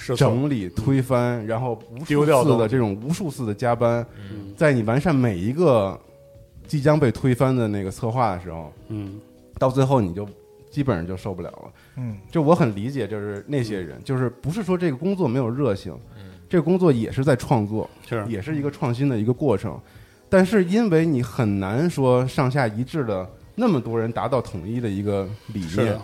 [0.01, 5.99] 是整理、推翻，然后无数次的这种无数次的加班，嗯在你完善每一个
[6.65, 9.19] 即将被推翻的那个策划的时候，嗯
[9.59, 10.27] 到最后你就
[10.71, 11.71] 基本上就受不了了。
[11.97, 19.79] 嗯就我很理解，就是那些人，就是不是说这个工作没有热情，嗯这个工作也是在创作，是也是一个创新的一个过程。
[20.29, 25.99] 但是因为你很难说上下一致的那么多人达到统一的一个理念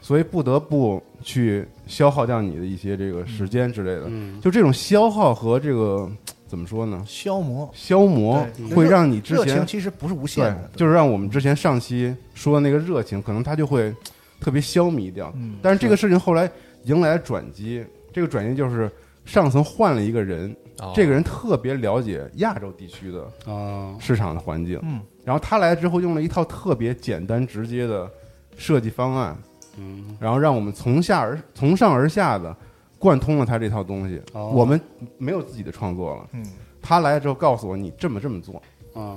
[0.00, 4.04] 所以不得不去消耗掉你的一些这个时间之类的。
[4.06, 4.40] 嗯。
[4.40, 6.10] 就这种消耗和这个
[6.46, 7.02] 怎么说呢？
[7.06, 7.70] 消磨。
[7.72, 13.94] 消磨会让你之前热情其实不是无限的，，就是让我们之前上期说的那个热情，可能它就会
[14.38, 15.32] 特别消弭掉。
[15.34, 16.50] 嗯但是这个事情后来
[16.84, 17.82] 迎来了转机，
[18.12, 18.90] 这个转机就是
[19.24, 20.92] 上层换了一个人，哦。
[20.94, 25.00] 这个人特别了解亚洲地区的啊市场的环境，嗯。
[25.24, 28.10] 然后他来之后用了一套特别简单直接的
[28.58, 29.38] 设计方案，
[29.78, 30.16] 嗯。
[30.20, 32.54] 然后让我们从下而从上而下的
[32.98, 34.20] 贯通了他这套东西。
[34.32, 34.50] 哦。
[34.54, 34.80] 我们
[35.18, 36.44] 没有自己的创作了，嗯。
[36.80, 38.60] 他来了之后告诉我你这么这么做，
[38.94, 39.16] 啊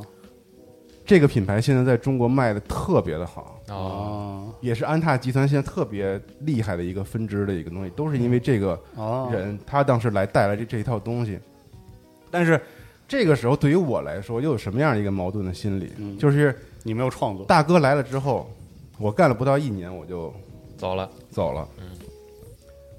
[1.03, 3.59] 这个品牌现在在中国卖的特别的好。
[3.69, 11.39] 哦，啊也是安踏集团现在特别厉害的一个分支的一个东西，都是因为这个啊人他当时来带来这这一套东西。
[12.31, 12.59] 但是
[13.07, 15.91] 这个时候对于我来说，又有什么样一个矛盾的心理？
[15.97, 16.17] 嗯。
[16.17, 17.45] 就是你没有创作。
[17.45, 18.49] 大哥来了之后，
[18.97, 20.33] 我干了不到一年我就
[20.77, 21.09] 走了。
[21.29, 21.85] 走了，嗯。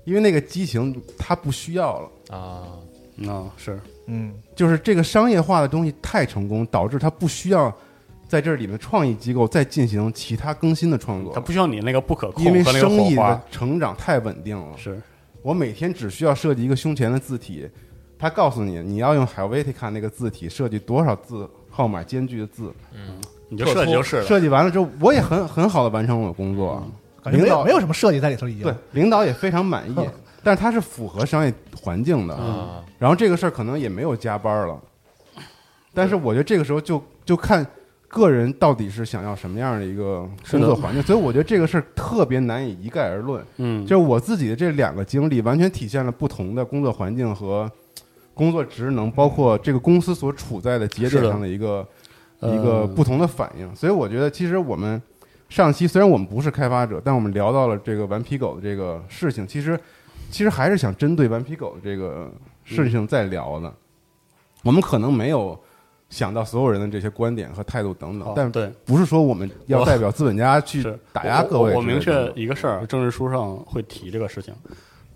[0.04, 2.36] 因为那个激情他不需要了。
[2.36, 2.68] 啊，
[3.28, 3.80] 啊是。
[4.06, 4.34] 嗯。
[4.54, 7.72] 就是这个商业化的东西太成功，导致他不需要
[8.28, 11.32] 在这里面创意机构再进行其他更新的创作。
[11.34, 14.76] 他，不需要你那个不可控因为和那个生意的火花成长太稳定了。
[14.76, 15.00] 是。
[15.42, 17.68] 我每天只需要设计一个胸前的字体，
[18.18, 24.24] 他告诉你你要用 Helvetica 那个字体设计多少字号码间距的字，嗯你就设计就是了。
[24.24, 26.84] 设计完了之后，我也很很好的完成我的工作，
[27.30, 28.62] 感觉没领导有没有什么设计在里头已经。
[28.62, 29.94] 对领导也非常满意，
[30.42, 34.80] 但是它是符合商业环境的，啊然后这个事儿可能也没有加班了，
[35.92, 37.66] 但是我觉得这个时候就就看
[38.08, 43.44] 个人到底是想要什么样的一个工作环境，所以我觉得这个事儿特别难以一概而论。
[43.56, 43.84] 嗯。
[43.84, 47.70] 就是我自己的这两个经历，完全体现了不同的工作环境和
[48.32, 51.86] 工作职能，包括这个公司所处在的节点上的一个
[52.40, 53.74] 呃一个不同的反应。
[53.74, 55.02] 所以我觉得，其实我们
[55.48, 59.78] 上期虽然我们不是开发者，但我们聊到了这个顽皮狗的这个事情，其实
[60.30, 62.30] 其实还是想针对顽皮狗的这个
[62.64, 63.72] 事情再聊的。
[64.62, 65.58] 我们可能没有
[66.10, 70.82] 想到所有人的这些观点和态度等等好，但对不是说我们要代表资本家去
[71.12, 74.52] 打压各位我我我明确一个事儿，政治书上会提这个事情。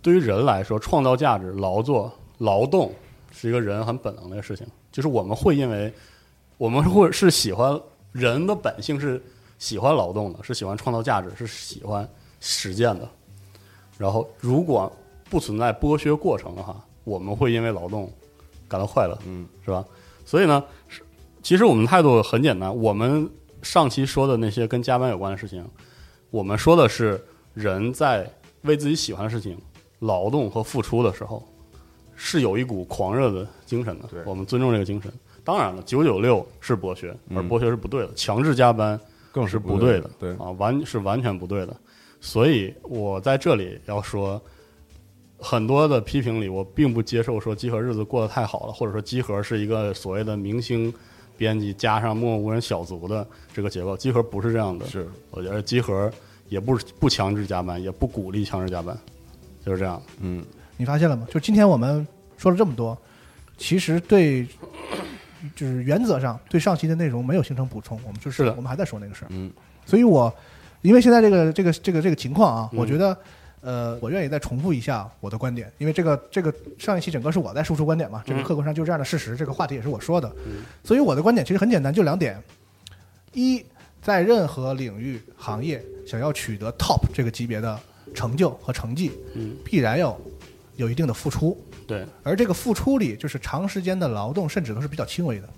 [0.02, 2.92] 对于人来说，创造价值、劳作、劳动
[3.32, 4.66] 是一个人很本能的事情。
[4.92, 5.92] 就是我们会因为
[6.56, 7.78] 我们会是喜欢
[8.12, 9.22] 人的本性是
[9.60, 12.08] 喜欢劳动的，是喜欢创造价值，是喜欢
[12.40, 13.08] 实践的。
[13.96, 14.90] 然后，如果
[15.28, 18.10] 不存在剥削过程的话，我们会因为劳动
[18.66, 19.84] 感到快乐，嗯，是吧？
[20.24, 21.02] 所以呢，是
[21.42, 23.30] 其实我们态度很简单，我们
[23.62, 25.64] 上期说的那些跟加班有关的事情，
[26.30, 27.22] 我们说的是
[27.52, 28.28] 人在
[28.62, 29.56] 为自己喜欢的事情
[29.98, 31.46] 劳动和付出的时候，
[32.16, 34.08] 是有一股狂热的精神的。
[34.24, 35.12] 我们尊重这个精神。
[35.44, 38.98] 当然了，九九六是剥削，而嗯剥削是不对的，强制加班
[39.32, 40.10] 更是不的对的，。
[40.18, 41.76] 对，啊，完是完全不对的。
[42.20, 44.40] 所以我在这里要说，
[45.38, 50.92] 很多的批评里，我并不接受说集合日子过得太好了，或者说集合是一个所谓的明星
[51.38, 53.96] 编辑加上默默无人小卒的这个结构。
[53.96, 56.12] 集合不是这样的，是我觉得集合
[56.48, 58.98] 也不不强制加班，也不鼓励强制加班，
[59.64, 60.02] 就是这样。
[60.20, 60.44] 嗯，
[60.76, 61.26] 你发现了吗？
[61.30, 62.98] 就今天我们说了这么多，
[63.56, 64.46] 其实对，
[65.56, 68.54] 就是原则上对上期的内容没有形成补充，我们就是的。
[68.54, 69.28] 我们还在说那个事儿。
[69.30, 69.50] 嗯，
[69.86, 70.32] 所以我
[70.82, 72.78] 因为现在这个这个这个这个情况啊，嗯。
[72.78, 73.16] 我觉得
[73.60, 78.44] 呃，我愿意再重复一下我的观点，因为这个这个上一期整个是我在输出观点嘛，这个嗯。
[78.44, 80.62] 客观上就是这样的事实，这个话题也是我说的，嗯。
[80.82, 82.42] 所以我的观点其实很简单，就两点：
[83.32, 83.64] 一，
[84.00, 87.78] 在任何领域行业想要取得 top 这个级别的
[88.14, 90.18] 成就和成绩，嗯，必然要
[90.76, 91.56] 有一定的付出，
[91.90, 95.48] 对，而这个付出里就是长时间的劳动，甚至都是比较轻微的。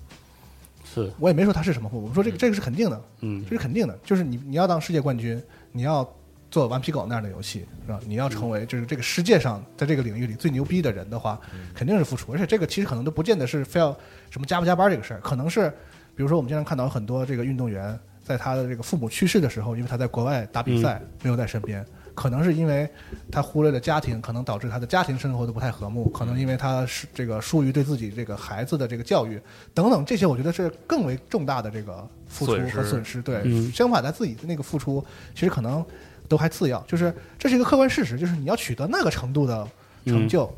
[0.82, 3.44] 是，我也没说它是什么付出，我们说这个这个是肯定的，嗯。
[3.44, 5.38] 这是肯定的，就是你你要当世界冠军，
[5.72, 6.10] 你要
[6.50, 8.00] 做顽皮狗那样的游戏，是吧？
[8.06, 11.38] 你要成为就是这个世界上在这个领域里最牛逼的人的话，
[11.74, 13.94] 肯定是付出，而且这个其实可能都不见得是非要
[14.30, 15.70] 什么加不加班这个事儿，可能是
[16.16, 21.84] 比如说我们经常看到很多这个运动员在他的这个父母去世的时候，因为他在国外打比赛，没有在身边，
[22.14, 22.89] 可能是因为
[23.30, 29.40] 他忽略了家庭，可能导致他的家庭生活的不太和睦，可能因为他是这个疏于对自己这个孩子的这个教育
[29.72, 33.22] 等等这些，我觉得是更为重大的这个付出损失和损失。
[33.22, 35.84] 对，嗯相反他自己的那个付出，其实可能
[36.28, 39.66] 都还次要，就是这是一个客观事实，就是你要取得那个程度的
[40.05, 40.52] 成就，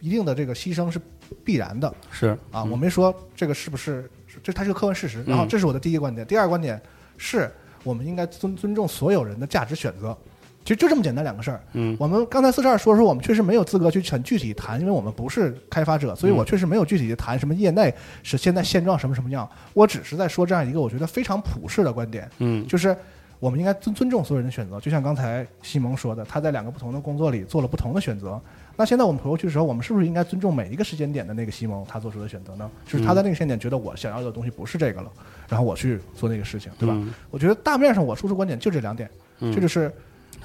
[0.00, 1.00] 一定的这个牺牲是
[1.44, 1.94] 必然的。
[2.10, 4.10] 是啊，我没说这个是不是，
[4.42, 5.22] 这它是个客观事实。
[5.24, 6.80] 然后这是我的第一个观点，第二个观点
[7.16, 7.50] 是
[7.82, 10.16] 我们应该尊尊重所有人的价值选择。
[10.64, 11.60] 其实就这么简单两个事儿。
[11.74, 19.48] 嗯我们刚才四十二说说，我们确实没有资格去很具体谈，因为我们不是开发者，所以我确实没有具体的谈什么业内是现在现状什么什么样。
[19.74, 22.96] 我只是在说这样一个我觉得非常普世的观点，嗯就是
[23.38, 24.80] 我们应该尊尊重所有人的选择。
[24.80, 28.40] 就像刚才西蒙说的，他在两个不同的工作里做了不同的选择。
[28.76, 32.68] 那现在我们回过去的时候，我们是不是应该尊重每一个时间点的那个西蒙他做出的选择呢？
[32.86, 35.12] 就是他在那个时间点觉得我想要的东西不是这个了，
[35.48, 36.94] 然后我去做那个事情，对吧？
[36.96, 39.08] 嗯我觉得大面上我输出观点就这两点，
[39.38, 39.92] 这就是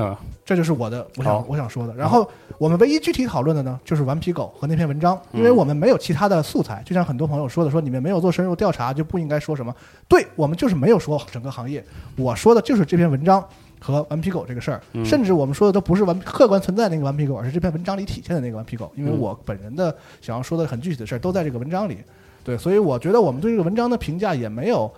[0.03, 1.93] 啊这就是我的我想我想说的。
[1.93, 2.27] 然后
[2.57, 6.81] 我们唯一具体讨论的呢，就是顽皮狗和那篇文章，因为我们没有其他的素材。
[6.85, 9.75] 就像很多朋友说的，说你们没有做深入调查，就不应该说什么。
[10.07, 11.83] 对我们就是没有说整个行业，
[12.15, 13.45] 我说的就是这篇文章
[13.79, 14.81] 和顽皮狗这个事儿。
[15.03, 18.91] 甚至我们说的都不是顽客观存在那个顽皮狗，而是这篇文章里体现的那个顽皮狗。
[18.95, 21.97] 因为我本人的想要说的很具体的事儿都在这个文章里。
[22.43, 24.89] 对，所以我觉得我们对这个文章的评价也没有。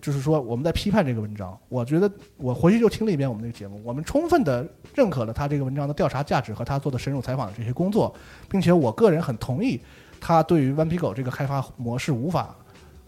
[0.00, 8.14] 就是说我们在批判这个文章，我觉得我回去就听了一遍我们这个节目，我们充分的认可了他这个文章的调查价值和他做的深入采访的这些工作，
[8.48, 9.80] 并且我个人很同意
[10.20, 12.54] 他对于顽皮狗这个开发模式无法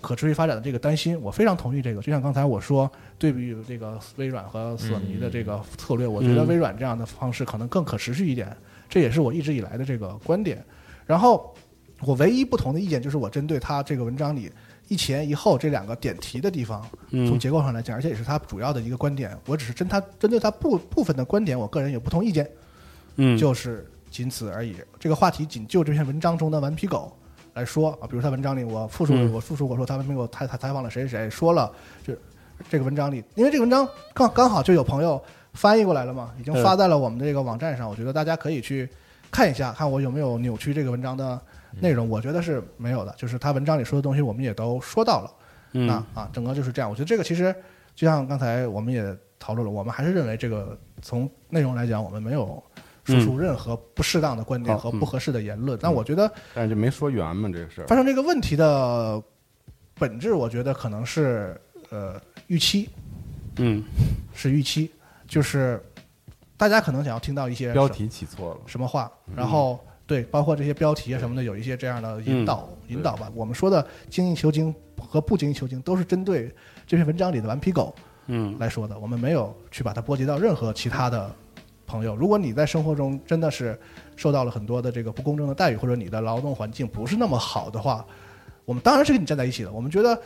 [0.01, 2.03] 可持续发展的这个担心，我非常同意这个。
[2.03, 8.55] 就像刚才我说，对比这个微软和索尼的这个策略，我觉得微软这样的方式可能更可持续一点，
[8.89, 10.65] 这也是我一直以来的这个观点。
[11.07, 11.55] 然后
[12.01, 14.51] 我唯一不同的意见就是我针对他这个文章里
[14.93, 19.35] 一前一后这两个点题的地方，从嗯结构上来讲，而且也是他主要的一个观点。
[19.47, 22.47] 我只是针他针对他部部分的观点，我个人有不同意见，
[23.17, 24.77] 嗯就是仅此而已。
[25.01, 27.11] 这个话题仅就这篇文章中的顽皮狗
[27.55, 31.73] 来说啊，比如他文章里我复述嗯我复述我说他顽皮狗采采采访了谁谁谁，说了
[32.07, 32.15] 这
[32.69, 35.19] 这个文章里，因为这个文章刚刚好就有朋友
[35.55, 38.87] 翻译过来了嘛，已经发在了我们的这个网站上，我觉得大家可以去
[39.31, 41.41] 看一下，看我有没有扭曲这个文章的
[41.81, 42.09] 内容。
[42.09, 45.31] 我觉得是没有的，就是他文章里说的东西我们也都说到了。
[45.71, 46.91] 那嗯啊，整个就是这样。
[46.91, 47.55] 我觉得这个其实
[47.95, 52.63] 就像刚才我们也讨论了，我们还是认为这个从内容来讲，我们没有
[53.05, 55.79] 说出任何不适当的观点和不合适的言论。
[55.81, 57.87] 但我觉得但是就没说圆嘛这个事儿。
[57.87, 59.23] 发生这个问题的
[59.95, 61.59] 本质，我觉得可能是
[61.89, 62.91] 呃预期，
[63.57, 63.83] 嗯
[64.35, 64.91] 是预期，
[65.27, 65.83] 就是
[66.57, 69.81] 大家可能想要听到一些标题起错了，什么话，然后
[70.13, 73.33] 对，包括这些标题啊什么的，有一些这样的引导、引导吧。
[73.35, 76.55] 我们说的精益求精和不精益求精，都是针对
[76.87, 77.95] 这篇文章里的顽皮狗
[78.27, 78.99] 嗯来说的。
[78.99, 81.35] 我们没有去把它波及到任何其他的
[81.87, 82.15] 朋友。
[82.15, 83.81] 如果你在生活中真的是
[84.15, 88.05] 受到了很多的这个不公正的待遇，或者你的劳动环境不是那么好的话，
[88.65, 89.73] 我们当然是跟你站在一起的。
[89.73, 90.19] 我们觉得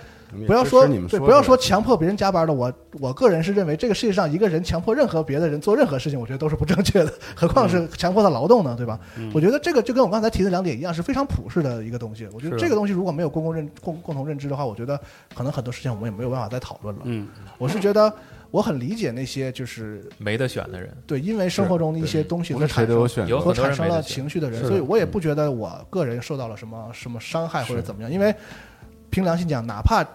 [0.47, 2.53] 不要说对，不要说强迫别人加班的。
[2.53, 8.99] 我我个人是认为，这个世界上一个人强迫任何别的人做任何事情，我觉得都是不正确的， 何况嗯是强迫他劳动呢，对吧？
[9.33, 12.29] 我觉得这个就跟我刚才提的两点一样，是非常普世的一个东西。
[12.33, 15.01] 我觉得这个东西如果没有公共认共共同认知的话，我觉得
[15.35, 17.03] 可能很多事情我们也没有办法再讨论了。
[17.05, 18.13] 嗯我是觉得
[18.51, 28.35] 我很理解那些就是没得选的人，对因为生活中的一些东西不是产生和产生了情绪的人，所以我也不觉得我个人受到了什么什么伤害或者怎么样，因为
[29.11, 30.07] 凭良心讲，哪怕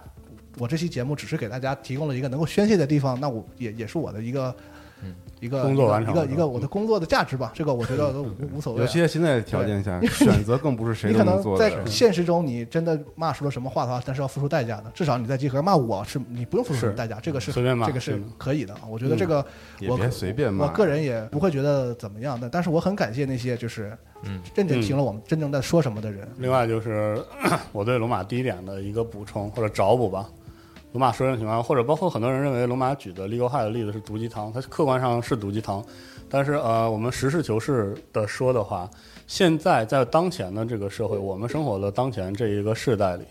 [0.58, 4.56] 我这期节目只是给大家提供了一个能够宣泄的地方，那我也也是我的一个。
[5.40, 8.84] 一个工作完成一个一个我的工作的价值吧，这个我觉得都无无所谓啊。
[8.84, 14.92] 尤其在现在的条件下，选择更不是谁你做的在现实中，你真的骂出了什么话的话，但是要付出代价的。
[14.94, 18.76] 至少你在集合骂我是你不用付出什么代价，这个是随便骂这个是可以的。
[18.88, 19.44] 我觉得这个
[19.88, 20.66] 我别随便骂。
[20.66, 26.28] 我个人也不会觉得怎么样的，但是我很感谢那些就是嗯认真听了我们真正在说什么的人。
[26.38, 27.20] 另外就是
[27.74, 30.30] 我对龙马第一点的一个补充或者找补吧。
[30.94, 35.82] 龙马说这种情况，或者包括很多人认为龙马举的 Legal High 的例子是毒鸡汤，它客观上是毒鸡汤，
[36.30, 38.90] 但是呃，我们实事求是的说的话，
[39.26, 43.24] 现在在当前的这个社会，我们生活的当前这一个世代里，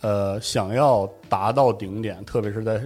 [0.00, 2.80] 呃，想要达到顶点，特别是在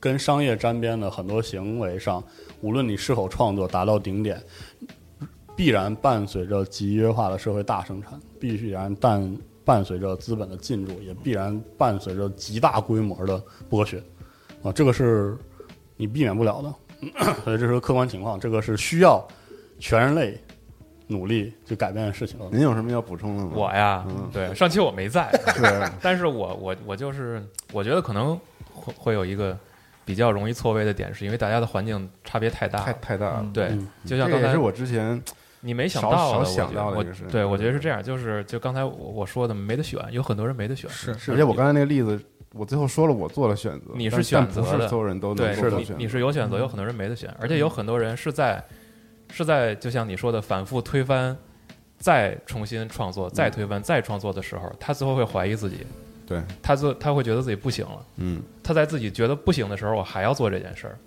[0.00, 2.24] 跟商业沾边的很多行为上，
[2.62, 4.42] 无论你是否创作达到顶点，
[5.54, 9.20] 必然伴随着集约化的社会大生产，必然但
[9.64, 14.02] 伴随着资本的进入，也必然伴随着极大规模的剥削
[14.62, 15.36] 啊，这个是
[15.96, 16.74] 你避免不了的，
[17.44, 19.26] 所以这是个客观情况，这个是需要
[19.78, 20.38] 全人类
[21.06, 22.38] 努力去改变的事情。
[22.50, 23.52] 您有什么要补充的吗？
[23.54, 25.62] 我呀嗯，对，上期我没在， 是
[26.00, 27.42] 但是我我我就是
[27.72, 28.38] 我觉得可能
[28.72, 29.56] 会会有一个
[30.04, 32.92] 比较容易错位的点，是因为大家的环境差别太大太。
[32.94, 33.52] 太大了嗯。
[33.52, 35.22] 对嗯，就像刚才这也是我之前
[35.64, 37.80] 你没想到的，少想我觉得我到的对我觉得是嗯。
[37.80, 40.90] 这样，就是就刚才我我说的没得选，有很多人没得选。
[40.90, 42.20] 是而且我刚才那个例子，
[42.52, 48.62] 我最后说了我做了选择，你是选择的是所有人都能对，做出选择你你是有选择，有很多人没得选，而且有很多人是在
[49.32, 51.36] 是在就像你说的反复推翻，
[51.98, 55.78] 再重新创作，再推翻，再创作的时候，他最后会怀疑自己，
[56.26, 58.06] 对，他做他会觉得自己不行了。
[58.16, 60.98] 嗯，他在自己觉得不行的时候，我还要做这件事儿，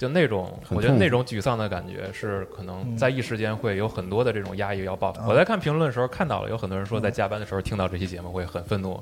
[0.00, 2.96] 就那种，我觉得那种沮丧的感觉是可能嗯。
[2.96, 8.98] 在一时间会有很多的这种压抑要爆我在看评论的时候看到了，有很多人说在加班的时候听到这期节目会很愤怒，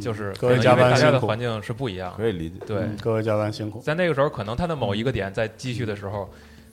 [0.00, 1.12] 就是各位可能因为大家加班辛苦。
[1.12, 2.10] 的环境是不一样。
[2.12, 2.16] 的。
[2.16, 2.56] 可以理解。
[2.66, 3.82] 对，嗯各位加班辛苦。
[3.82, 6.26] 在那个时候，可能他的某一个点在继续的时候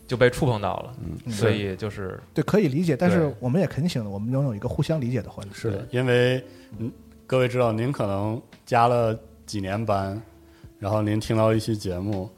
[0.08, 0.94] 就被触碰到了，
[1.26, 5.54] 嗯所以就是对，可以理解，但是我们也恳请，我们拥有一个互相理解的环境。
[5.54, 6.42] 是的，因为
[6.80, 6.90] 嗯，
[7.26, 9.14] 各位知道，您可能加了
[9.46, 10.22] 几年班，
[10.80, 12.30] 然后您听到一期节目，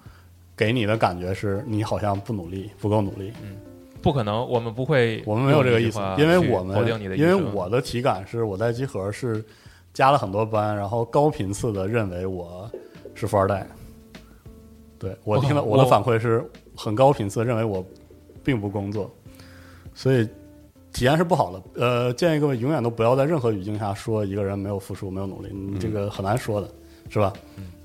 [0.59, 3.31] 给你的感觉是你好像不努力，不够努力。
[3.41, 3.55] 嗯
[4.01, 6.77] 不可能，我们不会，我们没有这个意思，因为我们
[7.17, 9.43] 因为我的体感是我在集合是
[9.93, 12.69] 加了很多班，然后高频次的认为我
[13.13, 13.67] 是富二代。
[14.97, 16.43] 对我我听到我我的反馈是
[16.75, 17.85] 很高频次认为我
[18.41, 19.09] 并不工作，
[19.93, 20.25] 所以
[20.93, 21.61] 体验是不好的。
[21.75, 26.69] 呃，建议各位永远都不要在任何语境下说一个人没有付出、没有努力，你这个很难说的，
[27.09, 27.33] 是吧？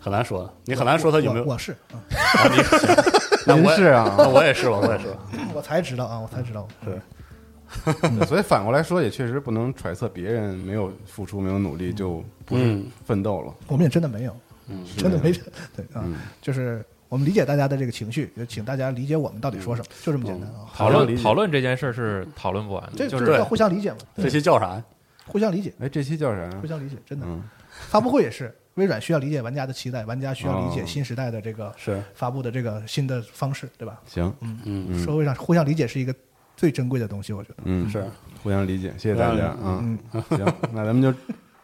[0.05, 1.55] 很难说的，你很难说他有没有我。
[1.55, 2.44] 我是，嗯啊
[3.47, 5.16] 那我也您是啊那我也是吧，我也是吧。
[5.55, 6.68] 我才知道啊，我才知道。
[6.85, 13.55] 是对所以反过来说，也确实不能揣测别人没有付出、没有努力就不是嗯奋斗了。
[13.66, 14.36] 我们也真的没有，
[14.68, 15.32] 嗯真的没
[15.74, 20.68] 对啊嗯，就是我们理解大家的这个情绪，也请大家理解我们到底说什么，就这么简单啊。
[20.74, 24.85] 讨论讨论这件事是讨论不完的，就是对这这叫互相理解嘛，这期叫啥呀？
[25.26, 26.51] 互相理解，哎，这期叫啥？
[26.60, 27.24] 互相理解，真的。
[27.26, 27.43] 嗯，
[27.89, 30.86] 发布会也是，微软需要理解玩家的期待，玩家需要理解哦。
[30.86, 32.02] 新时代的这个是。
[32.14, 34.01] 发布的这个新的方式，对吧？
[34.06, 34.59] 行，嗯。
[34.64, 36.14] 嗯社会上互相理解是一个
[36.56, 37.56] 最珍贵的东西，我觉得。
[37.64, 38.05] 嗯，是。
[38.42, 39.46] 互相理解，谢谢大家。
[39.46, 39.80] 啊。
[39.82, 39.98] 嗯，
[40.30, 41.12] 行，那咱们就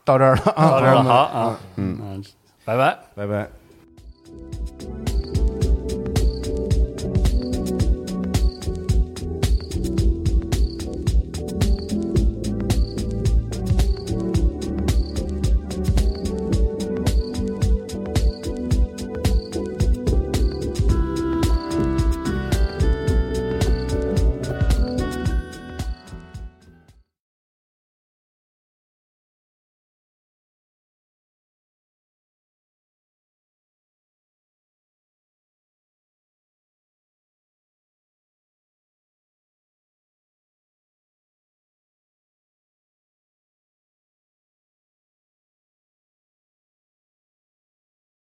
[0.05, 2.25] 到这儿了啊，到这儿了，好啊，嗯，嗯，
[2.65, 2.99] 拜拜。
[3.15, 5.10] 拜拜。